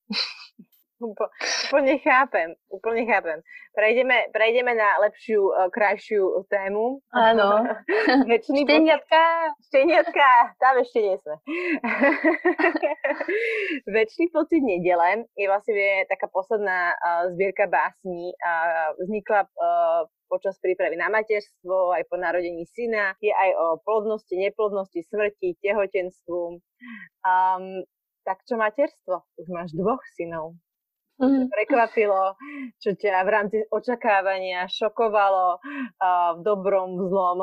Úplne 0.95 1.99
chápem, 1.99 2.55
úplne 2.71 3.03
chápem. 3.03 3.43
Prejdeme, 3.75 4.31
prejdeme 4.31 4.71
na 4.79 4.95
lepšiu, 5.03 5.51
uh, 5.51 5.67
krajšiu 5.67 6.47
tému. 6.47 7.03
Áno. 7.11 7.67
Večný 8.31 8.63
Šteniatka. 8.63 9.51
Šteniatka, 9.67 10.55
tam 10.55 10.79
ešte 10.79 10.99
nie 11.03 11.15
sme. 11.19 11.35
Večný 13.99 14.31
pocit 14.31 14.63
nedele 14.63 15.27
je 15.35 15.45
vlastne 15.51 16.07
taká 16.07 16.31
posledná 16.31 16.95
uh, 16.95 17.27
zbierka 17.35 17.67
básní. 17.67 18.31
Uh, 18.39 18.95
vznikla 19.03 19.51
uh, 19.51 20.07
počas 20.31 20.55
prípravy 20.63 20.95
na 20.95 21.11
materstvo, 21.11 21.91
aj 21.91 22.07
po 22.07 22.15
narodení 22.15 22.63
syna. 22.71 23.19
Je 23.19 23.35
aj 23.35 23.51
o 23.59 23.65
plodnosti, 23.83 24.31
neplodnosti, 24.31 25.03
smrti, 25.11 25.59
tehotenstvu. 25.59 26.63
Um, 27.27 27.83
tak 28.25 28.41
čo 28.47 28.55
materstvo? 28.55 29.21
Už 29.37 29.47
máš 29.51 29.75
dvoch 29.75 30.01
synov. 30.17 30.55
Mm. 31.16 31.47
prekvapilo, 31.47 32.36
čo 32.84 32.91
ťa 32.91 33.24
v 33.24 33.30
rámci 33.32 33.57
očakávania 33.72 34.68
šokovalo 34.68 35.63
uh, 35.63 36.36
v 36.36 36.39
dobrom, 36.43 36.99
v 36.99 37.03
zlom? 37.07 37.39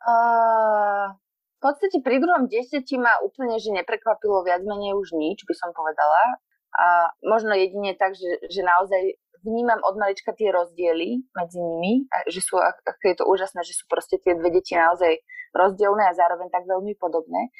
Uh, 0.00 1.12
v 1.60 1.60
podstate 1.60 2.00
pri 2.00 2.24
druhom 2.24 2.48
desiatí 2.48 2.96
ma 2.96 3.20
úplne, 3.20 3.60
že 3.60 3.68
neprekvapilo 3.68 4.40
viac 4.48 4.64
menej 4.64 4.96
už 4.96 5.12
nič, 5.12 5.44
by 5.44 5.52
som 5.52 5.76
povedala. 5.76 6.40
A 6.72 7.12
možno 7.20 7.52
jedine 7.52 7.92
tak, 7.92 8.16
že, 8.16 8.40
že 8.48 8.64
naozaj 8.64 9.20
vnímam 9.44 9.80
od 9.84 10.00
malička 10.00 10.32
tie 10.32 10.48
rozdiely 10.48 11.20
medzi 11.36 11.60
nimi, 11.60 12.08
že 12.32 12.40
sú, 12.40 12.56
ako 12.56 13.04
je 13.04 13.16
to 13.16 13.24
úžasné, 13.28 13.60
že 13.60 13.76
sú 13.76 13.84
proste 13.92 14.16
tie 14.20 14.36
dve 14.36 14.48
deti 14.52 14.72
naozaj 14.72 15.20
rozdielne 15.52 16.04
a 16.08 16.16
zároveň 16.16 16.48
tak 16.48 16.64
veľmi 16.64 16.96
podobné. 16.96 17.52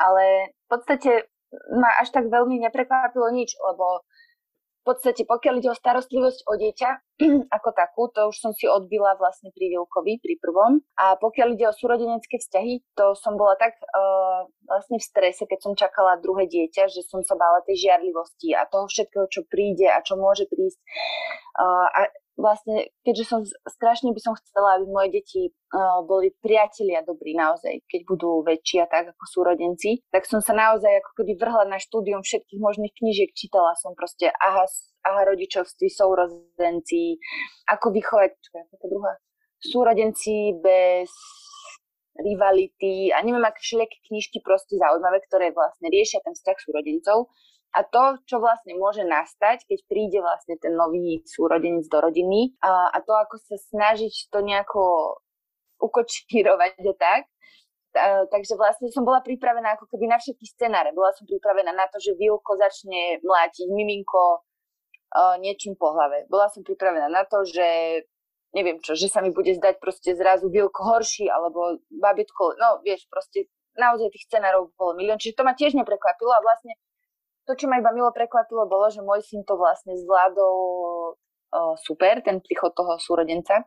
Ale 0.00 0.56
v 0.56 0.66
podstate 0.72 1.28
ma 1.76 1.90
až 2.00 2.10
tak 2.12 2.28
veľmi 2.32 2.58
neprekvapilo 2.60 3.28
nič, 3.32 3.56
lebo 3.60 4.04
v 4.82 4.90
podstate 4.90 5.22
pokiaľ 5.22 5.62
ide 5.62 5.70
o 5.70 5.78
starostlivosť 5.78 6.42
o 6.50 6.58
dieťa 6.58 6.90
ako 7.56 7.70
takú, 7.70 8.10
to 8.10 8.26
už 8.26 8.36
som 8.42 8.50
si 8.50 8.66
odbila 8.66 9.14
vlastne 9.14 9.54
pri 9.54 9.70
Vilkovi, 9.70 10.18
pri 10.18 10.34
prvom. 10.42 10.82
A 10.98 11.14
pokiaľ 11.22 11.54
ide 11.54 11.70
o 11.70 11.76
súrodenecké 11.76 12.42
vzťahy, 12.42 12.82
to 12.98 13.14
som 13.14 13.38
bola 13.38 13.54
tak 13.54 13.78
uh, 13.78 14.42
vlastne 14.66 14.98
v 14.98 15.06
strese, 15.06 15.46
keď 15.46 15.58
som 15.62 15.78
čakala 15.78 16.18
druhé 16.18 16.50
dieťa, 16.50 16.90
že 16.90 17.06
som 17.06 17.22
sa 17.22 17.38
bála 17.38 17.62
tej 17.62 17.86
žiarlivosti 17.86 18.58
a 18.58 18.66
toho 18.66 18.90
všetkého, 18.90 19.30
čo 19.30 19.46
príde 19.46 19.86
a 19.86 20.02
čo 20.02 20.18
môže 20.18 20.50
prísť. 20.50 20.82
Uh, 21.54 21.86
a 21.86 22.00
vlastne, 22.36 22.88
keďže 23.04 23.24
som 23.28 23.40
strašne 23.44 24.10
by 24.12 24.20
som 24.20 24.34
chcela, 24.38 24.80
aby 24.80 24.86
moje 24.88 25.08
deti 25.20 25.42
uh, 25.52 26.00
boli 26.04 26.32
priatelia 26.40 27.04
dobrí 27.04 27.36
naozaj, 27.36 27.84
keď 27.86 28.00
budú 28.08 28.40
väčší 28.42 28.82
a 28.82 28.88
tak 28.88 29.12
ako 29.12 29.24
súrodenci, 29.28 30.00
tak 30.08 30.24
som 30.24 30.40
sa 30.40 30.56
naozaj 30.56 31.02
ako 31.04 31.10
keby 31.22 31.36
vrhla 31.36 31.68
na 31.68 31.78
štúdium 31.78 32.24
všetkých 32.24 32.60
možných 32.60 32.92
knížiek, 32.96 33.30
čítala 33.36 33.76
som 33.76 33.92
proste 33.92 34.32
aha, 34.32 34.64
aha 35.04 35.22
rodičovství, 35.28 35.92
súrodenci, 35.92 37.20
ako 37.68 37.92
vychovať, 37.92 38.30
čo 38.40 38.50
je 38.56 38.64
to 38.80 38.88
druhá, 38.88 39.12
súrodenci 39.60 40.56
bez 40.58 41.12
rivality 42.12 43.08
a 43.08 43.24
neviem, 43.24 43.40
aké 43.40 43.60
všelijaké 43.60 43.96
knižky 44.08 44.44
proste 44.44 44.76
zaujímavé, 44.76 45.24
ktoré 45.28 45.48
vlastne 45.56 45.88
riešia 45.88 46.20
ten 46.20 46.36
vzťah 46.36 46.58
súrodencov 46.60 47.32
a 47.72 47.80
to, 47.88 48.20
čo 48.28 48.36
vlastne 48.36 48.76
môže 48.76 49.00
nastať, 49.00 49.64
keď 49.64 49.78
príde 49.88 50.18
vlastne 50.20 50.60
ten 50.60 50.76
nový 50.76 51.24
súrodenec 51.24 51.88
do 51.88 51.98
rodiny 52.04 52.52
a, 52.60 52.92
a 52.92 52.98
to, 53.00 53.16
ako 53.16 53.40
sa 53.40 53.56
snažiť 53.56 54.28
to 54.28 54.44
nejako 54.44 55.16
ukočírovať 55.80 56.84
tak, 57.00 57.32
a, 57.96 58.28
takže 58.28 58.60
vlastne 58.60 58.92
som 58.92 59.08
bola 59.08 59.24
pripravená 59.24 59.80
ako 59.80 59.88
keby 59.88 60.04
na 60.04 60.20
všetky 60.20 60.44
scenáre. 60.52 60.92
Bola 60.92 61.16
som 61.16 61.24
pripravená 61.24 61.72
na 61.72 61.88
to, 61.88 61.96
že 61.96 62.12
Vilko 62.12 62.60
začne 62.60 63.24
mlátiť 63.24 63.66
miminko 63.72 64.44
a, 65.16 65.40
niečím 65.40 65.72
po 65.72 65.96
hlave. 65.96 66.28
Bola 66.28 66.52
som 66.52 66.60
pripravená 66.60 67.08
na 67.08 67.24
to, 67.24 67.48
že 67.48 67.64
neviem 68.52 68.84
čo, 68.84 68.92
že 68.92 69.08
sa 69.08 69.24
mi 69.24 69.32
bude 69.32 69.56
zdať 69.56 69.80
proste 69.80 70.12
zrazu 70.12 70.52
Vilko 70.52 70.84
horší, 70.84 71.32
alebo 71.32 71.80
babitko, 71.88 72.52
no 72.60 72.84
vieš, 72.84 73.08
proste 73.08 73.48
naozaj 73.80 74.12
tých 74.12 74.28
scenárov 74.28 74.76
bolo 74.76 74.92
milión, 74.92 75.16
čiže 75.16 75.40
to 75.40 75.48
ma 75.48 75.56
tiež 75.56 75.72
neprekvapilo 75.72 76.36
a 76.36 76.44
vlastne 76.44 76.76
to, 77.46 77.52
čo 77.58 77.66
ma 77.66 77.78
iba 77.82 77.90
milo 77.90 78.14
prekvapilo, 78.14 78.70
bolo, 78.70 78.86
že 78.88 79.02
môj 79.02 79.22
syn 79.26 79.42
to 79.42 79.58
vlastne 79.58 79.98
zvládol 79.98 80.56
uh, 81.52 81.74
super, 81.82 82.22
ten 82.22 82.38
príchod 82.38 82.70
toho 82.72 82.96
súrodenca, 83.02 83.66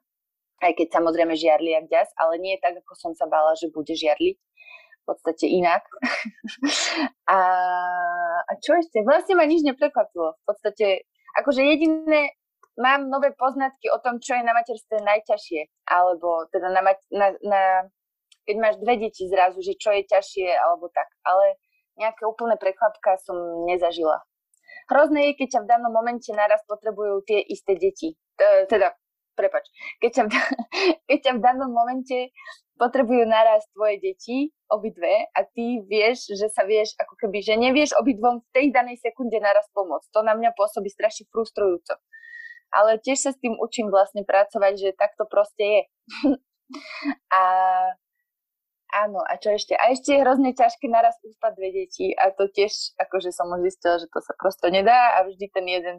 aj 0.64 0.72
keď 0.80 0.88
samozrejme 0.96 1.36
žiarli 1.36 1.76
jak 1.76 1.86
ďas, 1.92 2.10
ale 2.16 2.40
nie 2.40 2.56
tak, 2.64 2.80
ako 2.80 2.94
som 2.96 3.12
sa 3.12 3.28
bála, 3.28 3.54
že 3.60 3.72
bude 3.72 3.92
žiarliť. 3.92 4.38
V 5.06 5.14
podstate 5.14 5.46
inak. 5.46 5.86
a, 7.36 7.40
a 8.42 8.52
čo 8.58 8.74
ešte? 8.74 9.06
Vlastne 9.06 9.38
ma 9.38 9.46
nič 9.46 9.62
neprekvapilo. 9.62 10.34
V 10.34 10.44
podstate, 10.50 11.06
akože 11.38 11.62
jediné, 11.62 12.34
mám 12.82 13.06
nové 13.08 13.30
poznatky 13.38 13.86
o 13.94 14.02
tom, 14.02 14.18
čo 14.18 14.34
je 14.34 14.42
na 14.42 14.58
materstve 14.58 15.06
najťažšie. 15.06 15.62
Alebo 15.94 16.50
teda 16.50 16.74
na, 16.74 16.82
na, 17.14 17.28
na, 17.46 17.62
keď 18.50 18.56
máš 18.58 18.76
dve 18.82 18.98
deti 18.98 19.30
zrazu, 19.30 19.62
že 19.62 19.78
čo 19.78 19.94
je 19.94 20.10
ťažšie, 20.10 20.50
alebo 20.58 20.90
tak. 20.90 21.06
Ale 21.22 21.62
nejaké 21.96 22.24
úplné 22.28 22.56
prekvapka 22.60 23.20
som 23.24 23.66
nezažila. 23.68 24.24
Hrozné 24.92 25.34
je, 25.34 25.38
keď 25.42 25.48
ťa 25.58 25.62
v 25.66 25.70
danom 25.70 25.92
momente 25.92 26.30
naraz 26.30 26.62
potrebujú 26.70 27.26
tie 27.26 27.42
isté 27.42 27.74
deti. 27.74 28.14
Teda, 28.70 28.94
prepač, 29.34 29.66
keď 29.98 30.12
ťa, 30.12 30.24
v, 30.28 30.30
keď 31.10 31.20
ťa 31.26 31.34
v 31.40 31.42
danom 31.42 31.72
momente 31.74 32.36
potrebujú 32.76 33.24
naraz 33.26 33.64
tvoje 33.72 33.98
deti, 34.04 34.52
obidve, 34.68 35.32
a 35.32 35.40
ty 35.48 35.80
vieš, 35.88 36.36
že 36.36 36.52
sa 36.52 36.68
vieš, 36.68 36.92
ako 37.00 37.16
keby, 37.16 37.40
že 37.40 37.56
nevieš 37.56 37.96
obidvom 37.96 38.44
v 38.44 38.52
tej 38.52 38.66
danej 38.76 39.00
sekunde 39.00 39.40
naraz 39.40 39.66
pomôcť. 39.72 40.12
To 40.12 40.20
na 40.22 40.36
mňa 40.36 40.52
pôsobí 40.54 40.92
strašne 40.92 41.26
frustrujúco. 41.32 41.96
Ale 42.76 43.00
tiež 43.00 43.24
sa 43.24 43.32
s 43.32 43.40
tým 43.40 43.56
učím 43.56 43.88
vlastne 43.88 44.28
pracovať, 44.28 44.74
že 44.76 44.90
tak 44.92 45.16
to 45.16 45.24
proste 45.24 45.64
je. 45.64 45.82
a 47.40 47.42
Áno, 48.96 49.20
a 49.20 49.36
čo 49.36 49.52
ešte? 49.52 49.76
A 49.76 49.92
ešte 49.92 50.16
je 50.16 50.24
hrozne 50.24 50.56
ťažké 50.56 50.88
naraz 50.88 51.20
uspať 51.20 51.52
dve 51.60 51.70
deti 51.84 52.16
a 52.16 52.32
to 52.32 52.48
tiež, 52.48 52.96
akože 52.96 53.36
som 53.36 53.52
už 53.52 53.68
zistila, 53.68 54.00
že 54.00 54.08
to 54.08 54.24
sa 54.24 54.32
prosto 54.40 54.72
nedá 54.72 55.20
a 55.20 55.28
vždy 55.28 55.52
ten 55.52 55.68
jeden, 55.68 55.98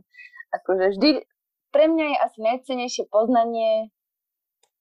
akože 0.57 0.97
vždy, 0.97 1.11
pre 1.77 1.93
mňa 1.93 2.07
je 2.09 2.17
asi 2.25 2.39
najcenejšie 2.41 3.05
poznanie 3.13 3.93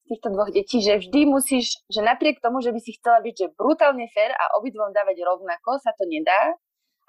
týchto 0.08 0.32
dvoch 0.32 0.48
detí, 0.48 0.80
že 0.80 1.04
vždy 1.04 1.28
musíš, 1.28 1.84
že 1.92 2.00
napriek 2.00 2.40
tomu, 2.40 2.64
že 2.64 2.72
by 2.72 2.80
si 2.80 2.96
chcela 2.96 3.20
byť 3.20 3.36
že 3.36 3.48
brutálne 3.52 4.08
fér 4.16 4.32
a 4.32 4.64
obidvom 4.64 4.96
dávať 4.96 5.20
rovnako, 5.20 5.84
sa 5.84 5.92
to 6.00 6.08
nedá 6.08 6.56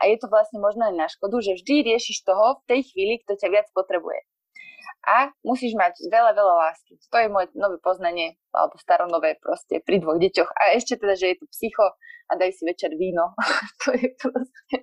a 0.03 0.11
je 0.11 0.19
to 0.19 0.27
vlastne 0.27 0.59
možno 0.59 0.91
aj 0.91 0.95
na 0.97 1.07
škodu, 1.07 1.39
že 1.39 1.63
vždy 1.63 1.87
riešiš 1.87 2.27
toho 2.27 2.59
v 2.59 2.67
tej 2.67 2.81
chvíli, 2.91 3.23
kto 3.23 3.39
ťa 3.39 3.49
viac 3.55 3.69
potrebuje 3.71 4.27
a 5.07 5.31
musíš 5.45 5.79
mať 5.79 5.97
veľa, 6.11 6.33
veľa 6.35 6.55
lásky. 6.67 6.99
To 7.13 7.17
je 7.19 7.29
moje 7.29 7.47
nové 7.55 7.79
poznanie, 7.79 8.37
alebo 8.51 8.75
staronové 8.81 9.39
proste 9.39 9.81
pri 9.85 10.03
dvoch 10.03 10.19
deťoch. 10.19 10.51
A 10.51 10.75
ešte 10.75 10.99
teda, 10.99 11.15
že 11.15 11.35
je 11.35 11.37
to 11.39 11.47
psycho 11.53 11.87
a 12.27 12.33
daj 12.35 12.51
si 12.53 12.63
večer 12.67 12.91
víno. 12.97 13.33
to 13.85 13.95
je 13.95 14.09
proste... 14.19 14.77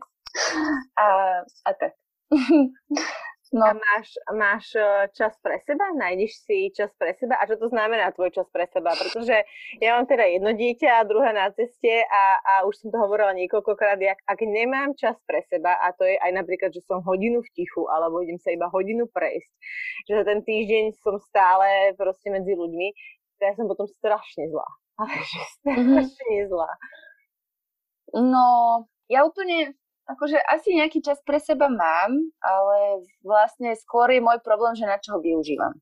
A, 0.97 1.05
a 1.45 1.69
tak. 1.77 1.93
No. 3.53 3.69
A 3.69 3.77
máš, 3.77 4.17
máš 4.33 4.65
e, 4.73 4.81
čas 5.13 5.37
pre 5.37 5.61
seba? 5.61 5.93
Nájdeš 5.93 6.41
si 6.41 6.73
čas 6.73 6.89
pre 6.97 7.13
seba? 7.13 7.37
A 7.37 7.45
čo 7.45 7.61
to 7.61 7.69
znamená 7.69 8.09
tvoj 8.09 8.33
čas 8.33 8.49
pre 8.49 8.65
seba? 8.65 8.97
Pretože 8.97 9.45
ja 9.77 9.93
mám 9.93 10.09
teda 10.09 10.25
jedno 10.25 10.57
dieťa 10.57 10.89
a 10.89 11.05
druhé 11.05 11.37
na 11.37 11.53
ceste 11.53 12.01
a, 12.01 12.41
a 12.41 12.53
už 12.65 12.81
som 12.81 12.89
to 12.89 12.97
hovorila 12.97 13.29
niekoľkokrát, 13.37 14.01
ak, 14.01 14.25
ak 14.25 14.39
nemám 14.41 14.97
čas 14.97 15.21
pre 15.29 15.45
seba 15.45 15.77
a 15.85 15.93
to 15.93 16.01
je 16.01 16.17
aj 16.17 16.33
napríklad, 16.33 16.73
že 16.73 16.81
som 16.81 17.05
hodinu 17.05 17.45
v 17.45 17.49
tichu 17.53 17.85
alebo 17.93 18.25
idem 18.25 18.41
sa 18.41 18.49
iba 18.49 18.73
hodinu 18.73 19.05
prejsť, 19.05 19.53
že 20.09 20.25
ten 20.25 20.41
týždeň 20.41 20.97
som 20.97 21.21
stále 21.21 21.93
proste 21.93 22.33
medzi 22.33 22.57
ľuďmi, 22.57 22.89
tak 23.37 23.53
ja 23.53 23.55
som 23.61 23.69
potom 23.69 23.85
strašne 23.85 24.49
zlá. 24.49 24.65
Ale 25.01 25.13
že 25.13 25.37
mhm. 25.37 25.49
strašne 25.61 26.25
mm-hmm. 26.25 26.49
zlá. 26.49 26.71
No, 28.17 28.45
ja 29.13 29.29
úplne 29.29 29.77
akože 30.07 30.37
asi 30.51 30.75
nejaký 30.75 30.99
čas 30.99 31.19
pre 31.23 31.39
seba 31.39 31.71
mám, 31.71 32.11
ale 32.43 33.07
vlastne 33.23 33.71
skôr 33.79 34.11
je 34.11 34.19
môj 34.23 34.39
problém, 34.43 34.75
že 34.75 34.89
na 34.89 34.99
čo 34.99 35.17
ho 35.17 35.19
využívam. 35.23 35.73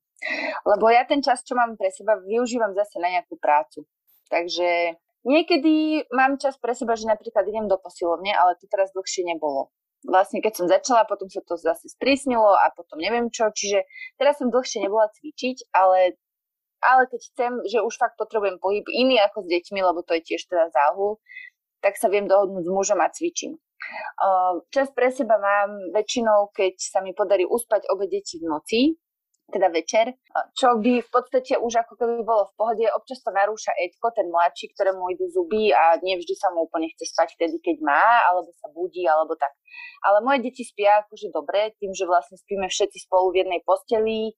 Lebo 0.62 0.86
ja 0.86 1.02
ten 1.02 1.18
čas, 1.18 1.42
čo 1.42 1.58
mám 1.58 1.74
pre 1.74 1.90
seba, 1.90 2.18
využívam 2.22 2.70
zase 2.78 3.02
na 3.02 3.10
nejakú 3.18 3.34
prácu. 3.42 3.82
Takže 4.30 4.96
niekedy 5.26 6.06
mám 6.14 6.38
čas 6.38 6.54
pre 6.56 6.72
seba, 6.78 6.94
že 6.94 7.10
napríklad 7.10 7.42
idem 7.50 7.66
do 7.66 7.76
posilovne, 7.76 8.30
ale 8.30 8.54
to 8.58 8.70
teraz 8.70 8.94
dlhšie 8.94 9.26
nebolo. 9.26 9.74
Vlastne 10.02 10.42
keď 10.42 10.52
som 10.58 10.66
začala, 10.66 11.06
potom 11.06 11.30
sa 11.30 11.42
to 11.46 11.54
zase 11.54 11.86
strísnilo 11.94 12.58
a 12.58 12.74
potom 12.74 12.98
neviem 12.98 13.30
čo, 13.30 13.50
čiže 13.54 13.86
teraz 14.18 14.38
som 14.38 14.50
dlhšie 14.50 14.82
nebola 14.82 15.06
cvičiť, 15.14 15.70
ale, 15.70 16.18
ale 16.82 17.06
keď 17.06 17.20
chcem, 17.34 17.52
že 17.70 17.78
už 17.86 17.94
fakt 17.98 18.18
potrebujem 18.18 18.58
pohyb 18.58 18.82
iný 18.90 19.22
ako 19.22 19.46
s 19.46 19.50
deťmi, 19.50 19.78
lebo 19.78 20.02
to 20.02 20.18
je 20.18 20.26
tiež 20.26 20.50
teda 20.50 20.74
záhul, 20.74 21.22
tak 21.82 21.98
sa 21.98 22.10
viem 22.10 22.26
dohodnúť 22.26 22.66
s 22.66 22.70
mužom 22.70 22.98
a 22.98 23.10
cvičím. 23.14 23.62
Čas 24.70 24.88
pre 24.94 25.10
seba 25.10 25.36
mám 25.38 25.92
väčšinou, 25.92 26.54
keď 26.54 26.74
sa 26.78 26.98
mi 27.00 27.12
podarí 27.12 27.42
uspať 27.46 27.88
obe 27.90 28.06
deti 28.06 28.38
v 28.38 28.46
noci, 28.46 28.80
teda 29.52 29.68
večer, 29.68 30.16
čo 30.56 30.80
by 30.80 31.04
v 31.04 31.10
podstate 31.12 31.60
už 31.60 31.84
ako 31.84 32.00
keby 32.00 32.24
bolo 32.24 32.48
v 32.48 32.56
pohode. 32.56 32.84
Občas 32.96 33.20
to 33.20 33.28
narúša 33.28 33.76
Edko, 33.76 34.08
ten 34.16 34.32
mladší, 34.32 34.72
ktorému 34.72 35.12
idú 35.12 35.28
zuby 35.28 35.68
a 35.76 36.00
nevždy 36.00 36.32
sa 36.40 36.48
mu 36.56 36.64
úplne 36.64 36.88
chce 36.96 37.12
spať 37.12 37.36
vtedy, 37.36 37.60
keď 37.60 37.84
má, 37.84 38.00
alebo 38.32 38.48
sa 38.56 38.72
budí, 38.72 39.04
alebo 39.04 39.36
tak. 39.36 39.52
Ale 40.08 40.24
moje 40.24 40.48
deti 40.48 40.64
spia 40.64 41.04
akože 41.04 41.28
dobre, 41.28 41.76
tým, 41.76 41.92
že 41.92 42.08
vlastne 42.08 42.40
spíme 42.40 42.64
všetci 42.72 43.04
spolu 43.04 43.36
v 43.36 43.44
jednej 43.44 43.60
posteli, 43.60 44.32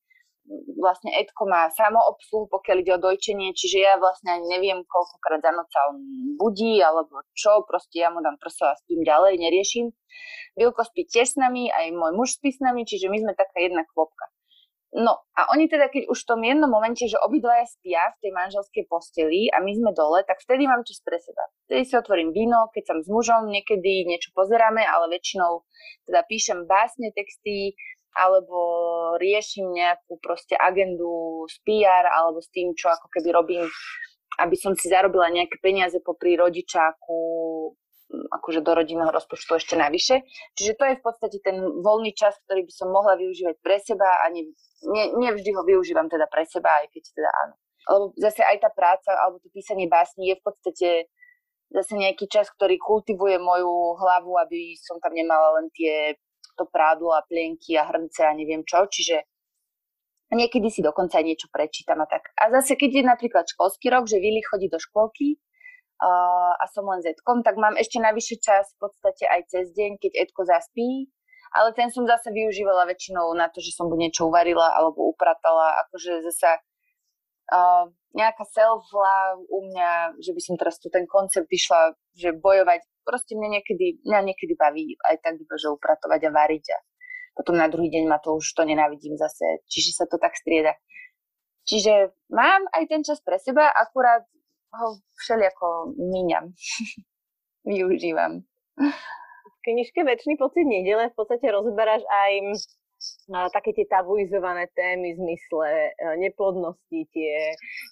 vlastne 0.76 1.11
Edko 1.16 1.49
má 1.49 1.72
samoobsluhu, 1.72 2.53
pokiaľ 2.53 2.76
ide 2.84 2.92
o 2.97 3.01
dojčenie, 3.01 3.57
čiže 3.57 3.78
ja 3.80 3.97
vlastne 3.97 4.36
ani 4.36 4.47
neviem, 4.49 4.84
koľkokrát 4.84 5.40
za 5.40 5.53
noc 5.57 5.68
sa 5.72 5.80
on 5.88 5.97
budí, 6.36 6.78
alebo 6.84 7.24
čo, 7.32 7.64
proste 7.64 8.05
ja 8.05 8.12
mu 8.12 8.20
dám 8.20 8.36
prso 8.36 8.68
a 8.68 8.76
spím 8.84 9.01
ďalej, 9.01 9.40
neriešim. 9.40 9.86
Vilko 10.55 10.84
spí 10.84 11.09
tiež 11.09 11.34
s 11.34 11.36
nami, 11.40 11.72
aj 11.72 11.90
môj 11.97 12.12
muž 12.14 12.36
spí 12.36 12.53
s 12.53 12.61
nami, 12.61 12.84
čiže 12.84 13.09
my 13.09 13.18
sme 13.24 13.32
taká 13.32 13.59
jedna 13.64 13.82
kvopka. 13.88 14.28
No 14.95 15.26
a 15.34 15.51
oni 15.51 15.66
teda, 15.66 15.90
keď 15.90 16.07
už 16.07 16.22
v 16.22 16.28
tom 16.30 16.40
jednom 16.47 16.70
momente, 16.70 17.03
že 17.03 17.18
obidvaja 17.18 17.66
spia 17.66 18.14
v 18.14 18.20
tej 18.22 18.30
manželskej 18.30 18.86
posteli 18.86 19.51
a 19.51 19.59
my 19.59 19.74
sme 19.74 19.90
dole, 19.90 20.22
tak 20.22 20.38
vtedy 20.38 20.70
mám 20.70 20.86
čas 20.86 21.03
pre 21.03 21.18
seba. 21.18 21.51
Vtedy 21.66 21.82
si 21.82 21.99
otvorím 21.99 22.30
víno, 22.30 22.70
keď 22.70 22.95
som 22.95 22.99
s 23.03 23.11
mužom, 23.11 23.51
niekedy 23.51 24.07
niečo 24.07 24.30
pozeráme, 24.38 24.86
ale 24.86 25.11
väčšinou 25.11 25.66
teda 26.07 26.22
píšem 26.30 26.70
básne, 26.70 27.11
texty, 27.11 27.74
alebo 28.14 28.58
riešim 29.18 29.74
nejakú 29.74 30.18
proste 30.22 30.54
agendu 30.54 31.44
s 31.50 31.58
PR 31.66 32.06
alebo 32.08 32.38
s 32.38 32.48
tým, 32.54 32.72
čo 32.78 32.88
ako 32.90 33.10
keby 33.10 33.28
robím, 33.34 33.66
aby 34.38 34.56
som 34.58 34.74
si 34.78 34.86
zarobila 34.90 35.30
nejaké 35.30 35.58
peniaze 35.58 35.98
popri 36.02 36.38
rodičáku, 36.38 37.18
akože 38.14 38.62
do 38.62 38.72
rodinného 38.74 39.10
rozpočtu 39.10 39.58
ešte 39.58 39.74
navyše. 39.74 40.22
Čiže 40.54 40.72
to 40.78 40.84
je 40.86 40.98
v 40.98 41.02
podstate 41.02 41.38
ten 41.42 41.56
voľný 41.58 42.14
čas, 42.14 42.38
ktorý 42.46 42.66
by 42.66 42.72
som 42.74 42.88
mohla 42.94 43.18
využívať 43.18 43.56
pre 43.58 43.82
seba 43.82 44.22
a 44.22 44.30
ne, 44.30 44.46
ne, 44.86 45.04
nevždy 45.18 45.50
ho 45.54 45.62
využívam 45.66 46.06
teda 46.06 46.30
pre 46.30 46.46
seba, 46.46 46.70
aj 46.84 46.94
keď 46.94 47.02
teda 47.10 47.30
áno. 47.46 47.54
Lebo 47.84 48.04
zase 48.16 48.40
aj 48.40 48.64
tá 48.64 48.70
práca 48.72 49.12
alebo 49.12 49.42
to 49.42 49.52
písanie 49.52 49.90
básni 49.90 50.32
je 50.32 50.40
v 50.40 50.44
podstate 50.44 50.88
zase 51.74 51.92
nejaký 51.98 52.30
čas, 52.30 52.48
ktorý 52.54 52.78
kultivuje 52.78 53.36
moju 53.42 53.98
hlavu, 53.98 54.38
aby 54.46 54.78
som 54.78 55.02
tam 55.02 55.12
nemala 55.12 55.58
len 55.60 55.66
tie 55.74 56.14
to 56.55 56.64
prádlo 56.70 57.14
a 57.14 57.26
plienky 57.26 57.76
a 57.78 57.86
hrnce 57.86 58.22
a 58.24 58.32
neviem 58.32 58.62
čo, 58.62 58.86
čiže 58.86 59.26
niekedy 60.34 60.68
si 60.70 60.80
dokonca 60.82 61.22
aj 61.22 61.24
niečo 61.24 61.48
prečítam 61.48 62.02
a 62.02 62.07
tak. 62.11 62.34
A 62.34 62.50
zase, 62.50 62.74
keď 62.74 62.90
je 62.90 63.05
napríklad 63.07 63.44
školský 63.46 63.92
rok, 63.92 64.11
že 64.11 64.18
Vili 64.18 64.42
chodí 64.42 64.66
do 64.66 64.82
školky 64.82 65.38
uh, 65.38 66.52
a 66.59 66.64
som 66.74 66.84
len 66.90 67.00
s 67.00 67.11
Edkom, 67.11 67.46
tak 67.46 67.55
mám 67.55 67.78
ešte 67.78 68.02
najvyšší 68.02 68.36
čas 68.42 68.74
v 68.74 68.88
podstate 68.88 69.24
aj 69.30 69.40
cez 69.50 69.70
deň, 69.72 70.02
keď 70.02 70.12
Edko 70.26 70.42
zaspí, 70.42 71.09
ale 71.55 71.70
ten 71.78 71.88
som 71.94 72.02
zase 72.02 72.34
využívala 72.34 72.88
väčšinou 72.90 73.30
na 73.38 73.46
to, 73.46 73.62
že 73.62 73.70
som 73.70 73.86
buď 73.86 74.11
niečo 74.11 74.26
uvarila 74.26 74.74
alebo 74.74 75.07
upratala, 75.07 75.86
akože 75.86 76.26
zase 76.26 76.50
uh, 77.55 77.86
nejaká 78.14 78.46
self-love 78.46 79.50
u 79.50 79.58
mňa, 79.70 80.22
že 80.22 80.30
by 80.30 80.40
som 80.40 80.54
teraz 80.54 80.78
tu 80.78 80.86
ten 80.88 81.04
koncept 81.04 81.50
išla, 81.50 81.98
že 82.14 82.30
bojovať 82.38 82.86
proste 83.02 83.34
mňa 83.34 83.60
niekedy, 83.60 84.00
mňa 84.06 84.20
niekedy 84.32 84.54
baví 84.54 84.94
aj 85.02 85.18
tak 85.20 85.34
iba, 85.36 85.54
že 85.58 85.74
upratovať 85.74 86.20
a 86.26 86.30
variť 86.30 86.64
a 86.72 86.78
potom 87.34 87.58
na 87.58 87.66
druhý 87.66 87.90
deň 87.90 88.06
ma 88.06 88.22
to 88.22 88.38
už 88.38 88.46
to 88.54 88.62
nenávidím 88.62 89.18
zase, 89.18 89.66
čiže 89.66 89.98
sa 89.98 90.04
to 90.06 90.22
tak 90.22 90.38
strieda. 90.38 90.78
Čiže 91.66 92.14
mám 92.30 92.70
aj 92.70 92.86
ten 92.86 93.02
čas 93.02 93.18
pre 93.18 93.42
seba, 93.42 93.66
akurát 93.74 94.22
ho 94.78 95.02
všelijako 95.18 95.98
míňam, 95.98 96.54
využívam. 97.74 98.46
V 98.78 99.58
knižke 99.66 100.06
Večný 100.06 100.38
pocit 100.38 100.62
nedele 100.62 101.10
v 101.10 101.16
podstate 101.18 101.50
rozberáš 101.50 102.06
aj 102.06 102.32
také 103.52 103.72
tie 103.72 103.86
tabuizované 103.88 104.68
témy 104.76 105.16
v 105.16 105.20
zmysle 105.20 105.68
e, 105.68 105.90
neplodnosti, 106.20 107.00
tie, 107.12 107.34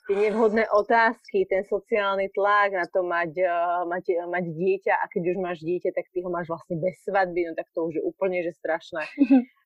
tie 0.08 0.16
nevhodné 0.28 0.68
otázky, 0.68 1.48
ten 1.48 1.64
sociálny 1.64 2.28
tlak 2.36 2.76
na 2.76 2.86
to 2.90 3.00
mať, 3.00 3.32
e, 3.40 3.48
mať, 3.88 4.04
e, 4.12 4.22
mať 4.28 4.44
dieťa 4.52 4.94
a 4.96 5.04
keď 5.08 5.22
už 5.32 5.36
máš 5.40 5.58
dieťa, 5.64 5.90
tak 5.96 6.06
ty 6.12 6.20
ho 6.20 6.28
máš 6.28 6.52
vlastne 6.52 6.76
bez 6.76 7.00
svadby, 7.08 7.48
no 7.48 7.52
tak 7.56 7.68
to 7.72 7.80
už 7.88 7.94
je 8.00 8.02
úplne 8.04 8.44
že 8.44 8.52
strašné. 8.60 9.02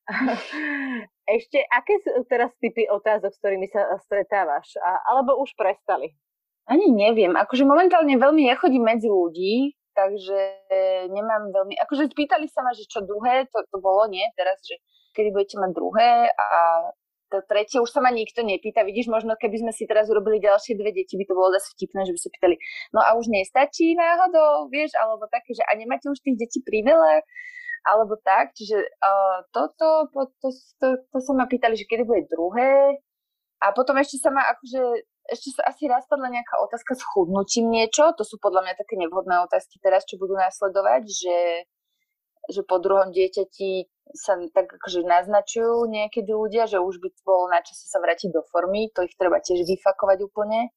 Ešte, 1.37 1.59
aké 1.67 1.99
sú 1.99 2.23
teraz 2.31 2.55
typy 2.63 2.87
otázok, 2.87 3.35
s 3.35 3.39
ktorými 3.43 3.67
sa 3.67 3.99
stretávaš? 4.07 4.79
A, 4.79 5.03
alebo 5.11 5.35
už 5.43 5.51
prestali? 5.59 6.15
Ani 6.67 6.91
neviem. 6.91 7.35
Akože 7.35 7.67
momentálne 7.67 8.15
veľmi 8.15 8.47
nechodím 8.47 8.87
medzi 8.87 9.07
ľudí, 9.07 9.75
takže 9.95 10.39
nemám 11.11 11.51
veľmi... 11.51 11.75
Akože 11.83 12.11
spýtali 12.11 12.47
sa 12.47 12.63
ma, 12.63 12.71
že 12.71 12.87
čo 12.87 13.03
druhé, 13.03 13.47
to, 13.51 13.63
to 13.67 13.77
bolo, 13.79 14.07
nie? 14.07 14.23
Teraz, 14.35 14.59
že 14.63 14.79
kedy 15.17 15.33
budete 15.33 15.57
mať 15.57 15.71
druhé 15.73 16.29
a 16.29 16.47
to 17.27 17.43
tretie 17.43 17.81
už 17.83 17.91
sa 17.91 17.99
ma 17.99 18.13
nikto 18.13 18.39
nepýta. 18.45 18.87
Vidíš, 18.87 19.11
možno 19.11 19.35
keby 19.35 19.59
sme 19.59 19.71
si 19.75 19.83
teraz 19.83 20.07
urobili 20.07 20.39
ďalšie 20.39 20.79
dve 20.79 20.95
deti, 20.95 21.19
by 21.19 21.25
to 21.27 21.33
bolo 21.35 21.49
zase 21.57 21.75
vtipné, 21.75 22.07
že 22.07 22.13
by 22.15 22.19
sa 22.21 22.29
pýtali, 22.31 22.55
no 22.95 22.99
a 23.03 23.09
už 23.19 23.27
nestačí 23.27 23.97
náhodou, 23.97 24.71
vieš, 24.71 24.95
alebo 24.95 25.27
také, 25.27 25.51
že 25.57 25.63
a 25.67 25.75
nemáte 25.75 26.07
už 26.07 26.23
tých 26.23 26.39
detí 26.39 26.63
priveľa, 26.63 27.25
alebo 27.83 28.15
tak. 28.23 28.55
Čiže 28.55 28.79
uh, 28.79 29.43
toto, 29.51 30.07
to, 30.11 30.21
to, 30.39 30.47
to, 30.79 30.87
to 31.07 31.17
sa 31.19 31.33
ma 31.35 31.47
pýtali, 31.47 31.75
že 31.75 31.87
kedy 31.87 32.07
bude 32.07 32.31
druhé. 32.31 32.99
A 33.57 33.73
potom 33.73 33.97
ešte 33.97 34.21
sa 34.21 34.29
ma 34.29 34.45
akože 34.53 35.03
ešte 35.27 35.59
sa 35.59 35.67
asi 35.67 35.91
raz 35.91 36.07
padla 36.07 36.31
nejaká 36.31 36.55
otázka 36.63 36.95
s 36.95 37.03
chudnutím 37.03 37.67
niečo. 37.67 38.15
To 38.15 38.23
sú 38.23 38.39
podľa 38.39 38.63
mňa 38.63 38.75
také 38.79 38.95
nevhodné 38.95 39.43
otázky 39.43 39.75
teraz, 39.83 40.07
čo 40.07 40.15
budú 40.15 40.39
následovať, 40.39 41.03
že, 41.03 41.39
že 42.47 42.61
po 42.63 42.79
druhom 42.79 43.11
dieťati 43.11 43.91
sa 44.13 44.39
tak 44.53 44.71
akože 44.71 45.03
naznačujú 45.03 45.87
niekedy 45.89 46.31
ľudia, 46.31 46.69
že 46.69 46.79
už 46.79 47.01
by 47.01 47.09
bolo 47.25 47.51
na 47.51 47.59
čase 47.63 47.87
sa 47.89 47.97
vrátiť 47.99 48.31
do 48.31 48.45
formy. 48.47 48.91
To 48.95 49.03
ich 49.03 49.15
treba 49.19 49.41
tiež 49.41 49.65
vyfakovať 49.65 50.23
úplne. 50.23 50.71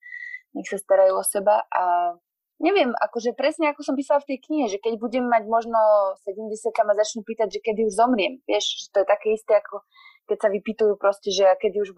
Nech 0.57 0.67
sa 0.67 0.79
starajú 0.79 1.19
o 1.19 1.25
seba. 1.25 1.63
A 1.71 2.15
neviem, 2.59 2.91
akože 2.97 3.39
presne 3.39 3.71
ako 3.71 3.87
som 3.87 3.95
písala 3.95 4.23
v 4.25 4.35
tej 4.35 4.39
knihe, 4.43 4.67
že 4.67 4.79
keď 4.83 4.99
budem 4.99 5.25
mať 5.27 5.47
možno 5.47 5.79
70 6.27 6.51
ma 6.87 6.95
začnú 6.99 7.23
pýtať, 7.23 7.49
že 7.55 7.61
kedy 7.63 7.87
už 7.87 7.95
zomriem. 7.95 8.43
Vieš, 8.49 8.65
že 8.67 8.87
to 8.91 8.97
je 9.03 9.07
také 9.07 9.29
isté 9.35 9.59
ako 9.59 9.87
keď 10.31 10.39
sa 10.47 10.49
vypýtujú 10.55 10.95
proste, 10.95 11.35
že 11.35 11.43
keď 11.59 11.73
už 11.83 11.89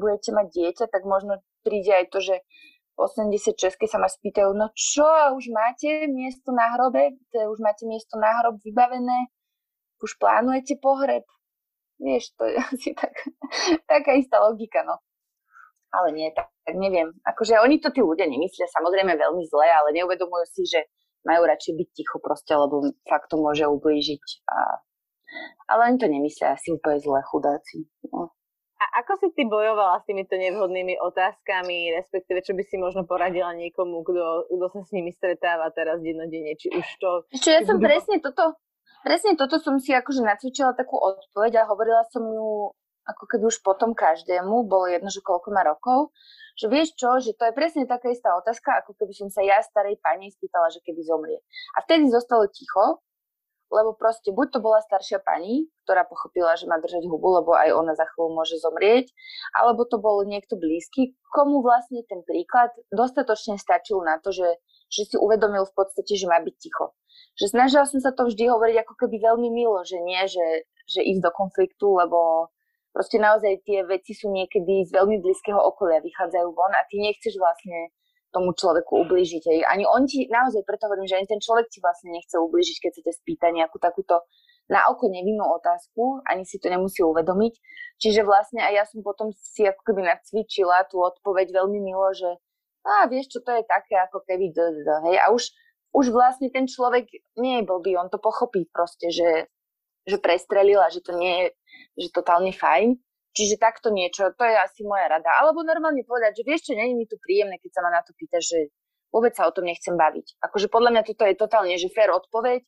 budete 0.00 0.32
mať 0.32 0.46
dieťa, 0.48 0.84
tak 0.88 1.04
možno 1.04 1.44
príde 1.60 1.92
aj 1.92 2.08
to, 2.08 2.24
že 2.24 2.40
86 2.96 3.52
sa 3.68 3.98
ma 4.00 4.08
spýtajú, 4.08 4.48
no 4.56 4.72
čo, 4.72 5.04
už 5.36 5.52
máte 5.52 6.08
miesto 6.08 6.56
na 6.56 6.72
hrobe? 6.72 7.20
Už 7.32 7.60
máte 7.60 7.84
miesto 7.84 8.16
na 8.16 8.32
hrob 8.40 8.60
vybavené? 8.64 9.28
Už 10.02 10.18
plánujete 10.18 10.76
pohreb? 10.82 11.22
Vieš, 12.02 12.34
to 12.34 12.50
je 12.50 12.58
asi 12.74 12.90
tak, 12.98 13.14
taká 13.86 14.18
istá 14.18 14.42
logika, 14.42 14.82
no. 14.82 14.98
Ale 15.92 16.10
nie, 16.12 16.28
tak, 16.34 16.50
tak 16.66 16.74
neviem. 16.74 17.12
Akože 17.22 17.60
oni 17.60 17.78
to 17.78 17.92
tí 17.92 18.00
ľudia 18.00 18.26
nemyslia 18.26 18.66
samozrejme 18.66 19.14
veľmi 19.14 19.44
zle, 19.46 19.68
ale 19.68 19.94
neuvedomujú 19.94 20.46
si, 20.50 20.64
že 20.64 20.88
majú 21.22 21.46
radšej 21.46 21.72
byť 21.78 21.88
ticho 21.94 22.16
proste, 22.18 22.50
lebo 22.56 22.82
fakt 23.06 23.30
to 23.30 23.38
môže 23.38 23.62
ublížiť 23.68 24.24
a 24.50 24.82
ale 25.68 25.80
oni 25.88 25.98
to 25.98 26.08
nemyslia 26.08 26.52
asi 26.52 26.76
úplne 26.76 27.00
zle, 27.00 27.20
chudáci. 27.24 27.88
No. 28.12 28.36
A 28.82 28.84
ako 29.00 29.14
si 29.22 29.28
ty 29.32 29.46
bojovala 29.46 30.02
s 30.02 30.06
týmito 30.10 30.34
nevhodnými 30.34 30.98
otázkami, 30.98 31.94
respektíve 31.94 32.42
čo 32.42 32.52
by 32.52 32.62
si 32.66 32.76
možno 32.76 33.06
poradila 33.06 33.54
niekomu, 33.54 34.02
kto, 34.02 34.50
kto 34.50 34.66
sa 34.74 34.80
s 34.82 34.90
nimi 34.90 35.14
stretáva 35.14 35.70
teraz 35.70 36.02
dennodenne, 36.02 36.58
či 36.58 36.68
už 36.74 36.86
to... 36.98 37.10
Ešte 37.30 37.50
ja 37.54 37.62
som 37.62 37.78
presne 37.78 38.18
toto, 38.18 38.58
presne 39.02 39.36
toto 39.36 39.58
som 39.58 39.76
si 39.82 39.92
akože 39.92 40.22
nacvičila 40.22 40.72
takú 40.72 40.96
odpoveď 40.96 41.62
a 41.62 41.68
hovorila 41.68 42.06
som 42.08 42.22
ju 42.24 42.72
ako 43.02 43.24
keby 43.26 43.50
už 43.50 43.66
potom 43.66 43.98
každému, 43.98 44.70
bolo 44.70 44.86
jedno, 44.86 45.10
že 45.10 45.26
koľko 45.26 45.50
má 45.50 45.66
rokov, 45.66 46.14
že 46.54 46.70
vieš 46.70 46.94
čo, 46.94 47.18
že 47.18 47.34
to 47.34 47.50
je 47.50 47.56
presne 47.56 47.82
taká 47.82 48.14
istá 48.14 48.30
otázka, 48.38 48.78
ako 48.78 48.94
keby 48.94 49.10
som 49.10 49.26
sa 49.26 49.42
ja 49.42 49.58
starej 49.58 49.98
pani 49.98 50.30
spýtala, 50.30 50.70
že 50.70 50.78
kedy 50.86 51.02
zomrie. 51.02 51.42
A 51.74 51.82
vtedy 51.82 52.06
zostalo 52.06 52.46
ticho 52.46 53.02
lebo 53.72 53.96
proste 53.96 54.28
buď 54.30 54.46
to 54.52 54.58
bola 54.60 54.84
staršia 54.84 55.24
pani, 55.24 55.64
ktorá 55.88 56.04
pochopila, 56.04 56.52
že 56.60 56.68
má 56.68 56.76
držať 56.76 57.08
hubu, 57.08 57.40
lebo 57.40 57.56
aj 57.56 57.72
ona 57.72 57.96
za 57.96 58.04
chvíľu 58.12 58.36
môže 58.36 58.60
zomrieť, 58.60 59.08
alebo 59.56 59.88
to 59.88 59.96
bol 59.96 60.20
niekto 60.28 60.60
blízky, 60.60 61.16
komu 61.32 61.64
vlastne 61.64 62.04
ten 62.04 62.20
príklad 62.20 62.70
dostatočne 62.92 63.56
stačil 63.56 64.04
na 64.04 64.20
to, 64.20 64.30
že, 64.30 64.60
že 64.92 65.08
si 65.08 65.16
uvedomil 65.16 65.64
v 65.64 65.74
podstate, 65.74 66.12
že 66.20 66.28
má 66.28 66.36
byť 66.44 66.54
ticho. 66.60 66.92
Že 67.40 67.46
snažila 67.56 67.84
som 67.88 68.00
sa 68.00 68.12
to 68.12 68.28
vždy 68.28 68.48
hovoriť 68.48 68.76
ako 68.84 68.94
keby 69.00 69.16
veľmi 69.22 69.48
milo, 69.48 69.80
že 69.84 69.98
nie, 70.04 70.20
že, 70.28 70.68
že 70.84 71.00
ísť 71.00 71.22
do 71.24 71.30
konfliktu, 71.32 71.86
lebo 71.96 72.50
proste 72.92 73.16
naozaj 73.16 73.64
tie 73.64 73.82
veci 73.88 74.12
sú 74.12 74.28
niekedy 74.28 74.84
z 74.84 74.90
veľmi 74.92 75.20
blízkeho 75.24 75.56
okolia, 75.56 76.04
vychádzajú 76.04 76.48
von 76.52 76.72
a 76.76 76.84
ty 76.92 77.00
nechceš 77.00 77.40
vlastne 77.40 77.92
tomu 78.32 78.56
človeku 78.56 79.04
ublížiť. 79.04 79.44
Hej. 79.44 79.60
Ani 79.68 79.84
on 79.84 80.08
ti, 80.08 80.24
naozaj 80.26 80.64
preto 80.64 80.88
hovorím, 80.88 81.04
že 81.04 81.20
ani 81.20 81.28
ten 81.28 81.40
človek 81.40 81.68
ti 81.68 81.84
vlastne 81.84 82.16
nechce 82.16 82.32
ublížiť, 82.40 82.76
keď 82.80 82.92
sa 82.96 83.02
ťa 83.04 83.14
spýta 83.20 83.46
nejakú 83.52 83.76
takúto 83.76 84.24
na 84.72 84.88
oko 84.88 85.12
nevinnú 85.12 85.44
otázku, 85.60 86.24
ani 86.24 86.48
si 86.48 86.56
to 86.56 86.72
nemusí 86.72 87.04
uvedomiť. 87.04 87.54
Čiže 88.00 88.24
vlastne 88.24 88.64
aj 88.64 88.72
ja 88.72 88.84
som 88.88 89.04
potom 89.04 89.30
si 89.36 89.68
ako 89.68 89.84
keby 89.84 90.08
nacvičila 90.08 90.88
tú 90.88 91.04
odpoveď 91.04 91.52
veľmi 91.52 91.78
milo, 91.84 92.08
že 92.16 92.40
a 92.82 93.06
vieš 93.06 93.30
čo, 93.30 93.38
to 93.46 93.54
je 93.54 93.62
také 93.62 93.94
ako 93.94 94.26
keby 94.26 94.50
hej. 95.06 95.16
A 95.22 95.30
už, 95.30 95.54
už 95.92 96.12
vlastne 96.12 96.48
ten 96.48 96.64
človek 96.64 97.08
nie 97.36 97.60
je 97.60 97.68
blbý, 97.68 97.96
on 98.00 98.08
to 98.08 98.16
pochopí 98.16 98.68
proste, 98.72 99.12
že, 99.12 99.52
že 100.08 100.16
prestrelila, 100.18 100.88
že 100.88 101.04
to 101.04 101.16
nie 101.16 101.32
je 101.36 101.46
že 101.92 102.08
totálne 102.12 102.52
fajn 102.52 102.96
Čiže 103.32 103.56
takto 103.56 103.88
niečo, 103.88 104.28
to 104.36 104.44
je 104.44 104.56
asi 104.60 104.84
moja 104.84 105.08
rada. 105.08 105.32
Alebo 105.40 105.64
normálne 105.64 106.04
povedať, 106.04 106.40
že 106.40 106.42
vieš 106.44 106.68
čo, 106.68 106.76
není 106.76 106.92
mi 106.92 107.08
tu 107.08 107.16
príjemné, 107.16 107.56
keď 107.56 107.70
sa 107.72 107.80
ma 107.80 107.88
na 107.88 108.04
to 108.04 108.12
pýta, 108.12 108.36
že 108.44 108.68
vôbec 109.08 109.32
sa 109.32 109.48
o 109.48 109.54
tom 109.56 109.64
nechcem 109.64 109.96
baviť. 109.96 110.36
Akože 110.44 110.68
podľa 110.68 110.92
mňa 110.92 111.02
toto 111.08 111.24
je 111.24 111.36
totálne, 111.40 111.72
že 111.80 111.88
fér 111.88 112.12
odpoveď, 112.12 112.60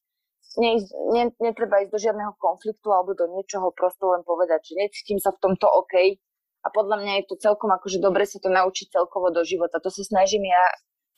ne, 0.57 0.73
ne, 1.13 1.25
netreba 1.37 1.85
ísť 1.85 1.93
do 1.93 2.01
žiadneho 2.01 2.33
konfliktu 2.41 2.89
alebo 2.89 3.13
do 3.13 3.29
niečoho, 3.29 3.77
prosto 3.77 4.09
len 4.17 4.25
povedať, 4.25 4.73
že 4.73 4.81
necítim 4.81 5.21
sa 5.21 5.37
v 5.37 5.53
tomto 5.53 5.69
OK. 5.69 6.17
A 6.65 6.73
podľa 6.73 7.05
mňa 7.05 7.13
je 7.21 7.25
to 7.29 7.37
celkom 7.37 7.69
akože 7.69 8.01
dobre 8.01 8.25
sa 8.25 8.41
to 8.41 8.49
naučiť 8.49 8.89
celkovo 8.89 9.29
do 9.29 9.45
života. 9.45 9.85
To 9.85 9.93
sa 9.93 10.01
snažím 10.01 10.49
ja 10.49 10.65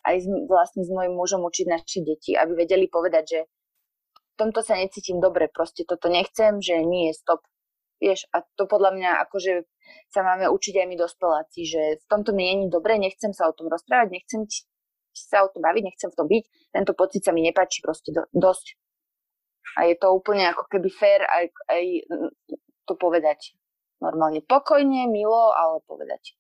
aj 0.07 0.17
s, 0.23 0.27
vlastne 0.47 0.87
s 0.87 0.91
mojim 0.95 1.13
mužom 1.19 1.43
učiť 1.43 1.67
naše 1.67 2.01
deti, 2.07 2.39
aby 2.39 2.67
vedeli 2.67 2.87
povedať, 2.87 3.25
že 3.27 3.41
v 4.15 4.35
tomto 4.39 4.63
sa 4.63 4.79
necítim 4.79 5.19
dobre, 5.19 5.51
proste 5.51 5.83
toto 5.83 6.07
nechcem, 6.07 6.61
že 6.63 6.85
nie, 6.85 7.11
stop, 7.11 7.43
Vieš, 7.97 8.29
a 8.29 8.45
to 8.61 8.69
podľa 8.69 8.93
mňa 8.93 9.11
akože 9.25 9.65
sa 10.13 10.21
máme 10.21 10.53
učiť 10.53 10.85
aj 10.85 10.87
my 10.87 10.97
dospeláci, 11.01 11.65
že 11.65 11.83
v 11.97 12.07
tomto 12.13 12.37
mi 12.37 12.45
je 12.45 12.69
dobre, 12.69 13.01
nechcem 13.01 13.33
sa 13.33 13.49
o 13.49 13.57
tom 13.57 13.73
rozprávať, 13.73 14.13
nechcem 14.13 14.45
sa 15.17 15.41
o 15.41 15.49
tom 15.49 15.65
baviť, 15.65 15.83
nechcem 15.89 16.13
v 16.13 16.19
tom 16.21 16.29
byť, 16.29 16.45
tento 16.77 16.93
pocit 16.93 17.25
sa 17.25 17.33
mi 17.33 17.41
nepáči 17.41 17.81
proste 17.81 18.13
do, 18.13 18.29
dosť. 18.37 18.77
A 19.81 19.89
je 19.89 19.97
to 19.97 20.13
úplne 20.13 20.45
ako 20.53 20.69
keby 20.69 20.93
fér 20.93 21.25
aj, 21.25 21.45
aj 21.73 21.85
to 22.85 22.95
povedať 23.01 23.57
normálne 24.01 24.45
pokojne, 24.45 25.09
milo, 25.09 25.57
ale 25.57 25.81
povedať. 25.89 26.37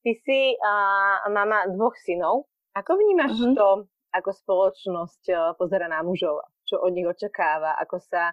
Ty 0.00 0.12
si 0.24 0.56
uh, 0.56 1.28
mama 1.28 1.68
dvoch 1.68 1.96
synov. 2.04 2.48
Ako 2.72 2.96
vnímaš 2.96 3.36
mm-hmm. 3.36 3.56
to, 3.58 3.68
ako 4.14 4.30
spoločnosť 4.32 5.22
uh, 5.34 5.52
pozera 5.58 5.90
na 5.90 6.00
mužov? 6.00 6.40
čo 6.70 6.78
od 6.78 6.94
nich 6.94 7.02
očakáva, 7.10 7.74
ako 7.82 7.98
sa 7.98 8.30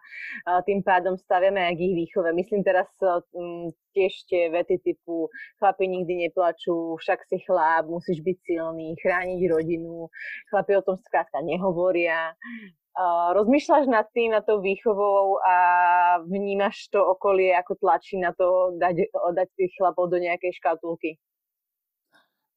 tým 0.69 0.85
pádom 0.85 1.17
staviame 1.17 1.57
aj 1.57 1.73
k 1.73 1.83
ich 1.89 1.95
výchove. 2.05 2.29
Myslím 2.37 2.61
teraz 2.61 2.85
tiež 3.97 4.13
tie 4.29 4.53
vety 4.53 4.77
typu 4.85 5.33
chlapi 5.57 5.89
nikdy 5.89 6.29
neplačú, 6.29 7.01
však 7.01 7.25
si 7.25 7.41
chlap, 7.41 7.89
musíš 7.89 8.21
byť 8.21 8.37
silný, 8.45 8.93
chrániť 9.01 9.41
rodinu. 9.49 10.13
Chlapi 10.53 10.77
o 10.77 10.85
tom 10.85 11.01
skrátka 11.01 11.41
nehovoria. 11.41 12.37
rozmýšľaš 13.33 13.89
nad 13.89 14.05
tým, 14.13 14.37
na 14.37 14.45
tou 14.45 14.61
výchovou 14.61 15.41
a 15.41 15.55
vnímaš 16.29 16.93
to 16.93 17.01
okolie, 17.01 17.57
ako 17.57 17.73
tlačí 17.81 18.21
na 18.21 18.37
to 18.37 18.77
dať, 18.77 19.09
dať 19.33 19.47
tých 19.57 19.73
chlapov 19.81 20.13
do 20.13 20.21
nejakej 20.21 20.53
škatulky? 20.61 21.17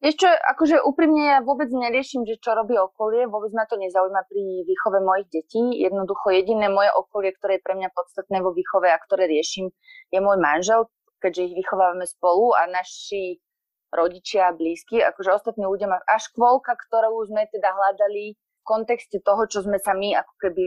Čo, 0.01 0.33
akože 0.33 0.81
úprimne 0.81 1.29
ja 1.29 1.39
vôbec 1.45 1.69
neriešim, 1.69 2.25
že 2.25 2.41
čo 2.41 2.57
robí 2.57 2.73
okolie, 2.73 3.29
vôbec 3.29 3.53
ma 3.53 3.69
to 3.69 3.77
nezaujíma 3.77 4.25
pri 4.33 4.65
výchove 4.65 4.97
mojich 5.05 5.29
detí. 5.29 5.61
Jednoducho 5.77 6.33
jediné 6.33 6.73
moje 6.73 6.89
okolie, 6.97 7.37
ktoré 7.37 7.61
je 7.61 7.65
pre 7.69 7.77
mňa 7.77 7.93
podstatné 7.93 8.41
vo 8.41 8.57
výchove 8.57 8.89
a 8.89 8.97
ktoré 8.97 9.29
riešim, 9.29 9.69
je 10.09 10.19
môj 10.25 10.41
manžel, 10.41 10.89
keďže 11.21 11.53
ich 11.53 11.55
vychovávame 11.61 12.09
spolu 12.09 12.57
a 12.57 12.65
naši 12.65 13.45
rodičia 13.93 14.49
a 14.49 14.57
blízky, 14.57 15.05
akože 15.05 15.37
ostatní 15.37 15.69
ľudia 15.69 15.91
má 15.91 15.99
až 16.09 16.33
škôlka, 16.33 16.79
ktorú 16.89 17.21
sme 17.29 17.45
teda 17.51 17.69
hľadali 17.69 18.39
v 18.39 18.63
kontexte 18.65 19.21
toho, 19.21 19.45
čo 19.51 19.67
sme 19.67 19.77
sa 19.83 19.93
my 19.93 20.17
ako 20.17 20.33
keby 20.41 20.65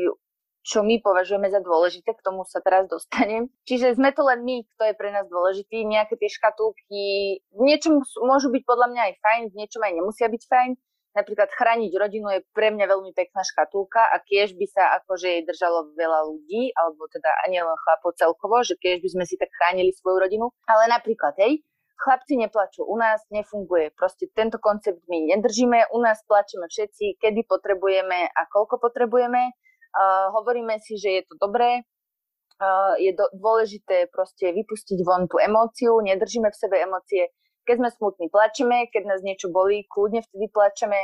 čo 0.64 0.80
my 0.82 1.04
považujeme 1.04 1.52
za 1.52 1.60
dôležité, 1.60 2.16
k 2.16 2.24
tomu 2.24 2.48
sa 2.48 2.64
teraz 2.64 2.88
dostanem. 2.88 3.52
Čiže 3.68 4.00
sme 4.00 4.16
to 4.16 4.24
len 4.24 4.42
my, 4.48 4.64
kto 4.76 4.84
je 4.90 4.96
pre 4.96 5.12
nás 5.12 5.28
dôležitý. 5.28 5.84
Nejaké 5.84 6.16
tie 6.16 6.32
škatulky 6.32 7.04
v 7.52 7.62
niečom 7.62 8.00
môžu 8.24 8.48
byť 8.48 8.64
podľa 8.64 8.88
mňa 8.96 9.02
aj 9.12 9.14
fajn, 9.20 9.42
v 9.52 9.58
niečom 9.60 9.82
aj 9.84 9.94
nemusia 9.94 10.28
byť 10.32 10.44
fajn. 10.48 10.72
Napríklad 11.14 11.54
chrániť 11.54 11.94
rodinu 11.94 12.28
je 12.34 12.42
pre 12.58 12.74
mňa 12.74 12.90
veľmi 12.90 13.14
pekná 13.14 13.46
škatulka 13.46 14.02
a 14.02 14.18
keď 14.18 14.58
by 14.58 14.66
sa 14.66 14.98
akože 14.98 15.28
jej 15.30 15.44
držalo 15.46 15.94
veľa 15.94 16.26
ľudí, 16.26 16.74
alebo 16.74 17.06
teda 17.06 17.30
ani 17.46 17.62
len 17.62 17.78
chlapov 17.86 18.18
celkovo, 18.18 18.66
že 18.66 18.74
keď 18.82 18.98
by 18.98 19.10
sme 19.14 19.24
si 19.30 19.38
tak 19.38 19.54
chránili 19.54 19.94
svoju 19.94 20.18
rodinu. 20.26 20.50
Ale 20.66 20.90
napríklad, 20.90 21.38
hej, 21.38 21.62
chlapci 22.02 22.34
neplačú, 22.34 22.82
u 22.82 22.98
nás 22.98 23.22
nefunguje. 23.30 23.94
Proste 23.94 24.26
tento 24.34 24.58
koncept 24.58 25.06
my 25.06 25.38
nedržíme, 25.38 25.94
u 25.94 26.02
nás 26.02 26.18
plačeme 26.26 26.66
všetci, 26.66 27.22
kedy 27.22 27.46
potrebujeme 27.46 28.34
a 28.34 28.42
koľko 28.50 28.82
potrebujeme 28.82 29.54
Uh, 29.94 30.34
hovoríme 30.34 30.82
si, 30.82 30.98
že 30.98 31.22
je 31.22 31.24
to 31.30 31.38
dobré, 31.38 31.86
uh, 31.86 32.98
je 32.98 33.14
do, 33.14 33.30
dôležité 33.38 34.10
proste 34.10 34.50
vypustiť 34.50 35.06
von 35.06 35.30
tú 35.30 35.38
emóciu, 35.38 36.02
nedržíme 36.02 36.50
v 36.50 36.58
sebe 36.58 36.82
emócie. 36.82 37.30
Keď 37.64 37.76
sme 37.80 37.90
smutní, 37.94 38.26
plačeme, 38.34 38.90
keď 38.92 39.04
nás 39.08 39.22
niečo 39.24 39.48
bolí, 39.54 39.88
kľudne 39.88 40.20
vtedy 40.20 40.52
plačeme. 40.52 41.00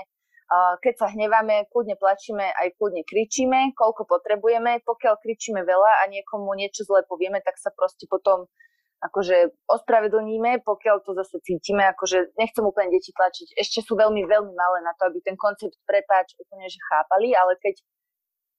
keď 0.84 0.94
sa 0.98 1.08
hneváme, 1.14 1.70
kľudne 1.72 1.96
plačíme, 1.96 2.42
aj 2.44 2.76
kľudne 2.76 3.06
kričíme, 3.06 3.72
koľko 3.78 4.04
potrebujeme. 4.04 4.84
Pokiaľ 4.84 5.24
kričíme 5.24 5.62
veľa 5.64 6.04
a 6.04 6.04
niekomu 6.12 6.52
niečo 6.58 6.84
zle 6.84 7.06
povieme, 7.08 7.40
tak 7.40 7.56
sa 7.62 7.72
proste 7.72 8.10
potom 8.12 8.50
akože 9.00 9.56
ospravedlníme, 9.72 10.60
pokiaľ 10.68 11.08
to 11.08 11.16
zase 11.16 11.40
cítime, 11.48 11.88
akože 11.96 12.36
nechcem 12.36 12.64
úplne 12.66 12.92
deti 12.92 13.16
tlačiť. 13.16 13.56
Ešte 13.56 13.80
sú 13.88 13.96
veľmi, 13.96 14.28
veľmi 14.28 14.52
malé 14.52 14.84
na 14.84 14.92
to, 15.00 15.08
aby 15.08 15.24
ten 15.24 15.40
koncept 15.40 15.80
prepáč 15.88 16.36
úplne 16.36 16.68
že 16.68 16.80
chápali, 16.92 17.32
ale 17.32 17.56
keď 17.64 17.80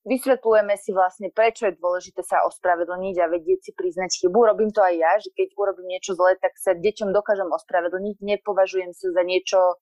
vysvetľujeme 0.09 0.75
si 0.81 0.91
vlastne, 0.97 1.29
prečo 1.29 1.69
je 1.69 1.77
dôležité 1.77 2.25
sa 2.25 2.41
ospravedlniť 2.49 3.17
a 3.21 3.31
vedieť 3.31 3.61
si 3.69 3.73
priznať 3.77 4.25
chybu. 4.25 4.39
Robím 4.49 4.73
to 4.73 4.81
aj 4.81 4.95
ja, 4.97 5.13
že 5.21 5.31
keď 5.37 5.53
urobím 5.57 5.93
niečo 5.93 6.17
zlé, 6.17 6.41
tak 6.41 6.57
sa 6.57 6.73
deťom 6.73 7.13
dokážem 7.13 7.49
ospravedlniť, 7.49 8.17
nepovažujem 8.25 8.93
sa 8.97 9.13
za 9.13 9.23
niečo 9.25 9.81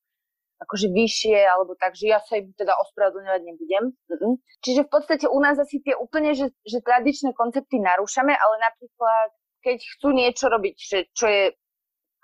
akože 0.58 0.90
vyššie, 0.90 1.38
alebo 1.46 1.78
tak, 1.78 1.94
že 1.94 2.10
ja 2.10 2.18
sa 2.18 2.34
im 2.42 2.50
teda 2.58 2.74
ospravedlňovať 2.82 3.42
nebudem. 3.46 3.84
Mm-mm. 4.10 4.34
Čiže 4.58 4.86
v 4.86 4.90
podstate 4.90 5.26
u 5.30 5.38
nás 5.38 5.54
asi 5.54 5.78
tie 5.78 5.94
úplne, 5.94 6.34
že, 6.34 6.50
že 6.66 6.82
tradičné 6.82 7.30
koncepty 7.38 7.78
narúšame, 7.78 8.34
ale 8.34 8.54
napríklad, 8.58 9.30
keď 9.62 9.78
chcú 9.78 10.08
niečo 10.10 10.50
robiť, 10.50 10.76
že 10.82 10.98
čo 11.14 11.26
je 11.30 11.44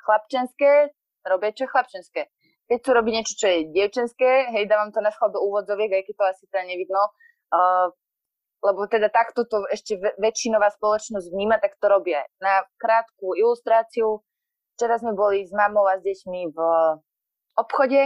chlapčenské, 0.02 0.90
robia 1.22 1.54
čo 1.54 1.64
je 1.64 1.72
chlapčenské. 1.72 2.22
Keď 2.64 2.76
chcú 2.80 2.90
robiť 2.96 3.12
niečo, 3.12 3.34
čo 3.38 3.46
je 3.46 3.58
dievčenské, 3.70 4.30
hej, 4.50 4.64
dávam 4.66 4.90
to 4.90 4.98
na 4.98 5.14
schod 5.14 5.30
do 5.30 5.40
úvodzoviek, 5.44 6.00
aj 6.00 6.04
keď 6.08 6.14
to 6.16 6.24
asi 6.26 6.44
teda 6.50 6.64
nevidno, 6.64 7.02
lebo 8.64 8.88
teda 8.88 9.12
takto 9.12 9.44
to 9.44 9.68
ešte 9.68 10.00
väčšinová 10.16 10.72
spoločnosť 10.72 11.28
vníma, 11.28 11.60
tak 11.60 11.76
to 11.76 11.86
robia. 11.92 12.24
Na 12.40 12.64
krátku 12.80 13.36
ilustráciu, 13.36 14.24
včera 14.74 14.96
sme 14.96 15.12
boli 15.12 15.44
s 15.44 15.52
mamou 15.52 15.84
a 15.84 16.00
s 16.00 16.02
deťmi 16.02 16.40
v 16.48 16.58
obchode 17.60 18.02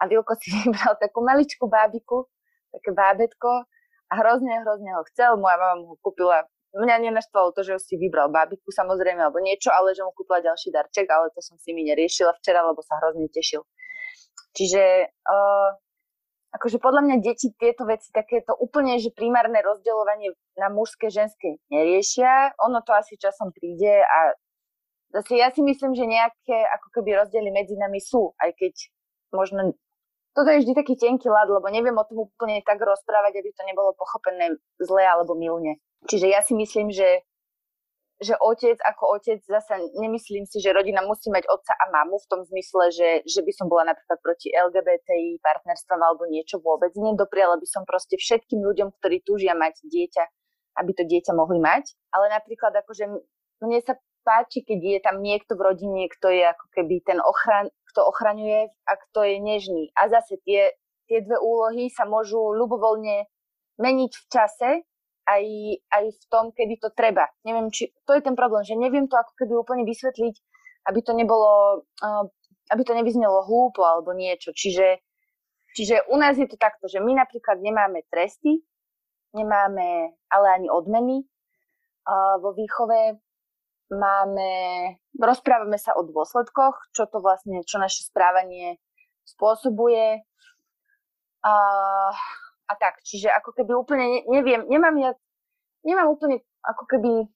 a 0.00 0.02
Vilko 0.06 0.38
si 0.38 0.48
vybral 0.64 0.96
takú 0.96 1.20
maličkú 1.20 1.66
bábiku, 1.66 2.30
také 2.70 2.90
bábetko 2.94 3.68
a 4.10 4.12
hrozne, 4.22 4.62
hrozne 4.64 4.90
ho 4.96 5.02
chcel. 5.12 5.36
Moja 5.36 5.58
mama 5.60 5.82
mu 5.82 5.86
ho 5.94 5.96
kúpila. 6.00 6.46
Mňa 6.70 7.10
nenaštvalo 7.10 7.50
to, 7.50 7.66
že 7.66 7.74
ho 7.74 7.80
si 7.82 7.98
vybral 7.98 8.30
bábiku 8.30 8.70
samozrejme, 8.70 9.18
alebo 9.18 9.42
niečo, 9.42 9.74
ale 9.74 9.90
že 9.90 10.06
mu 10.06 10.14
kúpila 10.14 10.38
ďalší 10.38 10.70
darček, 10.70 11.10
ale 11.10 11.34
to 11.34 11.42
som 11.42 11.58
si 11.58 11.74
mi 11.74 11.82
neriešila 11.82 12.30
včera, 12.38 12.62
lebo 12.62 12.78
sa 12.86 12.94
hrozne 13.02 13.26
tešil. 13.26 13.66
Čiže 14.54 15.10
uh, 15.10 15.68
akože 16.50 16.82
podľa 16.82 17.02
mňa 17.06 17.16
deti 17.22 17.54
tieto 17.54 17.86
veci, 17.86 18.10
takéto 18.10 18.54
úplne, 18.58 18.98
že 18.98 19.14
primárne 19.14 19.62
rozdeľovanie 19.62 20.34
na 20.58 20.68
mužské, 20.68 21.08
ženské 21.08 21.62
neriešia. 21.70 22.58
Ono 22.66 22.82
to 22.82 22.90
asi 22.90 23.14
časom 23.14 23.54
príde 23.54 24.02
a 24.02 24.34
zase 25.14 25.38
ja 25.38 25.54
si 25.54 25.62
myslím, 25.62 25.94
že 25.94 26.10
nejaké 26.10 26.58
ako 26.80 26.88
keby 27.00 27.22
rozdiely 27.22 27.50
medzi 27.54 27.78
nami 27.78 28.02
sú, 28.02 28.34
aj 28.42 28.50
keď 28.58 28.74
možno 29.30 29.78
toto 30.30 30.46
je 30.54 30.62
vždy 30.62 30.78
taký 30.78 30.94
tenký 30.94 31.26
lad, 31.26 31.50
lebo 31.50 31.66
neviem 31.74 31.94
o 31.98 32.06
tom 32.06 32.30
úplne 32.30 32.62
tak 32.62 32.78
rozprávať, 32.78 33.42
aby 33.42 33.50
to 33.50 33.66
nebolo 33.66 33.90
pochopené 33.98 34.54
zle 34.78 35.02
alebo 35.02 35.34
milne. 35.34 35.82
Čiže 36.06 36.26
ja 36.30 36.40
si 36.40 36.54
myslím, 36.54 36.94
že 36.94 37.26
že 38.20 38.36
otec 38.36 38.76
ako 38.84 39.16
otec, 39.16 39.40
zase 39.40 39.80
nemyslím 39.96 40.44
si, 40.44 40.60
že 40.60 40.76
rodina 40.76 41.00
musí 41.00 41.32
mať 41.32 41.48
otca 41.48 41.72
a 41.72 41.88
mamu 41.88 42.20
v 42.20 42.28
tom 42.28 42.40
zmysle, 42.44 42.92
že, 42.92 43.10
že 43.24 43.40
by 43.40 43.52
som 43.56 43.66
bola 43.72 43.88
napríklad 43.88 44.20
proti 44.20 44.52
LGBTI 44.52 45.40
partnerstvom 45.40 45.96
alebo 45.96 46.28
niečo 46.28 46.60
vôbec. 46.60 46.92
Nedopriala 46.92 47.56
by 47.56 47.64
som 47.64 47.88
proste 47.88 48.20
všetkým 48.20 48.60
ľuďom, 48.60 48.92
ktorí 49.00 49.24
túžia 49.24 49.56
mať 49.56 49.80
dieťa, 49.88 50.24
aby 50.84 50.90
to 50.92 51.08
dieťa 51.08 51.32
mohli 51.32 51.64
mať. 51.64 51.96
Ale 52.12 52.28
napríklad 52.28 52.76
akože 52.84 53.08
mne 53.64 53.80
sa 53.80 53.96
páči, 54.20 54.60
keď 54.68 54.80
je 54.84 54.98
tam 55.00 55.24
niekto 55.24 55.56
v 55.56 55.64
rodine, 55.72 56.04
kto 56.12 56.28
je 56.28 56.44
ako 56.44 56.66
keby 56.76 57.00
ten 57.00 57.24
ochran, 57.24 57.72
kto 57.88 58.04
ochraňuje 58.04 58.68
a 58.68 58.92
kto 59.00 59.24
je 59.24 59.36
nežný. 59.40 59.84
A 59.96 60.12
zase 60.12 60.36
tie, 60.44 60.76
tie 61.08 61.24
dve 61.24 61.40
úlohy 61.40 61.88
sa 61.88 62.04
môžu 62.04 62.52
ľubovoľne 62.52 63.24
meniť 63.80 64.12
v 64.12 64.24
čase 64.28 64.70
aj, 65.30 65.44
aj 65.94 66.04
v 66.10 66.24
tom, 66.26 66.50
kedy 66.50 66.82
to 66.82 66.90
treba. 66.90 67.30
Neviem, 67.46 67.70
či, 67.70 67.94
to 68.02 68.18
je 68.18 68.22
ten 68.22 68.34
problém, 68.34 68.66
že 68.66 68.74
neviem 68.74 69.06
to 69.06 69.14
ako 69.14 69.32
keby 69.38 69.54
úplne 69.54 69.84
vysvetliť, 69.86 70.34
aby 70.90 71.00
to 71.06 71.12
nebolo, 71.14 71.84
aby 72.70 72.82
to 72.82 72.92
nevyznelo 72.96 73.46
hlúpo 73.46 73.86
alebo 73.86 74.10
niečo. 74.10 74.50
Čiže, 74.50 74.98
čiže 75.78 76.10
u 76.10 76.16
nás 76.18 76.34
je 76.34 76.50
to 76.50 76.58
takto, 76.58 76.90
že 76.90 76.98
my 76.98 77.14
napríklad 77.14 77.62
nemáme 77.62 78.02
tresty, 78.10 78.58
nemáme 79.36 80.18
ale 80.26 80.46
ani 80.58 80.68
odmeny 80.72 81.22
vo 82.42 82.50
výchove, 82.56 83.20
máme, 83.90 84.50
rozprávame 85.18 85.78
sa 85.78 85.94
o 85.98 86.06
dôsledkoch, 86.06 86.94
čo 86.94 87.06
to 87.10 87.18
vlastne, 87.18 87.62
čo 87.66 87.82
naše 87.82 88.06
správanie 88.06 88.78
spôsobuje. 89.26 90.22
Uh, 91.40 92.12
a 92.70 92.72
tak. 92.78 93.02
Čiže 93.02 93.34
ako 93.34 93.50
keby 93.58 93.72
úplne 93.74 94.04
ne, 94.06 94.20
neviem, 94.30 94.62
nemám 94.70 94.94
ja, 95.02 95.10
nemám 95.82 96.14
úplne 96.14 96.46
ako 96.62 96.86
keby, 96.86 97.26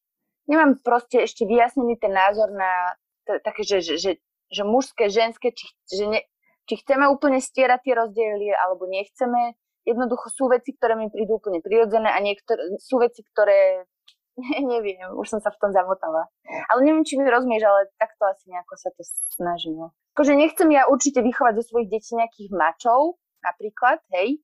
nemám 0.46 0.78
proste 0.78 1.26
ešte 1.26 1.42
vyjasnený 1.42 1.98
ten 1.98 2.14
názor 2.14 2.54
na 2.54 2.94
t- 3.26 3.42
také, 3.42 3.66
že, 3.66 3.82
že, 3.82 3.94
že, 3.98 4.12
že 4.54 4.62
mužské, 4.62 5.10
ženské, 5.10 5.50
či, 5.50 5.66
že 5.90 6.04
ne, 6.06 6.20
či 6.70 6.80
chceme 6.80 7.10
úplne 7.10 7.42
stierať 7.42 7.80
tie 7.82 7.94
rozdiely, 7.98 8.54
alebo 8.54 8.86
nechceme. 8.86 9.58
Jednoducho 9.84 10.32
sú 10.32 10.48
veci, 10.48 10.72
ktoré 10.72 10.96
mi 10.96 11.12
prídu 11.12 11.36
úplne 11.36 11.60
prirodzené 11.60 12.08
a 12.08 12.18
niektoré 12.22 12.78
sú 12.80 12.96
veci, 13.02 13.20
ktoré 13.20 13.84
neviem, 14.72 14.98
už 15.14 15.26
som 15.30 15.40
sa 15.40 15.50
v 15.54 15.60
tom 15.60 15.70
zamotala. 15.70 16.26
Ale 16.72 16.80
neviem, 16.82 17.06
či 17.06 17.18
mi 17.18 17.26
rozumieš, 17.26 17.66
ale 17.66 17.90
takto 18.00 18.26
asi 18.26 18.50
nejako 18.50 18.74
sa 18.74 18.90
to 18.94 19.02
snažím. 19.30 19.74
No. 19.78 19.86
Akože 20.14 20.34
nechcem 20.34 20.70
ja 20.74 20.86
určite 20.90 21.22
vychovať 21.22 21.62
zo 21.62 21.64
svojich 21.74 21.90
detí 21.90 22.14
nejakých 22.14 22.50
mačov, 22.54 23.18
napríklad, 23.42 24.02
hej, 24.14 24.42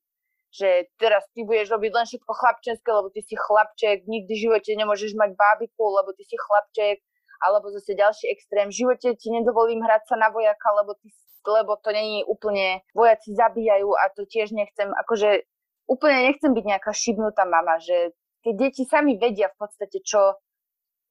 že 0.51 0.91
teraz 0.99 1.23
ty 1.31 1.47
budeš 1.47 1.71
robiť 1.71 1.91
len 1.95 2.07
všetko 2.07 2.33
chlapčenské, 2.35 2.89
lebo 2.91 3.09
ty 3.15 3.23
si 3.23 3.39
chlapček, 3.39 4.03
nikdy 4.11 4.33
v 4.35 4.43
živote 4.51 4.71
nemôžeš 4.75 5.15
mať 5.15 5.39
bábiku, 5.39 5.85
lebo 5.95 6.11
ty 6.15 6.27
si 6.27 6.35
chlapček, 6.35 6.99
alebo 7.41 7.71
zase 7.71 7.95
ďalší 7.97 8.29
extrém, 8.35 8.69
v 8.69 8.79
živote 8.85 9.15
ti 9.17 9.31
nedovolím 9.31 9.81
hrať 9.81 10.11
sa 10.11 10.17
na 10.19 10.29
vojaka, 10.29 10.69
lebo, 10.83 10.99
ty, 10.99 11.09
lebo 11.47 11.79
to 11.79 11.95
není 11.95 12.27
úplne, 12.27 12.83
vojaci 12.93 13.33
zabíjajú 13.33 13.89
a 13.95 14.11
to 14.13 14.27
tiež 14.29 14.53
nechcem, 14.53 14.91
akože 15.07 15.47
úplne 15.89 16.29
nechcem 16.29 16.53
byť 16.53 16.65
nejaká 16.67 16.93
šibnutá 16.93 17.47
mama, 17.49 17.79
že 17.81 18.13
keď 18.45 18.55
deti 18.57 18.83
sami 18.85 19.17
vedia 19.17 19.49
v 19.55 19.57
podstate, 19.57 20.03
čo, 20.03 20.37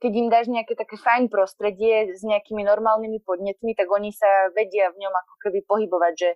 keď 0.03 0.11
im 0.13 0.27
dáš 0.27 0.45
nejaké 0.51 0.73
také 0.75 0.95
fajn 0.99 1.31
prostredie 1.31 2.13
s 2.13 2.21
nejakými 2.25 2.61
normálnymi 2.65 3.19
podnetmi, 3.23 3.71
tak 3.73 3.87
oni 3.89 4.11
sa 4.13 4.53
vedia 4.53 4.89
v 4.93 5.01
ňom 5.01 5.13
ako 5.13 5.33
keby 5.47 5.59
pohybovať, 5.65 6.13
že 6.15 6.29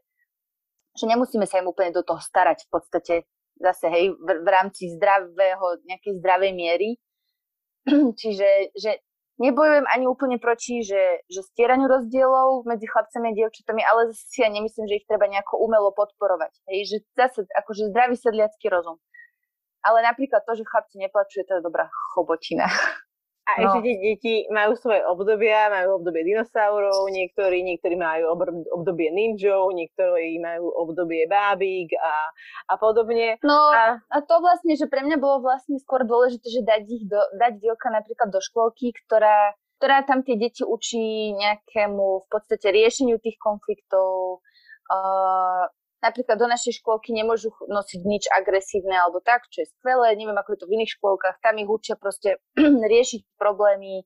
že 0.94 1.06
nemusíme 1.10 1.46
sa 1.50 1.60
im 1.60 1.70
úplne 1.70 1.94
do 1.94 2.06
toho 2.06 2.22
starať 2.22 2.66
v 2.66 2.70
podstate 2.70 3.14
zase, 3.58 3.86
hej, 3.90 4.14
v, 4.14 4.28
v 4.42 4.48
rámci 4.50 4.94
zdravého, 4.94 5.82
nejakej 5.86 6.14
zdravej 6.22 6.52
miery. 6.54 6.90
Čiže 8.22 8.74
že 8.78 9.02
nebojujem 9.42 9.86
ani 9.90 10.06
úplne 10.06 10.38
proti, 10.38 10.86
že, 10.86 11.26
že 11.30 11.42
stieraniu 11.54 11.90
rozdielov 11.90 12.66
medzi 12.70 12.86
chlapcami 12.86 13.34
a 13.34 13.38
dievčatami, 13.38 13.82
ale 13.82 14.14
si 14.14 14.42
ja 14.42 14.50
nemyslím, 14.50 14.86
že 14.90 14.98
ich 15.02 15.10
treba 15.10 15.26
nejako 15.30 15.62
umelo 15.62 15.90
podporovať. 15.94 16.54
Hej, 16.70 16.80
že 16.90 16.98
zase 17.18 17.40
akože 17.50 17.90
zdravý 17.90 18.16
sedliacký 18.18 18.70
rozum. 18.70 18.98
Ale 19.84 20.00
napríklad 20.00 20.48
to, 20.48 20.56
že 20.56 20.64
chlapci 20.64 20.96
neplačuje, 20.96 21.44
to 21.44 21.60
je 21.60 21.66
dobrá 21.66 21.92
chobotina. 22.16 22.70
A 23.44 23.60
no. 23.60 23.76
ešte 23.76 24.00
deti 24.00 24.48
majú 24.48 24.80
svoje 24.80 25.04
obdobia, 25.04 25.68
majú 25.68 26.00
obdobie 26.00 26.24
dinosaurov, 26.24 27.12
niektorí, 27.12 27.60
niektorí 27.60 28.00
majú 28.00 28.40
obdobie 28.72 29.12
ninjov, 29.12 29.76
niektorí 29.76 30.40
majú 30.40 30.72
obdobie 30.72 31.28
bábik 31.28 31.92
a, 32.00 32.32
a 32.72 32.74
podobne. 32.80 33.36
No 33.44 33.68
a... 33.76 34.00
a 34.00 34.18
to 34.24 34.40
vlastne, 34.40 34.80
že 34.80 34.88
pre 34.88 35.04
mňa 35.04 35.20
bolo 35.20 35.44
vlastne 35.44 35.76
skôr 35.76 36.08
dôležité, 36.08 36.48
že 36.48 36.64
dať 36.64 36.84
ich 36.88 37.04
do, 37.04 37.20
dať 37.36 37.60
Vilka 37.60 37.92
napríklad 37.92 38.32
do 38.32 38.40
škôlky, 38.40 38.96
ktorá, 39.04 39.52
ktorá 39.76 40.08
tam 40.08 40.24
tie 40.24 40.40
deti 40.40 40.64
učí 40.64 41.36
nejakému 41.36 42.24
v 42.24 42.28
podstate 42.32 42.72
riešeniu 42.72 43.20
tých 43.20 43.36
konfliktov, 43.44 44.40
uh, 44.88 45.68
napríklad 46.04 46.36
do 46.36 46.52
našej 46.52 46.84
škôlky 46.84 47.16
nemôžu 47.16 47.56
nosiť 47.72 48.02
nič 48.04 48.28
agresívne 48.28 49.00
alebo 49.00 49.24
tak, 49.24 49.48
čo 49.48 49.64
je 49.64 49.72
skvelé, 49.80 50.20
neviem 50.20 50.36
ako 50.36 50.54
je 50.54 50.60
to 50.60 50.68
v 50.68 50.76
iných 50.76 50.94
škôlkach, 51.00 51.40
tam 51.40 51.56
ich 51.56 51.72
učia 51.72 51.96
proste 51.96 52.44
riešiť 52.94 53.40
problémy, 53.40 54.04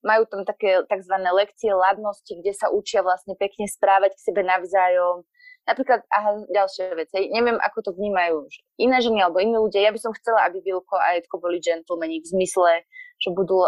majú 0.00 0.24
tam 0.24 0.48
také 0.48 0.80
tzv. 0.88 1.14
lekcie 1.20 1.76
ladnosti, 1.76 2.32
kde 2.32 2.56
sa 2.56 2.72
učia 2.72 3.04
vlastne 3.04 3.36
pekne 3.36 3.68
správať 3.68 4.16
k 4.16 4.24
sebe 4.32 4.40
navzájom. 4.46 5.26
Napríklad, 5.66 6.06
aha, 6.14 6.46
ďalšia 6.46 6.94
vec, 6.94 7.10
hej, 7.10 7.26
neviem, 7.34 7.58
ako 7.58 7.90
to 7.90 7.90
vnímajú 7.98 8.46
iné 8.78 9.02
ženy 9.02 9.18
alebo 9.18 9.42
iní 9.42 9.58
ľudia. 9.58 9.82
Ja 9.82 9.90
by 9.90 9.98
som 9.98 10.14
chcela, 10.14 10.46
aby 10.46 10.62
Vilko 10.62 10.94
a 10.94 11.18
Edko 11.18 11.42
boli 11.42 11.58
gentlemani 11.58 12.22
v 12.22 12.30
zmysle, 12.30 12.86
že 13.18 13.34
budú 13.34 13.66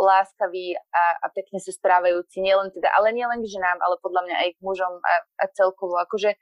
láskaví 0.00 0.74
a, 0.74 1.20
a 1.22 1.26
pekne 1.30 1.60
sa 1.62 1.70
správajúci, 1.70 2.42
nielen 2.42 2.72
teda, 2.74 2.90
ale 2.96 3.14
nielen 3.14 3.44
k 3.44 3.52
ženám, 3.52 3.78
ale 3.78 4.00
podľa 4.02 4.26
mňa 4.26 4.36
aj 4.40 4.48
k 4.56 4.58
mužom 4.64 4.94
a, 4.98 5.12
a 5.38 5.44
celkovo. 5.54 6.00
Akože 6.00 6.34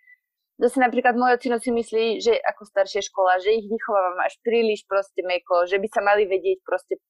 Zase 0.63 0.79
napríklad 0.79 1.19
môj 1.19 1.43
ocino 1.43 1.59
si 1.59 1.75
myslí, 1.75 2.23
že 2.23 2.39
ako 2.39 2.63
staršia 2.71 3.03
škola, 3.03 3.43
že 3.43 3.51
ich 3.51 3.67
vychovávam 3.67 4.23
až 4.23 4.39
príliš 4.47 4.87
proste 4.87 5.27
meko, 5.27 5.67
že 5.67 5.83
by 5.83 5.89
sa 5.91 6.01
mali 6.07 6.23
vedieť 6.31 6.63
proste 6.63 7.03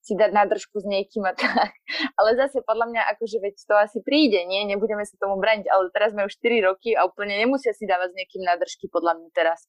si 0.00 0.16
dať 0.16 0.32
nádržku 0.32 0.80
s 0.80 0.86
niekým 0.88 1.22
a 1.28 1.36
tak. 1.36 1.70
Ale 2.18 2.34
zase 2.34 2.64
podľa 2.64 2.90
mňa 2.90 3.02
akože 3.14 3.38
veď 3.38 3.54
to 3.62 3.74
asi 3.78 3.98
príde, 4.02 4.42
nie? 4.48 4.66
Nebudeme 4.66 5.04
sa 5.04 5.14
tomu 5.20 5.36
braniť, 5.38 5.68
ale 5.68 5.92
teraz 5.92 6.16
sme 6.16 6.24
už 6.24 6.34
4 6.40 6.66
roky 6.66 6.96
a 6.96 7.04
úplne 7.04 7.36
nemusia 7.36 7.76
si 7.76 7.84
dávať 7.84 8.16
s 8.16 8.18
niekým 8.18 8.42
nádržky 8.42 8.88
podľa 8.88 9.20
mňa 9.20 9.28
teraz. 9.36 9.68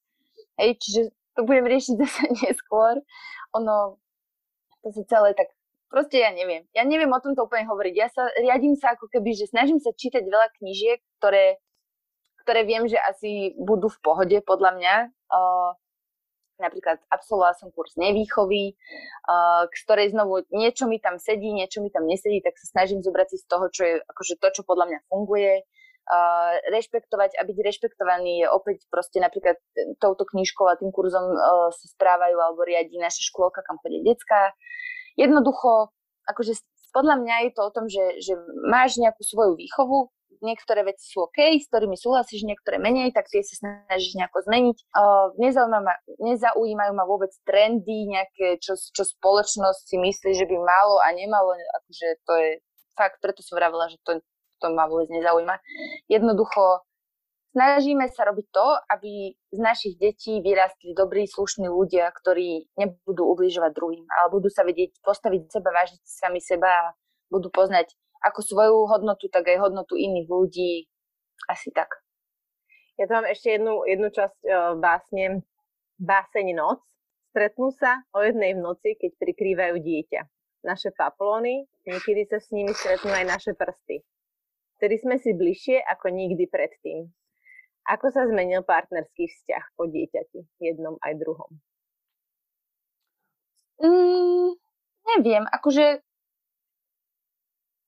Hej, 0.56 0.80
čiže 0.80 1.02
to 1.36 1.44
budem 1.44 1.68
riešiť 1.68 1.96
zase 2.08 2.24
neskôr. 2.48 3.04
Ono, 3.60 4.00
to 4.82 4.90
sa 4.96 5.04
celé 5.06 5.36
tak 5.36 5.52
proste 5.92 6.24
ja 6.24 6.32
neviem. 6.32 6.64
Ja 6.72 6.88
neviem 6.88 7.12
o 7.12 7.20
tomto 7.20 7.44
úplne 7.44 7.68
hovoriť. 7.68 7.94
Ja 8.00 8.08
sa 8.08 8.32
riadím 8.40 8.80
sa 8.80 8.96
ako 8.96 9.12
keby, 9.12 9.36
že 9.36 9.52
snažím 9.52 9.84
sa 9.84 9.92
čítať 9.92 10.24
veľa 10.24 10.48
knížiek, 10.58 11.04
ktoré, 11.20 11.60
ktoré 12.42 12.66
viem, 12.66 12.90
že 12.90 12.98
asi 12.98 13.54
budú 13.56 13.88
v 13.88 14.02
pohode 14.02 14.38
podľa 14.42 14.72
mňa. 14.78 14.96
Uh, 15.30 15.72
napríklad 16.62 17.02
absolvovala 17.10 17.58
som 17.58 17.74
kurz 17.74 17.98
nevýchovy, 17.98 18.78
uh, 19.26 19.66
ktorej 19.70 20.14
znovu 20.14 20.46
niečo 20.54 20.86
mi 20.86 21.02
tam 21.02 21.18
sedí, 21.18 21.50
niečo 21.50 21.82
mi 21.82 21.90
tam 21.90 22.06
nesedí, 22.06 22.42
tak 22.46 22.54
sa 22.62 22.78
snažím 22.78 23.02
zobrať 23.02 23.34
si 23.34 23.38
z 23.42 23.46
toho, 23.50 23.66
čo 23.74 23.82
je 23.82 23.96
akože 24.06 24.38
to, 24.38 24.48
čo 24.54 24.62
podľa 24.62 24.86
mňa 24.94 25.00
funguje. 25.10 25.66
Uh, 26.02 26.58
rešpektovať 26.74 27.38
a 27.38 27.46
byť 27.46 27.58
rešpektovaný 27.62 28.42
je 28.42 28.48
opäť 28.50 28.90
proste 28.90 29.22
napríklad 29.22 29.62
touto 30.02 30.26
knižkou 30.26 30.66
a 30.66 30.74
tým 30.74 30.90
kurzom 30.90 31.24
uh, 31.30 31.70
sa 31.70 31.88
správajú 31.94 32.36
alebo 32.42 32.66
riadi 32.66 32.98
naša 32.98 33.22
škôlka, 33.30 33.62
kam 33.62 33.78
chodia 33.86 34.02
decka. 34.02 34.58
Jednoducho, 35.14 35.94
akože 36.26 36.58
podľa 36.92 37.16
mňa 37.22 37.36
je 37.48 37.52
to 37.54 37.62
o 37.64 37.72
tom, 37.72 37.86
že, 37.88 38.06
že 38.20 38.34
máš 38.68 39.00
nejakú 39.00 39.24
svoju 39.24 39.54
výchovu, 39.56 40.12
niektoré 40.40 40.88
veci 40.88 41.04
sú 41.12 41.28
OK, 41.28 41.60
s 41.60 41.68
ktorými 41.68 42.00
súhlasíš, 42.00 42.48
niektoré 42.48 42.80
menej, 42.80 43.12
tak 43.12 43.28
tie 43.28 43.44
sa 43.44 43.60
snažíš 43.60 44.16
nejako 44.16 44.48
zmeniť. 44.48 44.78
Ma, 44.96 45.96
nezaujímajú 46.24 46.92
ma 46.96 47.06
vôbec 47.06 47.32
trendy, 47.44 48.08
nejaké, 48.08 48.58
čo, 48.64 48.80
čo 48.80 49.04
spoločnosť 49.04 49.82
si 49.92 49.98
myslí, 50.00 50.32
že 50.40 50.48
by 50.48 50.56
malo 50.56 51.04
a 51.04 51.12
nemalo, 51.12 51.52
akože 51.54 52.08
to 52.24 52.34
je 52.40 52.50
fakt, 52.96 53.20
preto 53.20 53.44
som 53.44 53.60
vravila, 53.60 53.92
že 53.92 54.00
to, 54.08 54.24
to 54.64 54.68
ma 54.72 54.88
vôbec 54.88 55.12
nezaujíma. 55.12 55.60
Jednoducho 56.08 56.86
snažíme 57.52 58.08
sa 58.12 58.28
robiť 58.28 58.48
to, 58.52 58.68
aby 58.92 59.36
z 59.52 59.60
našich 59.60 59.96
detí 60.00 60.40
vyrastli 60.40 60.96
dobrí, 60.96 61.28
slušní 61.28 61.68
ľudia, 61.68 62.08
ktorí 62.12 62.72
nebudú 62.80 63.28
ubližovať 63.36 63.72
druhým, 63.76 64.06
ale 64.08 64.28
budú 64.32 64.48
sa 64.48 64.64
vedieť 64.64 64.96
postaviť 65.04 65.52
seba, 65.52 65.70
vážiť 65.76 66.02
sami 66.04 66.40
seba 66.40 66.70
a 66.70 66.86
budú 67.32 67.52
poznať 67.52 67.96
ako 68.22 68.40
svoju 68.46 68.78
hodnotu, 68.88 69.28
tak 69.28 69.50
aj 69.50 69.70
hodnotu 69.70 69.98
iných 69.98 70.30
ľudí. 70.30 70.86
Asi 71.50 71.74
tak. 71.74 72.02
Ja 73.02 73.10
tu 73.10 73.18
mám 73.18 73.26
ešte 73.26 73.58
jednu, 73.58 73.82
jednu 73.90 74.14
časť 74.14 74.38
uh, 74.46 74.78
básne. 74.78 75.42
Báseň 76.02 76.58
noc. 76.58 76.82
Stretnú 77.34 77.72
sa 77.78 78.04
o 78.12 78.22
jednej 78.22 78.58
v 78.58 78.64
noci, 78.66 78.98
keď 78.98 79.16
prikrývajú 79.22 79.76
dieťa. 79.80 80.22
Naše 80.68 80.92
paplony, 80.94 81.66
niekedy 81.88 82.28
sa 82.28 82.38
s 82.38 82.52
nimi 82.54 82.76
stretnú 82.76 83.10
aj 83.10 83.26
naše 83.26 83.52
prsty. 83.56 84.04
Vtedy 84.78 84.96
sme 84.98 85.16
si 85.22 85.32
bližšie 85.32 85.82
ako 85.82 86.10
nikdy 86.10 86.50
predtým. 86.50 87.08
Ako 87.90 88.14
sa 88.14 88.30
zmenil 88.30 88.62
partnerský 88.62 89.30
vzťah 89.30 89.66
po 89.74 89.90
dieťati, 89.90 90.42
jednom 90.62 91.02
aj 91.02 91.14
druhom? 91.18 91.52
Mm, 93.82 94.54
neviem, 95.18 95.44
akože 95.50 96.06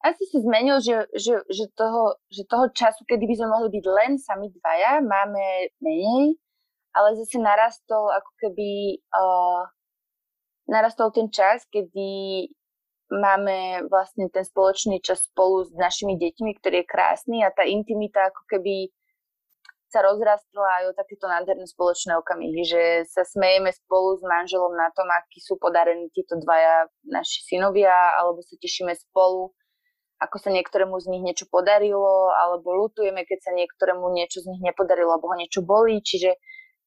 asi 0.04 0.24
sa 0.28 0.44
zmenil, 0.44 0.84
že, 0.84 1.08
že, 1.16 1.40
že, 1.48 1.66
toho, 1.80 2.20
že 2.28 2.44
toho 2.44 2.68
času, 2.76 3.08
kedy 3.08 3.24
by 3.24 3.36
sme 3.40 3.48
mohli 3.48 3.70
byť 3.72 3.86
len 3.88 4.12
sami 4.20 4.52
dvaja, 4.52 5.00
máme 5.00 5.72
menej, 5.80 6.36
ale 6.92 7.16
zase 7.16 7.40
narastol 7.40 8.12
ako 8.12 8.32
keby 8.44 9.00
uh, 9.16 9.64
narastol 10.68 11.10
ten 11.16 11.32
čas, 11.32 11.64
kedy 11.72 12.52
máme 13.16 13.88
vlastne 13.88 14.28
ten 14.28 14.44
spoločný 14.44 15.00
čas 15.00 15.24
spolu 15.32 15.64
s 15.64 15.72
našimi 15.72 16.20
deťmi, 16.20 16.52
ktorý 16.60 16.84
je 16.84 16.92
krásny 16.92 17.38
a 17.48 17.54
tá 17.56 17.64
intimita 17.64 18.28
ako 18.28 18.44
keby 18.52 18.92
sa 19.94 20.02
rozrastla 20.02 20.82
aj 20.82 20.84
o 20.90 20.98
takéto 20.98 21.30
nádherné 21.30 21.70
spoločné 21.70 22.18
okamihy, 22.18 22.66
že 22.66 22.84
sa 23.06 23.22
smejeme 23.22 23.70
spolu 23.70 24.18
s 24.18 24.26
manželom 24.26 24.74
na 24.74 24.90
tom, 24.98 25.06
akí 25.06 25.38
sú 25.38 25.62
podarení 25.62 26.10
títo 26.10 26.34
dvaja 26.42 26.90
naši 27.06 27.46
synovia, 27.46 27.94
alebo 28.18 28.42
sa 28.42 28.58
tešíme 28.58 28.90
spolu 28.98 29.54
ako 30.24 30.40
sa 30.40 30.50
niektorému 30.56 30.96
z 31.04 31.12
nich 31.12 31.24
niečo 31.24 31.46
podarilo, 31.52 32.32
alebo 32.32 32.72
lutujeme, 32.72 33.28
keď 33.28 33.40
sa 33.44 33.52
niektorému 33.52 34.08
niečo 34.16 34.40
z 34.40 34.56
nich 34.56 34.64
nepodarilo, 34.64 35.12
alebo 35.12 35.28
ho 35.30 35.36
niečo 35.36 35.60
bolí. 35.60 36.00
Čiže 36.00 36.40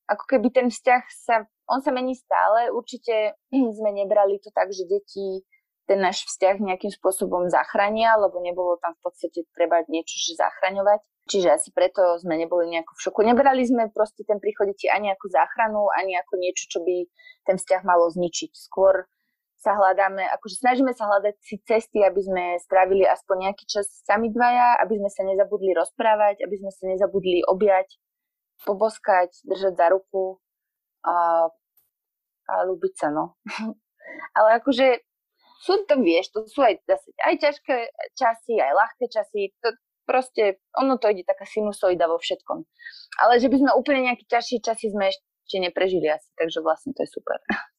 ako 0.09 0.24
keby 0.24 0.49
ten 0.55 0.66
vzťah 0.72 1.03
sa, 1.12 1.45
on 1.68 1.84
sa 1.84 1.93
mení 1.93 2.16
stále. 2.16 2.72
Určite 2.72 3.37
sme 3.78 3.91
nebrali 3.93 4.41
to 4.41 4.49
tak, 4.55 4.72
že 4.72 4.89
deti 4.89 5.45
ten 5.87 6.03
náš 6.03 6.26
vzťah 6.26 6.59
nejakým 6.59 6.91
spôsobom 6.91 7.47
zachránia, 7.47 8.18
lebo 8.18 8.43
nebolo 8.43 8.74
tam 8.82 8.99
v 8.99 9.01
podstate 9.07 9.47
treba 9.55 9.87
niečo 9.87 10.18
že 10.18 10.34
zachraňovať. 10.34 10.99
Čiže 11.26 11.49
asi 11.51 11.68
preto 11.74 12.18
sme 12.22 12.39
neboli 12.39 12.70
nejako 12.70 12.95
v 12.95 13.03
šoku. 13.03 13.20
Nebrali 13.22 13.62
sme 13.66 13.91
proste 13.91 14.22
ten 14.26 14.39
príchod 14.39 14.70
deti 14.70 14.91
ani 14.91 15.11
ako 15.14 15.26
záchranu, 15.30 15.91
ani 15.95 16.18
ako 16.18 16.39
niečo, 16.39 16.70
čo 16.70 16.78
by 16.82 17.07
ten 17.47 17.59
vzťah 17.59 17.82
malo 17.87 18.11
zničiť. 18.11 18.51
Skôr 18.55 19.07
sa 19.67 19.75
hľadáme, 19.75 20.23
akože 20.39 20.62
snažíme 20.62 20.95
sa 20.95 21.11
hľadať 21.11 21.35
si 21.43 21.59
cesty, 21.67 21.99
aby 22.07 22.23
sme 22.23 22.45
strávili 22.62 23.03
aspoň 23.03 23.51
nejaký 23.51 23.67
čas 23.67 23.91
sami 24.07 24.31
dvaja, 24.31 24.79
aby 24.79 25.03
sme 25.03 25.11
sa 25.11 25.27
nezabudli 25.27 25.75
rozprávať, 25.75 26.47
aby 26.47 26.55
sme 26.55 26.71
sa 26.71 26.87
nezabudli 26.87 27.43
objať, 27.43 27.99
poboskať, 28.62 29.35
držať 29.43 29.75
za 29.75 29.87
ruku 29.91 30.39
a, 31.03 31.51
a 32.47 32.55
ľúbiť 32.62 32.95
sa, 32.95 33.11
no. 33.11 33.35
Ale 34.39 34.62
akože 34.62 35.03
sú 35.59 35.83
to, 35.91 35.99
vieš, 35.99 36.31
to 36.31 36.47
sú 36.47 36.62
aj, 36.62 36.79
zase, 36.87 37.11
aj 37.27 37.35
ťažké 37.43 37.77
časy, 38.14 38.62
aj 38.62 38.71
ľahké 38.71 39.05
časy, 39.11 39.51
to 39.59 39.75
proste, 40.07 40.62
ono 40.79 40.95
to 41.03 41.11
ide 41.11 41.27
taká 41.27 41.43
sinusoida 41.43 42.07
vo 42.07 42.23
všetkom. 42.23 42.62
Ale 43.19 43.43
že 43.43 43.51
by 43.51 43.57
sme 43.59 43.71
úplne 43.75 44.07
nejaké 44.07 44.31
ťažšie 44.31 44.62
časy 44.62 44.95
sme 44.95 45.11
ešte 45.11 45.59
neprežili 45.59 46.07
asi, 46.07 46.31
takže 46.39 46.62
vlastne 46.62 46.95
to 46.95 47.03
je 47.03 47.11
super. 47.11 47.43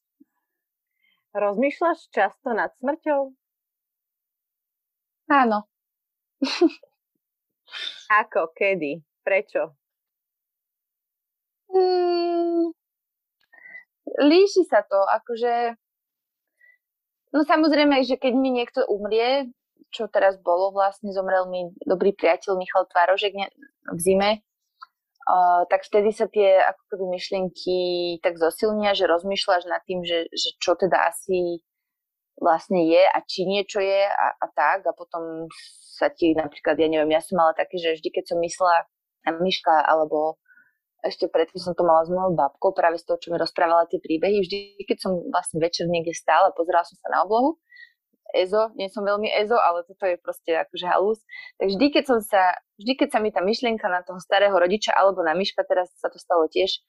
Rozmýšľaš 1.38 2.10
často 2.10 2.50
nad 2.58 2.74
smrťou? 2.82 3.30
Áno. 5.30 5.70
Ako, 8.26 8.58
kedy, 8.58 9.06
prečo? 9.22 9.78
Hmm, 11.70 12.74
líši 14.18 14.66
sa 14.66 14.82
to, 14.82 14.98
akože... 14.98 15.78
No 17.36 17.44
samozrejme, 17.46 18.02
že 18.08 18.18
keď 18.18 18.34
mi 18.34 18.50
niekto 18.50 18.88
umrie, 18.88 19.52
čo 19.94 20.10
teraz 20.10 20.40
bolo 20.42 20.74
vlastne, 20.74 21.14
zomrel 21.14 21.46
mi 21.52 21.70
dobrý 21.86 22.16
priateľ 22.18 22.58
Michal 22.58 22.90
Tvárožek 22.90 23.36
v 23.94 24.00
zime, 24.00 24.42
Tak 25.68 25.84
vtedy 25.84 26.16
sa 26.16 26.32
tie 26.32 26.64
ako 26.64 26.82
keby 26.88 27.06
myšlienky 27.20 27.78
tak 28.24 28.40
zosilnia, 28.40 28.96
že 28.96 29.12
rozmýšľaš 29.12 29.68
nad 29.68 29.84
tým, 29.84 30.00
že, 30.08 30.32
že 30.32 30.56
čo 30.64 30.80
teda 30.80 31.12
asi 31.12 31.60
vlastne 32.40 32.86
je 32.88 33.04
a 33.04 33.18
či 33.28 33.44
niečo 33.44 33.84
je 33.84 34.08
a, 34.08 34.28
a 34.40 34.46
tak 34.56 34.88
a 34.88 34.96
potom 34.96 35.52
sa 35.98 36.08
ti 36.14 36.32
napríklad, 36.32 36.80
ja 36.80 36.88
neviem, 36.88 37.12
ja 37.12 37.20
som 37.20 37.42
mala 37.42 37.52
také, 37.58 37.82
že 37.82 37.98
vždy 37.98 38.10
keď 38.14 38.24
som 38.30 38.38
myslela 38.40 38.86
na 39.26 39.32
myška 39.36 39.74
alebo 39.84 40.40
ešte 41.04 41.28
predtým 41.28 41.60
som 41.60 41.74
to 41.76 41.84
mala 41.84 42.08
s 42.08 42.14
mojou 42.14 42.34
babkou 42.34 42.72
práve 42.74 42.98
z 42.98 43.06
toho, 43.06 43.20
čo 43.20 43.30
mi 43.30 43.38
rozprávala 43.38 43.86
tie 43.86 44.02
príbehy. 44.02 44.42
Vždy, 44.42 44.58
keď 44.88 44.98
som 44.98 45.12
vlastne 45.30 45.62
večer 45.62 45.86
niekde 45.86 46.16
stála, 46.16 46.56
pozerala 46.56 46.88
som 46.88 46.98
sa 46.98 47.08
na 47.14 47.22
oblohu, 47.22 47.62
EZO, 48.36 48.76
nie 48.76 48.92
som 48.92 49.06
veľmi 49.06 49.30
EZO, 49.44 49.56
ale 49.56 49.88
toto 49.88 50.04
je 50.08 50.18
proste 50.20 50.52
akože 50.56 50.86
halus. 50.88 51.20
Tak 51.62 51.68
vždy, 51.72 51.86
keď 51.94 52.04
som 52.08 52.20
sa, 52.20 52.56
vždy, 52.80 52.94
keď 53.00 53.10
sa 53.16 53.20
mi 53.24 53.30
tá 53.32 53.40
myšlienka 53.40 53.88
na 53.88 54.04
toho 54.04 54.20
starého 54.20 54.56
rodiča 54.56 54.92
alebo 54.96 55.24
na 55.24 55.38
myška, 55.38 55.64
teraz 55.64 55.92
sa 56.00 56.12
to 56.12 56.20
stalo 56.20 56.48
tiež, 56.52 56.84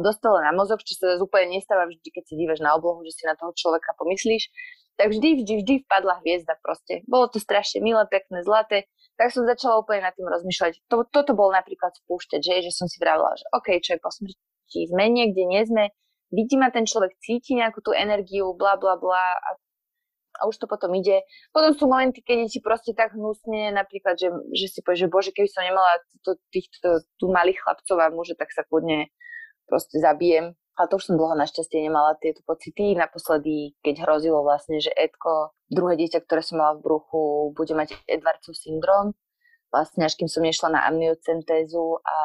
dostala 0.00 0.40
na 0.40 0.52
mozog, 0.56 0.80
čo 0.80 0.96
sa 0.96 1.20
úplne 1.20 1.60
nestáva 1.60 1.84
vždy, 1.84 2.08
keď 2.08 2.24
si 2.24 2.34
dívaš 2.40 2.64
na 2.64 2.72
oblohu, 2.72 3.04
že 3.04 3.12
si 3.12 3.22
na 3.28 3.36
toho 3.36 3.52
človeka 3.52 3.92
pomyslíš, 4.00 4.48
tak 4.96 5.10
vždy, 5.10 5.42
vždy, 5.42 5.52
vždy 5.60 5.74
vpadla 5.84 6.22
hviezda 6.22 6.54
proste. 6.62 7.02
Bolo 7.10 7.26
to 7.28 7.42
strašne 7.42 7.82
milé, 7.82 8.06
pekné, 8.06 8.46
zlaté, 8.46 8.86
tak 9.18 9.34
som 9.34 9.44
začala 9.44 9.82
úplne 9.82 10.06
nad 10.06 10.14
tým 10.14 10.26
rozmýšľať. 10.26 10.86
To, 10.90 11.02
toto 11.04 11.34
bol 11.34 11.50
napríklad 11.50 11.92
spúšťať, 12.06 12.40
že, 12.40 12.54
že 12.66 12.72
som 12.72 12.86
si 12.86 12.96
vravila, 13.02 13.34
že 13.34 13.44
OK, 13.52 13.82
čo 13.82 13.98
je 13.98 14.00
po 14.00 14.10
smrti, 14.10 14.80
sme 14.90 15.10
niekde, 15.10 15.42
nie 15.44 15.62
sme, 15.66 15.90
vidí 16.30 16.58
ma 16.58 16.70
ten 16.70 16.86
človek, 16.86 17.14
cíti 17.22 17.58
nejakú 17.58 17.82
tú 17.82 17.90
energiu, 17.94 18.54
bla, 18.54 18.78
bla, 18.78 18.98
bla 18.98 19.38
a 19.38 19.50
a 20.38 20.50
už 20.50 20.58
to 20.58 20.66
potom 20.66 20.90
ide. 20.98 21.22
Potom 21.54 21.72
sú 21.74 21.86
momenty, 21.86 22.20
keď 22.20 22.50
ti 22.50 22.58
proste 22.58 22.92
tak 22.92 23.14
hnusne, 23.14 23.70
napríklad, 23.70 24.18
že, 24.18 24.28
že 24.50 24.66
si 24.70 24.78
povieš, 24.82 25.06
že 25.06 25.08
bože, 25.08 25.30
keby 25.30 25.48
som 25.48 25.62
nemala 25.62 26.02
to, 26.26 26.34
týchto 26.50 27.06
tu 27.18 27.30
malých 27.30 27.62
chlapcov 27.62 27.96
a 28.02 28.10
muže, 28.10 28.34
tak 28.34 28.50
sa 28.50 28.66
kľudne 28.66 29.10
proste 29.70 30.02
zabijem. 30.02 30.58
Ale 30.74 30.90
to 30.90 30.98
už 30.98 31.06
som 31.06 31.14
dlho 31.14 31.38
našťastie 31.38 31.86
nemala 31.86 32.18
tieto 32.18 32.42
pocity. 32.42 32.98
Naposledy, 32.98 33.78
keď 33.78 34.02
hrozilo 34.02 34.42
vlastne, 34.42 34.82
že 34.82 34.90
Edko, 34.90 35.54
druhé 35.70 35.94
dieťa, 35.94 36.26
ktoré 36.26 36.42
som 36.42 36.58
mala 36.58 36.74
v 36.74 36.82
bruchu, 36.82 37.54
bude 37.54 37.78
mať 37.78 37.94
Edwardcov 38.10 38.58
syndrom. 38.58 39.14
Vlastne 39.70 40.02
až 40.02 40.18
kým 40.18 40.26
som 40.26 40.42
nešla 40.42 40.74
na 40.74 40.80
amniocentézu 40.90 42.02
a 42.02 42.16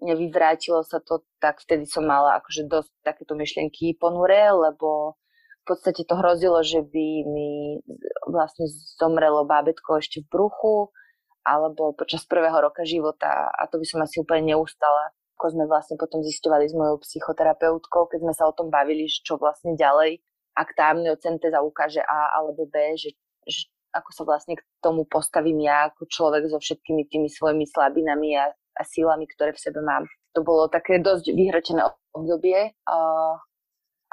nevyvrátilo 0.00 0.80
sa 0.80 1.00
to, 1.00 1.28
tak 1.40 1.60
vtedy 1.60 1.84
som 1.84 2.08
mala 2.08 2.40
akože 2.40 2.66
dosť 2.66 2.92
takéto 3.04 3.36
myšlienky 3.36 3.94
ponure, 4.00 4.48
lebo 4.52 5.20
v 5.64 5.72
podstate 5.72 6.04
to 6.04 6.12
hrozilo, 6.20 6.60
že 6.60 6.84
by 6.84 7.06
mi 7.24 7.80
vlastne 8.28 8.68
zomrelo 9.00 9.48
bábetko 9.48 9.96
ešte 9.96 10.20
v 10.20 10.28
bruchu 10.28 10.92
alebo 11.40 11.96
počas 11.96 12.28
prvého 12.28 12.56
roka 12.60 12.84
života 12.84 13.48
a 13.48 13.64
to 13.72 13.80
by 13.80 13.86
som 13.88 14.04
asi 14.04 14.20
úplne 14.20 14.52
neustala. 14.52 15.08
Ako 15.40 15.56
sme 15.56 15.64
vlastne 15.64 15.96
potom 15.96 16.20
zistovali 16.20 16.68
s 16.68 16.76
mojou 16.76 17.00
psychoterapeutkou, 17.00 18.12
keď 18.12 18.28
sme 18.28 18.34
sa 18.36 18.44
o 18.44 18.52
tom 18.52 18.68
bavili, 18.68 19.08
že 19.08 19.24
čo 19.24 19.40
vlastne 19.40 19.72
ďalej, 19.72 20.20
ak 20.52 20.68
tá 20.76 20.92
amniocenteza 20.92 21.64
ukáže 21.64 22.04
A 22.04 22.38
alebo 22.38 22.68
B, 22.68 22.94
že, 23.00 23.16
že 23.48 23.66
ako 23.96 24.10
sa 24.12 24.22
vlastne 24.28 24.60
k 24.60 24.62
tomu 24.84 25.08
postavím 25.08 25.64
ja 25.64 25.88
ako 25.88 26.06
človek 26.12 26.44
so 26.52 26.60
všetkými 26.60 27.08
tými 27.08 27.32
svojimi 27.32 27.64
slabinami 27.64 28.36
a, 28.36 28.52
a 28.52 28.82
sílami, 28.84 29.24
ktoré 29.32 29.56
v 29.56 29.64
sebe 29.64 29.80
mám. 29.80 30.04
To 30.36 30.44
bolo 30.44 30.68
také 30.68 31.00
dosť 31.00 31.30
vyhročené 31.30 31.82
obdobie. 32.12 32.74
Uh, 32.84 33.38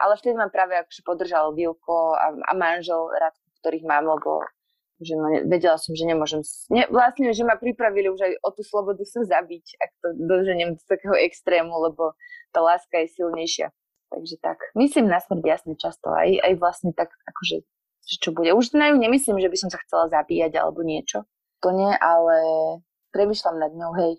ale 0.01 0.17
vtedy 0.17 0.33
ma 0.33 0.49
práve 0.49 0.73
akože 0.81 1.01
podržal 1.05 1.53
Vilko 1.53 2.17
a, 2.17 2.33
a 2.33 2.51
manžel 2.57 3.13
rád, 3.13 3.37
ktorých 3.61 3.85
mám, 3.85 4.09
lebo 4.09 4.41
že 5.01 5.17
no, 5.17 5.27
vedela 5.49 5.81
som, 5.81 5.97
že 5.97 6.05
nemôžem, 6.05 6.45
ne, 6.69 6.85
vlastne, 6.93 7.33
že 7.33 7.41
ma 7.41 7.57
pripravili 7.57 8.13
už 8.13 8.21
aj 8.21 8.33
o 8.45 8.49
tú 8.53 8.61
slobodu 8.61 9.01
sa 9.01 9.25
zabiť, 9.25 9.65
ak 9.81 9.91
to 9.97 10.07
doženiem 10.13 10.77
do 10.77 10.83
takého 10.85 11.17
extrému, 11.17 11.73
lebo 11.73 12.13
tá 12.53 12.61
láska 12.61 13.01
je 13.01 13.17
silnejšia. 13.17 13.73
Takže 14.13 14.35
tak, 14.43 14.61
myslím 14.77 15.09
na 15.09 15.17
smrť 15.17 15.41
jasne 15.41 15.73
často, 15.73 16.13
aj, 16.13 16.37
aj 16.43 16.53
vlastne 16.61 16.91
tak, 16.93 17.09
akože, 17.25 17.65
že 18.05 18.15
čo 18.21 18.29
bude. 18.29 18.53
Už 18.53 18.77
na 18.77 18.93
ňu 18.93 19.01
nemyslím, 19.01 19.41
že 19.41 19.49
by 19.49 19.57
som 19.57 19.69
sa 19.73 19.81
chcela 19.81 20.05
zabíjať 20.11 20.59
alebo 20.61 20.85
niečo, 20.85 21.25
to 21.65 21.73
nie, 21.73 21.89
ale 21.97 22.37
premyšľam 23.15 23.57
nad 23.57 23.71
ňou, 23.73 23.91
hej, 23.97 24.13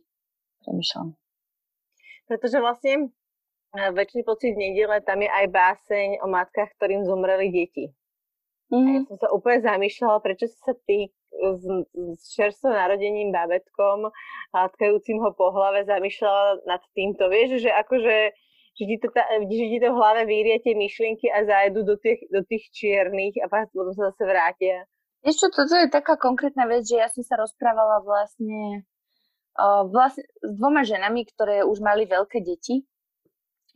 premyšľam. 0.66 1.14
Pretože 2.26 2.58
vlastne 2.58 3.12
väčší 3.72 4.20
pocit 4.22 4.52
nedele, 4.52 5.00
tam 5.00 5.24
je 5.24 5.30
aj 5.32 5.46
báseň 5.48 6.20
o 6.20 6.28
matkách, 6.28 6.76
ktorým 6.76 7.08
zomreli 7.08 7.48
deti. 7.48 7.88
Mm-hmm. 8.72 8.84
A 8.84 8.88
ja 8.88 9.00
mhm. 9.04 9.08
som 9.08 9.16
sa 9.20 9.28
úplne 9.32 9.60
zamýšľala, 9.64 10.18
prečo 10.24 10.48
si 10.48 10.58
sa 10.60 10.72
ty 10.88 11.12
s, 11.32 11.64
s 12.16 12.22
čerstvo 12.36 12.72
narodením 12.72 13.32
bábetkom, 13.32 14.12
hladkajúcim 14.52 15.20
ho 15.20 15.32
po 15.32 15.52
hlave 15.52 15.84
zamýšľala 15.88 16.64
nad 16.68 16.80
týmto. 16.92 17.28
Vieš, 17.28 17.64
že 17.64 17.70
akože 17.72 18.16
že 18.72 18.88
ti, 18.88 18.96
to, 18.96 19.12
že 19.52 19.64
ti 19.68 19.78
to 19.84 19.92
v 19.92 19.98
hlave 20.00 20.24
vyrie 20.24 20.56
tie 20.64 20.72
myšlienky 20.72 21.28
a 21.28 21.44
zajedú 21.44 21.84
do 21.84 22.00
tých, 22.00 22.24
do 22.32 22.40
tých 22.40 22.72
čiernych 22.72 23.36
a 23.44 23.68
potom 23.68 23.92
sa 23.92 24.08
zase 24.08 24.24
vrátia. 24.24 24.88
Vieš 25.20 25.44
čo, 25.44 25.48
toto 25.52 25.76
je 25.76 25.92
taká 25.92 26.16
konkrétna 26.16 26.64
vec, 26.64 26.88
že 26.88 26.96
ja 26.96 27.12
som 27.12 27.20
sa 27.20 27.36
rozprávala 27.36 28.00
vlastne, 28.00 28.88
uh, 29.60 29.84
vlastne 29.92 30.24
s 30.24 30.52
dvoma 30.56 30.88
ženami, 30.88 31.20
ktoré 31.36 31.68
už 31.68 31.84
mali 31.84 32.08
veľké 32.08 32.40
deti 32.40 32.88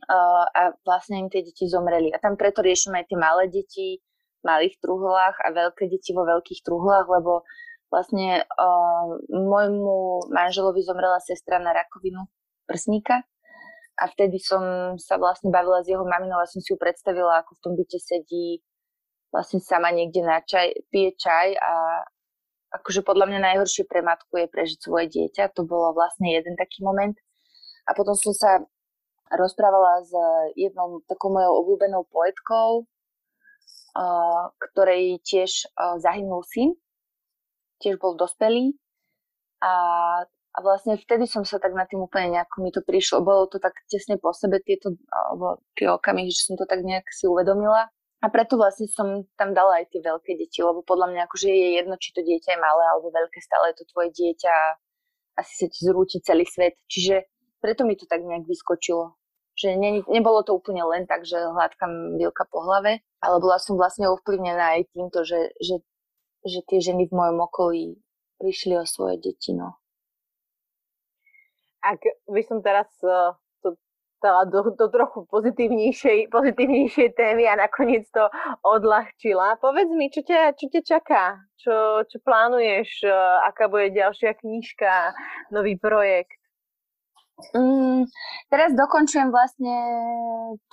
a 0.07 0.77
vlastne 0.85 1.25
im 1.25 1.29
tie 1.33 1.41
deti 1.41 1.65
zomreli. 1.65 2.13
A 2.13 2.21
tam 2.21 2.37
preto 2.37 2.61
riešime 2.61 3.01
aj 3.01 3.07
tie 3.09 3.17
malé 3.17 3.49
deti 3.49 3.97
v 4.39 4.43
malých 4.45 4.77
truhlách 4.79 5.35
a 5.41 5.47
veľké 5.51 5.89
deti 5.89 6.13
vo 6.13 6.23
veľkých 6.23 6.61
truhlách, 6.61 7.07
lebo 7.09 7.41
vlastne 7.89 8.45
uh, 8.45 9.07
môjmu 9.31 10.29
manželovi 10.29 10.83
zomrela 10.83 11.17
sestra 11.23 11.57
na 11.57 11.73
rakovinu 11.73 12.27
prsníka 12.67 13.23
a 13.97 14.03
vtedy 14.13 14.37
som 14.37 14.93
sa 15.01 15.17
vlastne 15.17 15.49
bavila 15.49 15.81
s 15.81 15.89
jeho 15.89 16.05
maminou 16.05 16.37
a 16.37 16.45
som 16.45 16.61
si 16.61 16.69
ju 16.69 16.77
predstavila, 16.77 17.41
ako 17.41 17.57
v 17.57 17.61
tom 17.65 17.73
byte 17.73 17.97
sedí 17.97 18.61
vlastne 19.33 19.57
sama 19.59 19.89
niekde 19.89 20.21
na 20.21 20.39
čaj, 20.45 20.69
pije 20.93 21.17
čaj 21.17 21.57
a 21.57 22.05
akože 22.77 23.01
podľa 23.01 23.25
mňa 23.31 23.39
najhoršie 23.41 23.89
pre 23.89 24.05
matku 24.05 24.37
je 24.37 24.47
prežiť 24.47 24.79
svoje 24.79 25.09
dieťa. 25.09 25.55
To 25.57 25.65
bolo 25.65 25.97
vlastne 25.97 26.29
jeden 26.29 26.53
taký 26.53 26.85
moment. 26.85 27.17
A 27.89 27.95
potom 27.97 28.13
som 28.13 28.35
sa 28.35 28.61
rozprávala 29.33 30.03
s 30.03 30.11
jednou 30.55 31.01
takou 31.07 31.33
mojou 31.33 31.63
obľúbenou 31.63 32.07
poetkou, 32.07 32.85
ktorej 34.71 35.19
tiež 35.25 35.67
zahynul 35.99 36.45
syn, 36.45 36.77
tiež 37.81 37.97
bol 37.97 38.13
dospelý. 38.13 38.77
A, 39.57 39.73
a 40.27 40.57
vlastne 40.61 41.01
vtedy 41.01 41.25
som 41.25 41.41
sa 41.41 41.57
tak 41.57 41.73
na 41.73 41.89
tým 41.89 42.05
úplne 42.05 42.37
nejako 42.37 42.61
mi 42.61 42.69
to 42.69 42.85
prišlo, 42.85 43.25
bolo 43.25 43.49
to 43.49 43.57
tak 43.57 43.73
tesne 43.89 44.21
po 44.21 44.29
sebe 44.29 44.61
tieto, 44.61 44.93
alebo 45.09 45.65
tie 45.73 45.89
okamihy, 45.89 46.29
že 46.29 46.53
som 46.53 46.55
to 46.61 46.69
tak 46.69 46.85
nejak 46.85 47.09
si 47.09 47.25
uvedomila. 47.25 47.89
A 48.21 48.25
preto 48.33 48.57
vlastne 48.57 48.89
som 48.89 49.25
tam 49.37 49.53
dala 49.53 49.81
aj 49.81 49.93
tie 49.93 50.01
veľké 50.01 50.37
deti, 50.37 50.61
lebo 50.61 50.81
podľa 50.81 51.13
mňa 51.13 51.21
akože 51.29 51.49
je 51.49 51.69
jedno, 51.81 51.97
či 52.01 52.13
to 52.13 52.21
dieťa 52.25 52.53
je 52.53 52.59
malé 52.61 52.83
alebo 52.89 53.13
veľké, 53.13 53.37
stále 53.41 53.73
je 53.73 53.77
to 53.81 53.85
tvoje 53.93 54.09
dieťa 54.13 54.53
asi 55.37 55.53
sa 55.53 55.67
ti 55.69 55.79
zrúti 55.85 56.17
celý 56.25 56.43
svet. 56.49 56.75
Čiže 56.89 57.29
preto 57.61 57.85
mi 57.85 57.97
to 57.97 58.05
tak 58.05 58.21
nejak 58.23 58.45
vyskočilo. 58.45 59.17
Že 59.57 59.73
ne, 59.81 59.89
nebolo 60.05 60.45
to 60.45 60.53
úplne 60.53 60.85
len 60.85 61.09
tak, 61.09 61.25
že 61.25 61.37
hľadkam 61.37 62.21
Vilka 62.21 62.45
po 62.45 62.61
hlave, 62.61 63.01
ale 63.25 63.35
bola 63.41 63.57
som 63.57 63.73
vlastne 63.73 64.05
ovplyvnená 64.05 64.77
aj 64.77 64.93
týmto, 64.93 65.25
že, 65.25 65.49
že, 65.57 65.81
že 66.45 66.61
tie 66.69 66.77
ženy 66.77 67.09
v 67.09 67.17
mojom 67.17 67.41
okolí 67.41 67.97
prišli 68.37 68.77
o 68.77 68.85
svoje 68.85 69.17
deti. 69.17 69.57
No. 69.57 69.81
Ak 71.81 72.01
by 72.29 72.41
som 72.45 72.61
teraz 72.61 72.85
uh, 73.01 73.33
to 73.65 73.73
dala 74.21 74.45
do, 74.45 74.77
do 74.77 74.85
trochu 74.93 75.25
pozitívnejšej, 75.25 76.29
pozitívnejšej 76.29 77.17
témy 77.17 77.49
a 77.49 77.57
nakoniec 77.57 78.05
to 78.13 78.29
odľahčila, 78.61 79.57
povedz 79.57 79.89
mi, 79.89 80.13
čo 80.13 80.21
ťa, 80.21 80.53
čo 80.53 80.69
ťa 80.69 80.81
čaká? 80.85 81.41
Čo, 81.57 82.05
čo 82.05 82.17
plánuješ? 82.21 83.09
Uh, 83.09 83.41
aká 83.49 83.65
bude 83.65 83.89
ďalšia 83.89 84.37
knižka, 84.37 85.17
nový 85.49 85.81
projekt? 85.81 86.37
Mm, 87.37 88.09
teraz 88.49 88.73
dokončujem 88.73 89.29
vlastne 89.29 89.77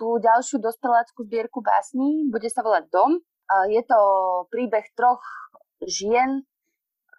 tú 0.00 0.16
ďalšiu 0.16 0.64
dospeláckú 0.64 1.28
zbierku 1.28 1.60
básní, 1.60 2.24
bude 2.32 2.48
sa 2.48 2.64
volať 2.64 2.88
Dom. 2.88 3.20
Je 3.68 3.84
to 3.84 3.98
príbeh 4.48 4.88
troch 4.96 5.20
žien, 5.84 6.48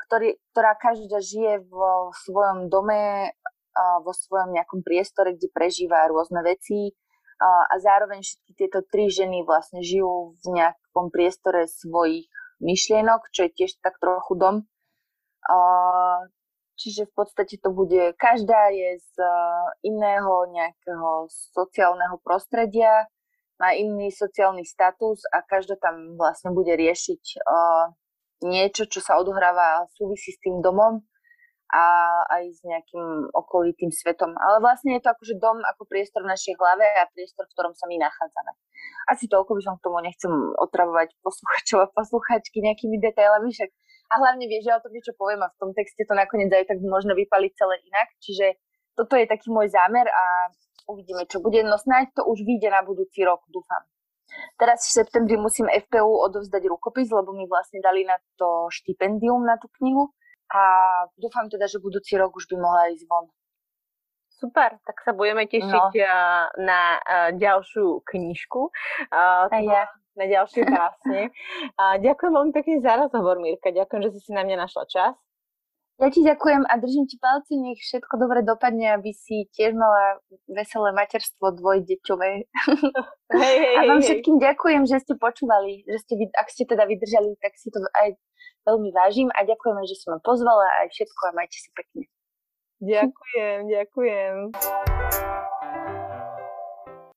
ktorý, 0.09 0.41
ktorá 0.49 0.73
každá 0.73 1.21
žije 1.21 1.61
vo 1.69 2.09
svojom 2.25 2.73
dome, 2.73 3.29
vo 4.01 4.09
svojom 4.09 4.49
nejakom 4.57 4.81
priestore, 4.81 5.37
kde 5.37 5.53
prežíva 5.53 6.09
rôzne 6.09 6.41
veci 6.41 6.97
a 7.37 7.75
zároveň 7.77 8.25
všetky 8.25 8.51
tieto 8.57 8.79
tri 8.81 9.13
ženy 9.13 9.45
vlastne 9.45 9.85
žijú 9.85 10.33
v 10.41 10.45
nejakom 10.57 11.13
priestore 11.13 11.69
svojich 11.69 12.25
myšlienok, 12.63 13.29
čo 13.29 13.45
je 13.45 13.51
tiež 13.53 13.77
tak 13.83 14.01
trochu 14.01 14.33
dom. 14.39 14.55
Čiže 16.75 17.07
v 17.07 17.13
podstate 17.15 17.55
to 17.63 17.71
bude, 17.71 18.15
každá 18.19 18.67
je 18.71 18.99
z 18.99 19.13
eh, 19.19 19.31
iného 19.87 20.33
nejakého 20.51 21.31
sociálneho 21.55 22.19
prostredia, 22.19 23.07
má 23.55 23.71
iný 23.71 24.11
sociálny 24.11 24.67
status 24.67 25.23
a 25.31 25.39
každá 25.39 25.79
tam 25.79 26.19
vlastne 26.19 26.51
bude 26.51 26.75
riešiť 26.75 27.23
uh, 27.39 27.87
niečo, 28.43 28.83
čo 28.91 28.99
sa 28.99 29.15
odohráva 29.15 29.87
súvisí 29.95 30.35
s 30.35 30.41
tým 30.43 30.59
domom 30.59 30.99
a 31.71 31.85
aj 32.29 32.43
s 32.51 32.59
nejakým 32.61 33.31
okolitým 33.33 33.89
svetom. 33.89 34.37
Ale 34.37 34.61
vlastne 34.61 34.93
je 34.95 35.01
to 35.01 35.09
akože 35.09 35.35
dom 35.41 35.57
ako 35.65 35.87
priestor 35.89 36.21
v 36.21 36.31
našej 36.35 36.53
hlave 36.61 36.85
a 36.99 37.09
priestor, 37.09 37.49
v 37.49 37.53
ktorom 37.57 37.73
sa 37.73 37.89
my 37.89 37.97
nachádzame. 37.97 38.51
Asi 39.09 39.25
toľko 39.25 39.57
by 39.57 39.61
som 39.65 39.75
k 39.79 39.85
tomu 39.87 39.97
nechcem 40.05 40.33
otravovať 40.61 41.15
posluchačov 41.25 41.77
a 41.81 41.91
posluchačky 41.95 42.61
nejakými 42.61 43.01
detailami, 43.01 43.49
však 43.49 43.71
a 44.09 44.13
hlavne 44.21 44.45
vieš, 44.45 44.67
že 44.67 44.69
ja 44.71 44.77
o 44.77 44.83
tom 44.83 44.93
niečo 44.93 45.13
poviem 45.17 45.41
a 45.41 45.51
v 45.51 45.59
tom 45.59 45.71
texte 45.73 46.05
to 46.05 46.13
nakoniec 46.13 46.53
aj 46.53 46.69
tak 46.69 46.79
možno 46.81 47.17
vypaliť 47.17 47.51
celé 47.57 47.75
inak. 47.85 48.07
Čiže 48.21 48.45
toto 48.95 49.17
je 49.17 49.25
taký 49.27 49.49
môj 49.51 49.73
zámer 49.73 50.07
a 50.07 50.53
uvidíme, 50.87 51.25
čo 51.25 51.41
bude. 51.41 51.65
No 51.65 51.75
snáď 51.75 52.13
to 52.15 52.21
už 52.23 52.45
vyjde 52.45 52.69
na 52.71 52.85
budúci 52.85 53.25
rok, 53.25 53.43
dúfam. 53.49 53.83
Teraz 54.57 54.89
v 54.89 55.03
septembri 55.03 55.37
musím 55.37 55.69
FPU 55.69 56.11
odovzdať 56.27 56.63
rukopis, 56.67 57.07
lebo 57.13 57.31
mi 57.31 57.45
vlastne 57.45 57.79
dali 57.79 58.03
na 58.03 58.17
to 58.35 58.67
štipendium 58.73 59.45
na 59.45 59.55
tú 59.55 59.69
knihu 59.79 60.11
a 60.51 60.61
dúfam 61.17 61.47
teda, 61.47 61.65
že 61.65 61.81
budúci 61.81 62.17
rok 62.19 62.35
už 62.35 62.49
by 62.51 62.55
mohla 62.59 62.91
ísť 62.93 63.05
von. 63.07 63.25
Super, 64.35 64.75
tak 64.83 64.99
sa 65.07 65.15
budeme 65.15 65.47
tešiť 65.47 65.91
no. 65.95 66.11
na 66.59 66.99
ďalšiu 67.31 68.03
knižku. 68.03 68.67
A 69.15 69.47
ja 69.63 69.87
na 70.15 70.25
ďalšie 70.25 70.63
básne. 70.71 71.31
A 71.79 71.99
ďakujem 71.99 72.31
veľmi 72.31 72.53
pekne 72.55 72.75
za 72.81 72.95
rozhovor, 72.99 73.39
Mirka. 73.39 73.71
Ďakujem, 73.71 74.01
že 74.07 74.09
si 74.17 74.19
si 74.27 74.31
na 74.31 74.43
mňa 74.47 74.67
našla 74.67 74.83
čas. 74.87 75.13
Ja 75.95 76.11
ti 76.11 76.27
ďakujem 76.27 76.67
a 76.67 76.75
držím 76.75 77.07
ti 77.07 77.15
palce, 77.15 77.55
nech 77.55 77.79
všetko 77.79 78.19
dobre 78.19 78.43
dopadne, 78.43 78.99
aby 78.99 79.15
si 79.15 79.47
tiež 79.55 79.79
mala 79.79 80.19
veselé 80.51 80.91
materstvo 80.91 81.55
dvojdeťové. 81.55 82.51
Hej, 83.31 83.55
hej, 83.63 83.75
a 83.79 83.81
vám 83.87 84.03
všetkým 84.03 84.37
ďakujem, 84.37 84.83
že 84.85 84.99
ste 85.01 85.15
počúvali, 85.15 85.87
že 85.87 85.97
ste, 86.03 86.13
ak 86.35 86.51
ste 86.51 86.67
teda 86.67 86.83
vydržali, 86.83 87.39
tak 87.39 87.55
si 87.55 87.71
to 87.71 87.79
aj 87.95 88.13
veľmi 88.67 88.91
vážim 88.91 89.31
a 89.33 89.47
ďakujem, 89.47 89.81
že 89.87 89.95
si 89.95 90.05
ma 90.11 90.19
pozvala 90.19 90.83
aj 90.83 90.91
všetko 90.91 91.21
a 91.31 91.31
majte 91.31 91.57
si 91.57 91.69
pekne. 91.71 92.05
Ďakujem, 92.83 93.59
ďakujem. 93.71 94.35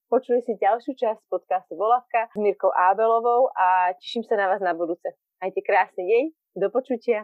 Počuli 0.08 0.40
si 0.40 0.56
ďalšiu 0.56 0.96
časť 0.96 1.20
podcastu 1.28 1.76
Volavka 1.76 2.32
s 2.32 2.36
Mirkou 2.40 2.72
Ábelovou 2.72 3.52
a 3.52 3.92
teším 4.00 4.24
sa 4.24 4.40
na 4.40 4.48
vás 4.48 4.64
na 4.64 4.72
budúce. 4.72 5.04
Majte 5.36 5.60
krásny 5.60 6.00
deň, 6.00 6.24
do 6.56 6.72
počutia. 6.72 7.20